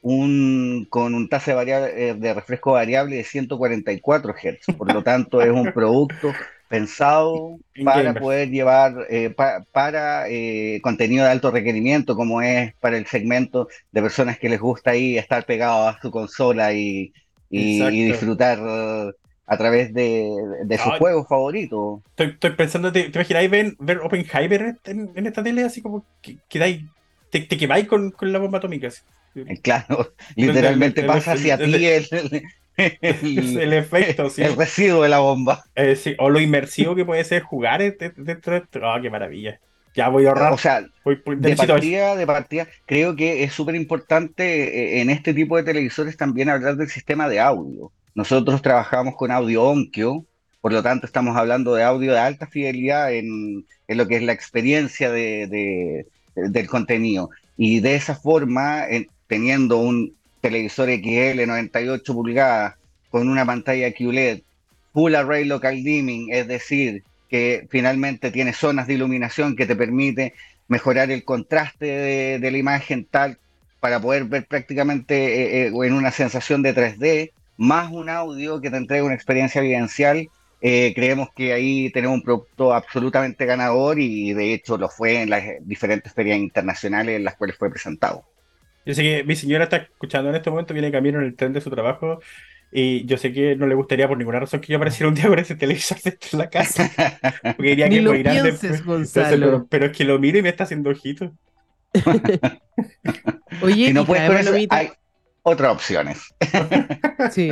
un, 0.02 0.88
con 0.90 1.14
un 1.14 1.28
tasa 1.28 1.52
de, 1.52 1.54
variable, 1.54 2.14
de 2.14 2.34
refresco 2.34 2.72
variable 2.72 3.14
de 3.14 3.24
144 3.24 4.34
Hz. 4.34 4.76
Por 4.76 4.92
lo 4.92 5.04
tanto, 5.04 5.40
es 5.42 5.50
un 5.50 5.72
producto 5.72 6.34
pensado 6.68 7.58
para 7.84 8.14
poder 8.14 8.50
llevar 8.50 9.06
eh, 9.08 9.30
pa, 9.30 9.64
para 9.72 10.28
eh, 10.28 10.80
contenido 10.82 11.24
de 11.24 11.30
alto 11.30 11.50
requerimiento, 11.50 12.14
como 12.14 12.42
es 12.42 12.74
para 12.74 12.98
el 12.98 13.06
segmento 13.06 13.68
de 13.90 14.02
personas 14.02 14.38
que 14.38 14.48
les 14.48 14.60
gusta 14.60 14.90
ahí 14.90 15.18
estar 15.18 15.44
pegados 15.46 15.96
a 15.96 16.00
su 16.00 16.10
consola 16.10 16.72
y, 16.72 17.12
y, 17.50 17.82
y 17.82 18.04
disfrutar 18.04 18.58
a 19.48 19.56
través 19.56 19.94
de, 19.94 20.30
de 20.64 20.78
sus 20.78 20.92
Ay, 20.92 20.98
juegos 20.98 21.26
favoritos. 21.26 22.00
Estoy, 22.10 22.26
estoy, 22.28 22.50
pensando, 22.50 22.92
¿te, 22.92 23.08
te 23.08 23.18
imagináis 23.18 23.50
ver, 23.50 23.74
ver 23.78 23.98
Oppenheimer 23.98 24.76
en, 24.84 25.10
en, 25.14 25.26
esta 25.26 25.42
tele 25.42 25.64
así 25.64 25.80
como 25.80 26.04
que, 26.20 26.36
que 26.50 26.58
dais, 26.58 26.82
te, 27.30 27.40
te 27.40 27.56
quemáis 27.56 27.88
con, 27.88 28.10
con, 28.10 28.30
la 28.30 28.38
bomba 28.38 28.58
atómica? 28.58 28.88
Así. 28.88 29.00
Claro, 29.62 30.12
literalmente 30.36 31.02
pasa 31.04 31.32
hacia 31.32 31.56
ti 31.56 31.86
el, 31.86 32.08
el, 33.00 33.72
efecto, 33.72 34.30
sí. 34.30 34.42
El 34.42 34.56
residuo 34.56 35.02
de 35.02 35.08
la 35.08 35.18
bomba. 35.18 35.64
Eh, 35.74 35.96
sí, 35.96 36.14
o 36.18 36.30
lo 36.30 36.40
inmersivo 36.40 36.94
que 36.94 37.04
puede 37.04 37.24
ser 37.24 37.42
jugar 37.42 37.80
dentro 37.80 38.52
de 38.52 38.58
esto. 38.58 38.80
¡Ah, 38.84 39.00
qué 39.02 39.10
maravilla! 39.10 39.58
Ya 39.94 40.08
voy 40.08 40.26
a 40.26 40.28
ahorrar. 40.28 40.52
O 40.52 40.58
sea, 40.58 40.80
de, 40.80 41.56
partida, 41.56 42.14
de 42.14 42.26
partida, 42.26 42.68
creo 42.86 43.16
que 43.16 43.42
es 43.42 43.52
súper 43.52 43.74
importante 43.74 44.98
eh, 44.98 45.00
en 45.00 45.10
este 45.10 45.34
tipo 45.34 45.56
de 45.56 45.64
televisores 45.64 46.16
también 46.16 46.48
hablar 46.48 46.76
del 46.76 46.88
sistema 46.88 47.28
de 47.28 47.40
audio. 47.40 47.90
Nosotros 48.14 48.62
trabajamos 48.62 49.16
con 49.16 49.32
audio 49.32 49.64
Onkyo, 49.64 50.24
por 50.60 50.72
lo 50.72 50.82
tanto 50.82 51.06
estamos 51.06 51.36
hablando 51.36 51.74
de 51.74 51.82
audio 51.82 52.12
de 52.12 52.18
alta 52.18 52.46
fidelidad 52.46 53.12
en, 53.12 53.66
en 53.88 53.98
lo 53.98 54.06
que 54.06 54.16
es 54.16 54.22
la 54.22 54.32
experiencia 54.32 55.10
de, 55.10 56.06
del 56.34 56.68
contenido. 56.68 57.30
Y 57.56 57.80
de 57.80 57.96
esa 57.96 58.14
forma, 58.14 58.84
teniendo 59.26 59.78
un 59.78 60.17
televisor 60.40 60.88
XL 60.88 61.46
98 61.46 62.14
pulgadas 62.14 62.74
con 63.10 63.28
una 63.28 63.44
pantalla 63.44 63.92
QLED, 63.92 64.40
Full 64.92 65.14
Array 65.14 65.44
Local 65.44 65.82
Dimming, 65.82 66.32
es 66.32 66.46
decir, 66.46 67.02
que 67.28 67.66
finalmente 67.70 68.30
tiene 68.30 68.52
zonas 68.52 68.86
de 68.86 68.94
iluminación 68.94 69.56
que 69.56 69.66
te 69.66 69.76
permite 69.76 70.34
mejorar 70.66 71.10
el 71.10 71.24
contraste 71.24 71.86
de, 72.38 72.50
la 72.50 72.58
imagen 72.58 73.04
tal 73.04 73.38
para 73.80 74.00
poder 74.00 74.24
ver 74.24 74.46
prácticamente 74.46 75.14
eh, 75.14 75.66
eh, 75.66 75.72
en 75.72 75.92
una 75.94 76.10
sensación 76.10 76.62
de 76.62 76.74
3D, 76.74 77.32
más 77.56 77.90
un 77.90 78.08
audio 78.08 78.60
que 78.60 78.70
te 78.70 78.76
entrega 78.76 79.04
una 79.04 79.14
experiencia 79.14 79.60
vivencial, 79.60 80.28
eh, 80.60 80.92
creemos 80.94 81.28
que 81.34 81.52
ahí 81.52 81.90
tenemos 81.90 82.16
un 82.16 82.22
producto 82.22 82.74
absolutamente 82.74 83.46
ganador 83.46 84.00
y 84.00 84.32
de 84.32 84.54
hecho 84.54 84.76
lo 84.76 84.88
fue 84.88 85.22
en 85.22 85.30
las 85.30 85.44
diferentes 85.60 86.12
ferias 86.12 86.38
internacionales 86.38 87.16
en 87.16 87.24
las 87.24 87.36
cuales 87.36 87.56
fue 87.56 87.70
presentado. 87.70 88.24
Yo 88.88 88.94
sé 88.94 89.02
que 89.02 89.22
mi 89.22 89.36
señora 89.36 89.64
está 89.64 89.76
escuchando 89.76 90.30
en 90.30 90.36
este 90.36 90.48
momento, 90.48 90.72
viene 90.72 90.90
camino 90.90 91.18
en 91.18 91.26
el 91.26 91.36
tren 91.36 91.52
de 91.52 91.60
su 91.60 91.68
trabajo 91.68 92.20
y 92.72 93.04
yo 93.04 93.18
sé 93.18 93.34
que 93.34 93.54
no 93.54 93.66
le 93.66 93.74
gustaría 93.74 94.08
por 94.08 94.16
ninguna 94.16 94.40
razón 94.40 94.62
que 94.62 94.68
yo 94.68 94.78
apareciera 94.78 95.08
un 95.08 95.14
día 95.14 95.28
con 95.28 95.38
ese 95.38 95.56
televisor 95.56 95.98
en 96.32 96.38
la 96.38 96.48
casa. 96.48 96.90
Porque 97.42 97.68
diría 97.68 97.88
que 97.90 98.00
lo 98.00 98.12
pienses, 98.12 98.82
Gonzalo. 98.82 99.66
Pero, 99.68 99.86
es 99.86 99.92
que 99.92 100.04
lo 100.04 100.18
miro 100.18 100.38
y 100.38 100.42
me 100.42 100.48
está 100.48 100.64
haciendo 100.64 100.88
ojitos. 100.88 101.32
Oye, 103.60 103.88
si 103.88 103.92
no 103.92 104.06
puedes 104.06 104.70
hay 104.70 104.90
otras 105.42 105.70
opciones. 105.70 106.22
sí. 107.30 107.50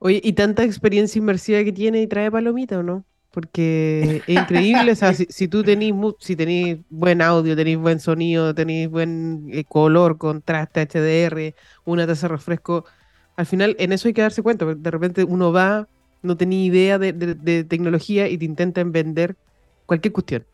Oye, 0.00 0.20
¿y 0.22 0.34
tanta 0.34 0.64
experiencia 0.64 1.18
inmersiva 1.18 1.64
que 1.64 1.72
tiene 1.72 2.02
y 2.02 2.06
trae 2.06 2.30
palomita 2.30 2.80
o 2.80 2.82
no? 2.82 3.06
Porque 3.36 4.22
es 4.26 4.34
increíble, 4.34 4.92
o 4.92 4.94
sea, 4.94 5.12
si, 5.12 5.46
tú 5.46 5.62
tenés, 5.62 5.92
si 6.20 6.36
tenés 6.36 6.78
buen 6.88 7.20
audio, 7.20 7.54
tenés 7.54 7.76
buen 7.76 8.00
sonido, 8.00 8.54
tenés 8.54 8.88
buen 8.88 9.50
eh, 9.52 9.64
color, 9.64 10.16
contraste, 10.16 10.80
HDR, 10.86 11.54
una 11.84 12.06
taza 12.06 12.28
de 12.28 12.32
refresco, 12.32 12.86
al 13.36 13.44
final 13.44 13.76
en 13.78 13.92
eso 13.92 14.08
hay 14.08 14.14
que 14.14 14.22
darse 14.22 14.42
cuenta, 14.42 14.64
de 14.64 14.90
repente 14.90 15.22
uno 15.22 15.52
va, 15.52 15.86
no 16.22 16.38
tiene 16.38 16.64
idea 16.64 16.98
de, 16.98 17.12
tecnología 17.68 18.26
y 18.26 18.38
te 18.38 18.46
intentan 18.46 18.90
vender 18.90 19.36
cualquier 19.84 20.12
cuestión. 20.12 20.46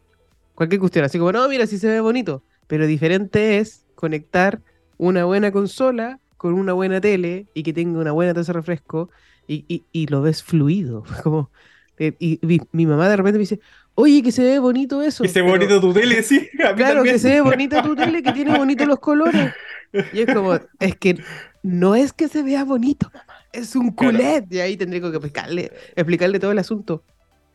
Cualquier 0.57 0.80
cuestión, 0.80 1.05
así 1.05 1.20
como, 1.20 1.30
no, 1.30 1.49
mira, 1.49 1.68
sí 1.68 1.78
se 1.78 1.87
ve 1.87 2.01
bonito, 2.01 2.43
pero 2.66 2.89
diferente 2.89 3.59
es 3.59 3.87
conectar 3.95 4.61
una 4.99 5.24
buena 5.24 5.53
consola 5.53 6.18
con 6.37 6.55
una 6.55 6.72
buena 6.72 7.01
tele 7.01 7.47
y 7.55 7.62
que 7.62 7.72
tenga 7.72 8.01
una 8.01 8.11
buena 8.11 8.35
taza 8.35 8.53
de 8.53 8.59
refresco 8.59 9.09
y, 9.47 9.85
y, 9.93 10.07
lo 10.09 10.20
ves 10.20 10.43
fluido. 10.43 11.05
Como, 11.22 11.49
eh, 11.99 12.14
y, 12.18 12.40
mi, 12.72 12.86
mamá 12.86 13.09
de 13.09 13.16
repente 13.16 13.38
me 13.38 13.43
dice, 13.43 13.61
oye, 13.95 14.22
que 14.22 14.32
se 14.32 14.43
ve 14.43 14.59
bonito 14.59 15.03
eso. 15.03 15.22
Que 15.22 15.28
se 15.28 15.43
ve 15.43 15.49
bonito 15.49 15.80
tu 15.80 15.93
tele, 15.93 16.22
sí. 16.22 16.49
Claro, 16.76 17.03
que 17.03 17.18
se 17.18 17.30
ve 17.30 17.40
bonito 17.40 17.82
tu 17.82 17.95
tele, 17.95 18.22
que 18.22 18.32
tiene 18.32 18.57
bonitos 18.57 18.86
los 18.86 18.99
colores. 18.99 19.53
Y 20.12 20.20
es 20.22 20.34
como, 20.34 20.59
es 20.80 20.97
que 20.97 21.18
no 21.62 21.95
es 21.95 22.12
que 22.12 22.28
se 22.28 22.43
vea 22.43 22.64
bonito, 22.64 23.11
es 23.53 23.76
un 23.76 23.90
culet. 23.90 24.47
Y 24.51 24.61
ahí 24.61 24.76
tendría 24.76 25.01
que 25.01 25.09
explicarle, 25.09 25.70
explicarle 25.95 26.38
todo 26.38 26.53
el 26.53 26.59
asunto. 26.59 27.05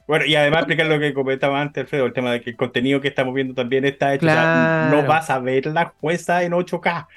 Bueno, 0.08 0.26
y 0.26 0.36
además 0.36 0.60
explicar 0.60 0.88
lo 0.88 1.00
que 1.00 1.14
comentaba 1.14 1.62
antes, 1.62 1.82
Alfredo, 1.82 2.06
el 2.06 2.14
tema 2.14 2.32
de 2.32 2.42
que 2.42 2.52
el 2.52 2.56
contenido 2.56 3.02
que 3.02 3.10
estamos 3.10 3.34
viendo 3.34 3.54
también 3.54 3.84
está 3.84 4.14
hecho. 4.14 4.26
no 4.26 5.06
vas 5.06 5.30
a 5.30 5.40
ver 5.40 5.66
la 5.66 5.94
jueza 6.00 6.44
en 6.44 6.54
8K. 6.54 7.08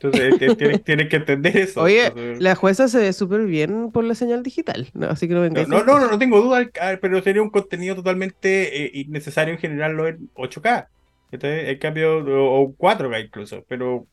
Entonces 0.00 0.82
tienes, 0.84 1.08
que 1.08 1.16
entender 1.16 1.56
eso. 1.56 1.80
Oye, 1.80 2.12
la 2.38 2.54
jueza 2.54 2.88
se 2.88 2.98
ve 2.98 3.12
súper 3.12 3.46
bien 3.46 3.90
por 3.90 4.04
la 4.04 4.14
señal 4.14 4.42
digital, 4.42 4.90
¿no? 4.92 5.06
así 5.06 5.28
que 5.28 5.34
no 5.34 5.40
venga. 5.40 5.64
No, 5.66 5.82
no, 5.84 5.98
no, 5.98 6.10
no, 6.10 6.18
tengo 6.18 6.40
duda, 6.40 6.68
pero 7.00 7.22
sería 7.22 7.42
un 7.42 7.50
contenido 7.50 7.94
totalmente 7.94 8.84
eh, 8.84 8.90
innecesario 8.94 9.54
en 9.54 9.60
generarlo 9.60 10.06
en 10.08 10.28
8K. 10.34 10.88
Entonces, 11.32 11.68
en 11.68 11.78
cambio, 11.78 12.18
o 12.18 12.74
4K 12.76 13.24
incluso, 13.24 13.64
pero 13.68 14.06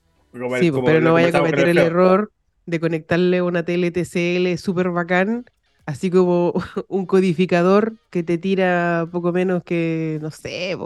sí, 0.59 0.71
pero 0.85 1.01
no 1.01 1.13
vaya 1.13 1.27
a 1.27 1.39
cometer 1.39 1.67
el 1.67 1.77
error 1.77 2.31
de 2.65 2.79
conectarle 2.79 3.41
una 3.41 3.63
tele 3.65 3.91
TCL 3.91 4.57
súper 4.57 4.89
bacán, 4.89 5.45
así 5.85 6.09
como 6.09 6.53
un 6.87 7.05
codificador 7.05 7.95
que 8.09 8.23
te 8.23 8.37
tira 8.37 9.07
poco 9.11 9.31
menos 9.31 9.63
que, 9.63 10.19
no 10.21 10.31
sé, 10.31 10.77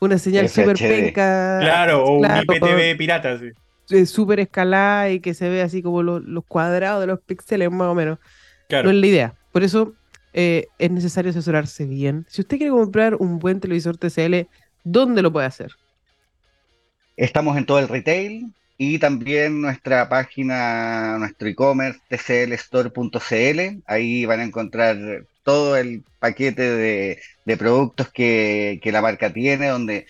una 0.00 0.18
señal 0.18 0.48
súper 0.48 0.76
penca. 0.78 1.58
Claro, 1.60 2.04
o 2.04 2.18
un 2.18 2.24
IPTV 2.24 2.96
pirata, 2.96 3.38
sí. 3.38 3.50
Súper 4.06 4.40
escalada 4.40 5.10
y 5.10 5.20
que 5.20 5.34
se 5.34 5.48
ve 5.48 5.62
así 5.62 5.82
como 5.82 6.02
los, 6.02 6.44
cuadrados 6.46 7.00
de 7.00 7.06
los 7.06 7.20
píxeles, 7.20 7.70
más 7.70 7.88
o 7.88 7.94
menos. 7.94 8.18
Claro. 8.68 8.84
No 8.84 8.90
es 8.90 9.00
la 9.00 9.06
idea. 9.06 9.34
Por 9.52 9.62
eso 9.62 9.94
eh, 10.32 10.66
es 10.78 10.90
necesario 10.90 11.30
asesorarse 11.30 11.84
bien. 11.84 12.26
Si 12.28 12.40
usted 12.40 12.56
quiere 12.56 12.72
comprar 12.72 13.16
un 13.16 13.38
buen 13.38 13.60
televisor 13.60 13.96
TCL, 13.96 14.46
¿dónde 14.84 15.22
lo 15.22 15.32
puede 15.32 15.46
hacer? 15.46 15.72
Estamos 17.16 17.56
en 17.56 17.66
todo 17.66 17.78
el 17.78 17.88
retail, 17.88 18.52
y 18.82 18.98
también 18.98 19.60
nuestra 19.60 20.08
página, 20.08 21.18
nuestro 21.18 21.48
e-commerce, 21.48 22.00
tclstore.cl. 22.08 23.82
Ahí 23.84 24.24
van 24.24 24.40
a 24.40 24.44
encontrar 24.44 24.96
todo 25.42 25.76
el 25.76 26.02
paquete 26.18 26.62
de, 26.62 27.56
productos 27.58 28.08
que, 28.08 28.80
la 28.82 29.02
marca 29.02 29.34
tiene, 29.34 29.66
donde 29.66 30.06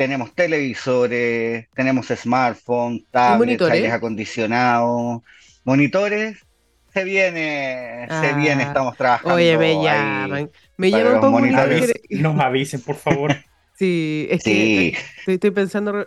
tenemos 0.00 0.34
televisores, 0.34 1.68
tenemos 1.74 2.06
smartphones, 2.06 3.02
tablets, 3.10 3.60
aires 3.60 3.92
acondicionados, 3.92 5.20
monitores. 5.62 6.38
Se 6.94 7.04
viene, 7.04 8.06
se 8.08 8.28
ah. 8.28 8.34
viene, 8.34 8.62
estamos 8.62 8.96
trabajando. 8.96 9.34
Oye, 9.34 9.58
me 9.58 9.74
llaman. 9.74 10.50
Me 10.78 10.90
llaman 10.90 11.20
para 11.20 11.28
monitores. 11.28 11.92
Nos 12.08 12.40
avisen, 12.40 12.80
por 12.80 12.96
favor. 12.96 13.36
Sí, 13.74 14.26
es 14.30 14.44
que 14.44 14.94
estoy, 15.26 15.50
pensando 15.52 16.04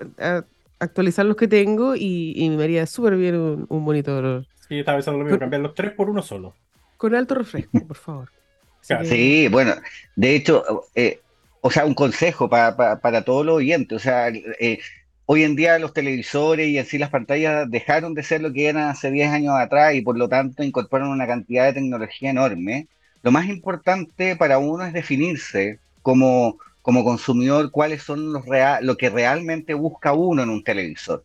actualizar 0.78 1.26
los 1.26 1.36
que 1.36 1.48
tengo 1.48 1.96
y, 1.96 2.48
me 2.56 2.64
haría 2.64 2.86
súper 2.86 3.16
bien 3.16 3.66
un, 3.68 3.84
monitor. 3.84 4.46
Sí, 4.68 4.78
estaba 4.78 4.98
pensando 4.98 5.18
lo 5.18 5.26
mismo, 5.26 5.40
cambiar 5.40 5.62
los 5.64 5.74
tres 5.74 5.92
por 5.94 6.08
uno 6.08 6.22
solo. 6.22 6.56
Con 6.98 7.16
alto 7.16 7.34
refresco, 7.34 7.80
por 7.88 7.98
favor. 7.98 8.30
Sí, 9.06 9.48
bueno, 9.48 9.76
de 10.18 10.36
hecho, 10.36 10.84
eh, 10.94 11.22
o 11.66 11.72
sea, 11.72 11.86
un 11.86 11.94
consejo 11.94 12.50
para, 12.50 12.76
para, 13.00 13.24
todos 13.24 13.46
los 13.46 13.56
oyentes, 13.56 13.96
o 13.96 14.00
sea, 14.00 14.28
eh, 14.28 14.80
hoy 15.26 15.44
en 15.44 15.56
día 15.56 15.80
los 15.80 15.94
televisores 15.94 16.68
y 16.68 16.78
así 16.78 16.98
las 16.98 17.10
pantallas 17.10 17.70
dejaron 17.72 18.14
de 18.14 18.24
ser 18.24 18.42
lo 18.42 18.52
que 18.52 18.68
eran 18.68 18.90
hace 18.90 19.12
10 19.12 19.32
años 19.32 19.56
atrás 19.58 19.96
y 19.96 20.02
por 20.02 20.18
lo 20.18 20.28
tanto 20.28 20.62
incorporan 20.64 21.08
una 21.08 21.26
cantidad 21.26 21.66
de 21.66 21.74
tecnología 21.74 22.32
enorme. 22.32 22.88
Lo 23.22 23.32
más 23.32 23.48
importante 23.48 24.36
para 24.36 24.58
uno 24.58 24.86
es 24.86 24.92
definirse 24.92 25.80
como 26.02 26.58
como 26.84 27.06
consumidor 27.06 27.72
cuáles 27.72 28.04
son 28.04 28.34
los 28.34 28.46
real, 28.46 28.86
lo 28.86 28.98
que 28.98 29.10
realmente 29.10 29.74
busca 29.74 30.12
uno 30.12 30.44
en 30.44 30.50
un 30.50 30.66
televisor. 30.66 31.24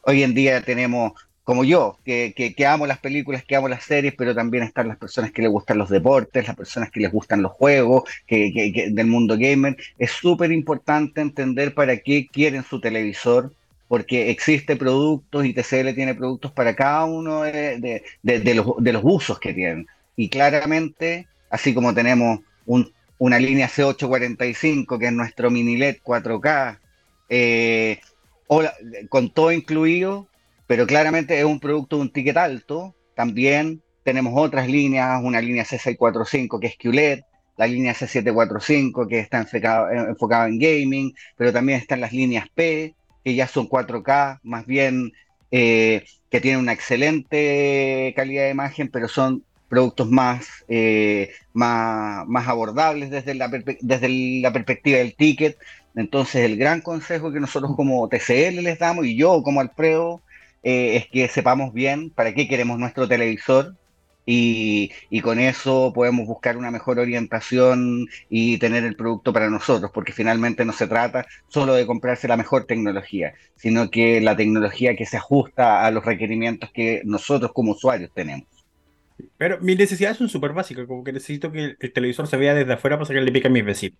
Hoy 0.00 0.22
en 0.22 0.32
día 0.32 0.62
tenemos, 0.62 1.12
como 1.48 1.64
yo, 1.64 1.96
que, 2.04 2.54
amo 2.68 2.86
las 2.86 2.98
películas, 2.98 3.42
que 3.42 3.56
amo 3.56 3.70
las 3.70 3.82
series, 3.82 4.12
pero 4.12 4.34
también 4.34 4.64
están 4.64 4.86
las 4.86 4.98
personas 4.98 5.32
que 5.32 5.40
les 5.40 5.50
gustan 5.50 5.78
los 5.78 5.88
deportes, 5.88 6.46
las 6.46 6.54
personas 6.54 6.90
que 6.90 7.00
les 7.00 7.10
gustan 7.10 7.40
los 7.40 7.52
juegos, 7.52 8.02
que, 8.26 8.90
del 8.92 9.06
mundo 9.06 9.34
gamer. 9.38 9.74
Es 9.98 10.10
súper 10.10 10.52
importante 10.52 11.22
entender 11.22 11.72
para 11.72 11.96
qué 11.96 12.26
quieren 12.30 12.64
su 12.64 12.82
televisor, 12.82 13.50
porque 13.88 14.28
existe 14.28 14.76
productos 14.76 15.46
y 15.46 15.54
TCL 15.54 15.94
tiene 15.94 16.14
productos 16.14 16.52
para 16.52 16.76
cada 16.76 17.06
uno 17.06 17.44
de, 17.44 18.02
los, 18.22 19.02
usos 19.02 19.38
que 19.40 19.54
tienen. 19.54 19.86
Y 20.16 20.28
claramente, 20.28 21.28
así 21.48 21.72
como 21.72 21.94
tenemos 21.94 22.40
un 22.66 22.92
una 23.16 23.38
línea 23.38 23.70
C845, 23.70 24.98
que 24.98 25.06
es 25.06 25.12
nuestro 25.12 25.50
mini 25.50 25.78
LED 25.78 25.96
4K, 26.04 26.78
eh, 27.30 28.00
con 29.08 29.30
todo 29.30 29.50
incluido, 29.50 30.28
pero 30.68 30.86
claramente 30.86 31.36
es 31.38 31.44
un 31.44 31.58
producto 31.58 31.96
de 31.96 32.02
un 32.02 32.12
ticket 32.12 32.36
alto. 32.36 32.94
También 33.16 33.82
tenemos 34.04 34.34
otras 34.36 34.68
líneas, 34.68 35.20
una 35.24 35.40
línea 35.40 35.64
C645 35.64 36.60
que 36.60 36.66
es 36.68 36.76
QLED, 36.76 37.20
la 37.56 37.66
línea 37.66 37.94
C745 37.94 39.08
que 39.08 39.18
está 39.18 39.38
enfocada, 39.40 40.46
en 40.46 40.58
gaming, 40.58 41.14
pero 41.36 41.52
también 41.54 41.80
están 41.80 42.02
las 42.02 42.12
líneas 42.12 42.48
P, 42.54 42.94
que 43.24 43.34
ya 43.34 43.48
son 43.48 43.66
4K, 43.66 44.40
más 44.42 44.66
bien 44.66 45.12
eh, 45.50 46.04
que 46.30 46.40
tienen 46.40 46.60
una 46.60 46.74
excelente 46.74 48.12
calidad 48.14 48.44
de 48.44 48.50
imagen, 48.50 48.88
pero 48.88 49.08
son 49.08 49.42
productos 49.70 50.08
más, 50.10 50.64
eh, 50.68 51.30
más, 51.54 52.28
más, 52.28 52.46
abordables 52.46 53.08
desde 53.10 53.34
la, 53.34 53.48
desde 53.48 54.40
la 54.42 54.52
perspectiva 54.52 54.98
del 54.98 55.16
ticket. 55.16 55.56
Entonces, 55.94 56.44
el 56.44 56.58
gran 56.58 56.82
consejo 56.82 57.32
que 57.32 57.40
nosotros 57.40 57.74
como 57.74 58.06
TCL 58.08 58.62
les 58.62 58.78
damos 58.78 59.06
y 59.06 59.16
yo 59.16 59.42
como 59.42 59.60
Alfredo 59.62 60.20
eh, 60.62 60.96
es 60.96 61.06
que 61.08 61.28
sepamos 61.28 61.72
bien 61.72 62.10
para 62.10 62.34
qué 62.34 62.48
queremos 62.48 62.78
nuestro 62.78 63.08
televisor 63.08 63.74
y, 64.30 64.92
y, 65.08 65.22
con 65.22 65.38
eso 65.38 65.90
podemos 65.94 66.26
buscar 66.26 66.58
una 66.58 66.70
mejor 66.70 66.98
orientación 66.98 68.06
y 68.28 68.58
tener 68.58 68.84
el 68.84 68.94
producto 68.94 69.32
para 69.32 69.48
nosotros, 69.48 69.90
porque 69.94 70.12
finalmente 70.12 70.66
no 70.66 70.74
se 70.74 70.86
trata 70.86 71.26
solo 71.48 71.72
de 71.72 71.86
comprarse 71.86 72.28
la 72.28 72.36
mejor 72.36 72.66
tecnología, 72.66 73.32
sino 73.56 73.90
que 73.90 74.20
la 74.20 74.36
tecnología 74.36 74.96
que 74.96 75.06
se 75.06 75.16
ajusta 75.16 75.86
a 75.86 75.90
los 75.90 76.04
requerimientos 76.04 76.70
que 76.74 77.00
nosotros 77.06 77.52
como 77.54 77.72
usuarios 77.72 78.10
tenemos. 78.12 78.46
Pero 79.38 79.58
mis 79.60 79.78
necesidades 79.78 80.18
son 80.18 80.28
súper 80.28 80.52
básicas, 80.52 80.86
como 80.86 81.02
que 81.04 81.12
necesito 81.12 81.50
que 81.50 81.76
el 81.80 81.92
televisor 81.92 82.26
se 82.26 82.36
vea 82.36 82.54
desde 82.54 82.74
afuera 82.74 82.96
para 82.96 83.06
sacarle 83.06 83.32
pica 83.32 83.48
a 83.48 83.50
mis 83.50 83.64
vecinos. 83.64 83.98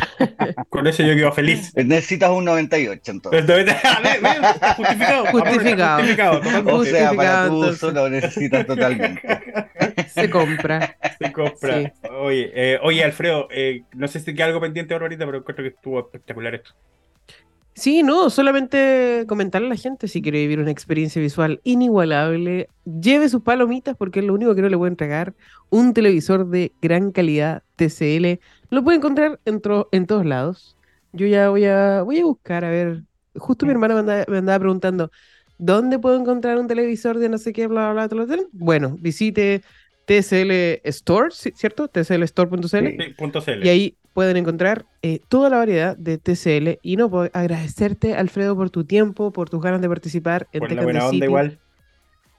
Con 0.68 0.86
eso 0.86 1.02
yo 1.02 1.14
quedo 1.14 1.32
feliz. 1.32 1.72
Necesitas 1.76 2.30
un 2.30 2.44
98 2.44 3.10
entonces. 3.10 3.44
justificado. 4.76 5.26
Justificado. 5.26 6.00
justificado 6.00 6.76
o 6.76 6.84
sea, 6.84 7.12
para 7.14 7.48
tu 7.48 7.64
uso 7.64 7.90
lo 7.90 8.08
necesitas 8.08 8.66
totalmente. 8.66 9.20
Se 10.08 10.30
compra. 10.30 10.96
Se 11.18 11.32
compra. 11.32 11.82
Sí. 11.82 11.92
Oye, 12.10 12.50
eh, 12.54 12.78
oye, 12.82 13.04
Alfredo, 13.04 13.48
eh, 13.50 13.82
no 13.94 14.08
sé 14.08 14.20
si 14.20 14.34
queda 14.34 14.46
algo 14.46 14.60
pendiente 14.60 14.94
ahora 14.94 15.06
ahorita, 15.06 15.26
pero 15.26 15.44
creo 15.44 15.56
que 15.56 15.68
estuvo 15.68 16.00
espectacular 16.00 16.54
esto. 16.54 16.72
Sí, 17.74 18.02
no, 18.02 18.28
solamente 18.28 19.24
comentarle 19.26 19.68
a 19.68 19.70
la 19.70 19.76
gente 19.76 20.06
si 20.06 20.20
quiere 20.20 20.40
vivir 20.40 20.60
una 20.60 20.70
experiencia 20.70 21.22
visual 21.22 21.60
inigualable, 21.64 22.68
lleve 22.84 23.30
sus 23.30 23.42
palomitas 23.42 23.96
porque 23.96 24.20
es 24.20 24.26
lo 24.26 24.34
único 24.34 24.54
que 24.54 24.60
no 24.60 24.68
le 24.68 24.76
voy 24.76 24.88
a 24.88 24.90
entregar, 24.90 25.34
un 25.70 25.94
televisor 25.94 26.46
de 26.48 26.72
gran 26.82 27.12
calidad 27.12 27.62
TCL, 27.76 28.40
lo 28.72 28.82
puede 28.82 28.96
encontrar 28.96 29.38
en, 29.44 29.60
en 29.92 30.06
todos 30.06 30.24
lados. 30.24 30.76
Yo 31.12 31.26
ya 31.26 31.50
voy 31.50 31.66
a, 31.66 32.02
voy 32.02 32.20
a 32.20 32.24
buscar, 32.24 32.64
a 32.64 32.70
ver, 32.70 33.02
justo 33.36 33.66
mi 33.66 33.72
hermana 33.72 33.94
me 33.94 34.00
andaba, 34.00 34.24
me 34.28 34.38
andaba 34.38 34.58
preguntando, 34.60 35.10
¿dónde 35.58 35.98
puedo 35.98 36.18
encontrar 36.18 36.58
un 36.58 36.68
televisor 36.68 37.18
de 37.18 37.28
no 37.28 37.36
sé 37.36 37.52
qué, 37.52 37.66
bla, 37.66 37.92
bla, 37.92 38.08
bla, 38.08 38.24
bla? 38.24 38.42
Bueno, 38.52 38.96
visite 38.98 39.60
TCL 40.06 40.80
Store, 40.84 41.30
¿cierto? 41.32 41.88
tclstore.cl. 41.88 42.66
Sí, 42.66 43.52
y 43.62 43.68
ahí 43.68 43.96
pueden 44.14 44.38
encontrar 44.38 44.86
eh, 45.02 45.20
toda 45.28 45.50
la 45.50 45.58
variedad 45.58 45.94
de 45.96 46.16
TCL. 46.16 46.78
Y 46.82 46.96
no 46.96 47.10
puedo 47.10 47.28
agradecerte, 47.34 48.14
Alfredo, 48.14 48.56
por 48.56 48.70
tu 48.70 48.84
tiempo, 48.84 49.32
por 49.32 49.50
tus 49.50 49.60
ganas 49.60 49.82
de 49.82 49.88
participar 49.88 50.48
en 50.52 50.60
por 50.60 50.72
la 50.72 50.82
buena 50.82 51.06
onda 51.06 51.26
igual. 51.26 51.58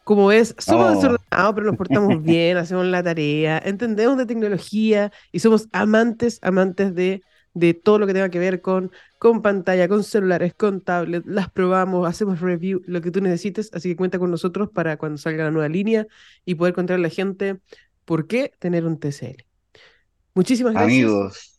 Como 0.03 0.27
ves, 0.27 0.55
somos 0.57 0.91
oh. 0.91 0.95
desordenados, 0.95 1.55
pero 1.55 1.67
nos 1.67 1.77
portamos 1.77 2.21
bien, 2.23 2.57
hacemos 2.57 2.85
la 2.85 3.03
tarea, 3.03 3.61
entendemos 3.63 4.17
de 4.17 4.25
tecnología 4.25 5.11
y 5.31 5.39
somos 5.39 5.67
amantes, 5.71 6.39
amantes 6.41 6.93
de, 6.93 7.21
de 7.53 7.73
todo 7.73 7.99
lo 7.99 8.07
que 8.07 8.13
tenga 8.13 8.29
que 8.29 8.39
ver 8.39 8.61
con, 8.61 8.91
con 9.17 9.41
pantalla, 9.41 9.87
con 9.87 10.03
celulares, 10.03 10.53
con 10.53 10.81
tablets. 10.81 11.25
Las 11.25 11.49
probamos, 11.49 12.07
hacemos 12.07 12.41
review, 12.41 12.81
lo 12.85 13.01
que 13.01 13.11
tú 13.11 13.21
necesites. 13.21 13.69
Así 13.73 13.89
que 13.89 13.95
cuenta 13.95 14.19
con 14.19 14.31
nosotros 14.31 14.69
para 14.69 14.97
cuando 14.97 15.17
salga 15.17 15.45
la 15.45 15.51
nueva 15.51 15.69
línea 15.69 16.07
y 16.45 16.55
poder 16.55 16.73
contar 16.73 16.95
a 16.95 16.99
la 16.99 17.09
gente 17.09 17.59
por 18.05 18.27
qué 18.27 18.51
tener 18.59 18.85
un 18.85 18.99
TCL. 18.99 19.45
Muchísimas 20.33 20.73
gracias. 20.73 20.91
Amigos 20.91 21.53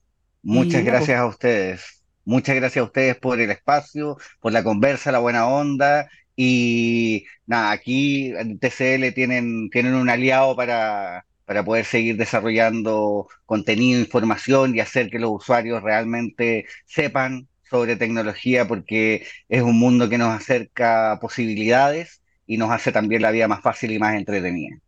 Muchas 0.45 0.85
gracias 0.85 1.19
a 1.19 1.27
ustedes. 1.27 2.05
Muchas 2.27 2.55
gracias 2.57 2.83
a 2.83 2.85
ustedes 2.85 3.17
por 3.17 3.41
el 3.41 3.51
espacio, 3.51 4.19
por 4.41 4.53
la 4.53 4.63
conversa, 4.63 5.11
la 5.11 5.19
buena 5.19 5.49
onda. 5.49 6.11
Y 6.37 7.27
nada, 7.47 7.71
aquí 7.71 8.33
en 8.37 8.59
TCL 8.59 9.13
tienen, 9.13 9.71
tienen 9.71 9.95
un 9.95 10.09
aliado 10.11 10.57
para, 10.57 11.27
para 11.45 11.65
poder 11.65 11.85
seguir 11.85 12.17
desarrollando 12.17 13.29
contenido, 13.47 14.01
información 14.01 14.75
y 14.75 14.81
hacer 14.81 15.11
que 15.11 15.19
los 15.19 15.31
usuarios 15.33 15.83
realmente 15.83 16.67
sepan 16.87 17.49
sobre 17.71 17.97
tecnología, 17.97 18.67
porque 18.69 19.27
es 19.49 19.63
un 19.63 19.79
mundo 19.79 20.09
que 20.09 20.19
nos 20.19 20.35
acerca 20.35 21.19
posibilidades 21.21 22.23
y 22.47 22.57
nos 22.59 22.71
hace 22.71 22.93
también 22.93 23.23
la 23.23 23.31
vida 23.31 23.49
más 23.49 23.63
fácil 23.63 23.93
y 23.93 23.99
más 23.99 24.15
entretenida. 24.15 24.79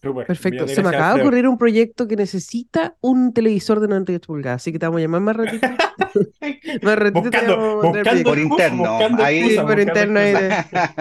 Perfecto. 0.00 0.66
Se 0.66 0.82
me 0.82 0.88
acaba 0.88 1.14
de 1.14 1.20
ocurrir 1.20 1.46
un 1.46 1.58
proyecto 1.58 2.08
que 2.08 2.16
necesita 2.16 2.96
un 3.00 3.34
televisor 3.34 3.80
de 3.80 3.88
98 3.88 4.26
pulgadas, 4.26 4.62
así 4.62 4.72
que 4.72 4.78
te 4.78 4.86
vamos 4.86 4.98
a 4.98 5.02
llamar 5.02 5.20
más 5.20 5.36
ratito. 5.36 5.66
más 6.82 6.96
ratito 6.96 7.22
buscando, 7.22 7.82
buscando 7.82 8.30
por 8.30 8.38
interno. 8.38 8.98
ahí, 9.22 9.58
por 9.58 9.78
interno 9.78 10.20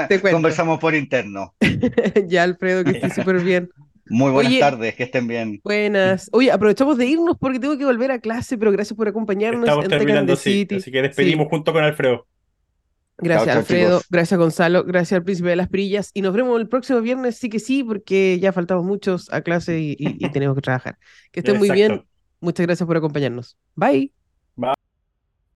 te, 0.10 0.22
Conversamos 0.22 0.80
por 0.80 0.96
interno. 0.96 1.56
ya, 2.28 2.44
Alfredo, 2.44 2.84
que 2.84 2.92
estés 2.92 3.14
súper 3.16 3.42
bien. 3.42 3.70
Muy 4.10 4.32
buenas 4.32 4.60
tardes, 4.60 4.96
que 4.96 5.04
estén 5.04 5.28
bien. 5.28 5.62
Buenas. 5.64 6.30
Oye, 6.34 6.52
aprovechamos 6.52 6.98
de 6.98 7.06
irnos 7.06 7.38
porque 7.40 7.60
tengo 7.60 7.78
que 7.78 7.86
volver 7.86 8.12
a 8.12 8.20
clase, 8.20 8.58
pero 8.58 8.72
gracias 8.72 8.98
por 8.98 9.08
acompañarnos. 9.08 9.64
Estamos 9.64 9.86
en 9.86 9.92
terminando, 9.92 10.36
sí, 10.36 10.68
así 10.76 10.92
que 10.92 11.02
despedimos 11.04 11.48
junto 11.48 11.72
con 11.72 11.84
Alfredo. 11.84 12.26
Gracias, 13.22 13.56
Alfredo. 13.56 14.02
Gracias, 14.10 14.38
Gonzalo. 14.40 14.84
Gracias 14.84 15.18
al 15.18 15.24
Príncipe 15.24 15.50
de 15.50 15.56
las 15.56 15.70
Perillas. 15.70 16.12
Y 16.14 16.22
nos 16.22 16.34
vemos 16.34 16.60
el 16.60 16.68
próximo 16.68 17.02
viernes, 17.02 17.38
sí 17.38 17.50
que 17.50 17.60
sí, 17.60 17.84
porque 17.84 18.40
ya 18.40 18.52
faltamos 18.54 18.86
muchos 18.86 19.32
a 19.32 19.42
clase 19.42 19.80
y, 19.80 20.30
tenemos 20.32 20.56
que 20.56 20.62
trabajar. 20.62 20.98
Que 21.32 21.42
estén 21.42 21.58
muy 21.58 21.70
bien. 21.72 22.06
Muchas 22.42 22.66
gracias 22.66 22.88
por 22.88 22.98
acompañarnos. 22.98 23.58
Bye. 23.76 24.14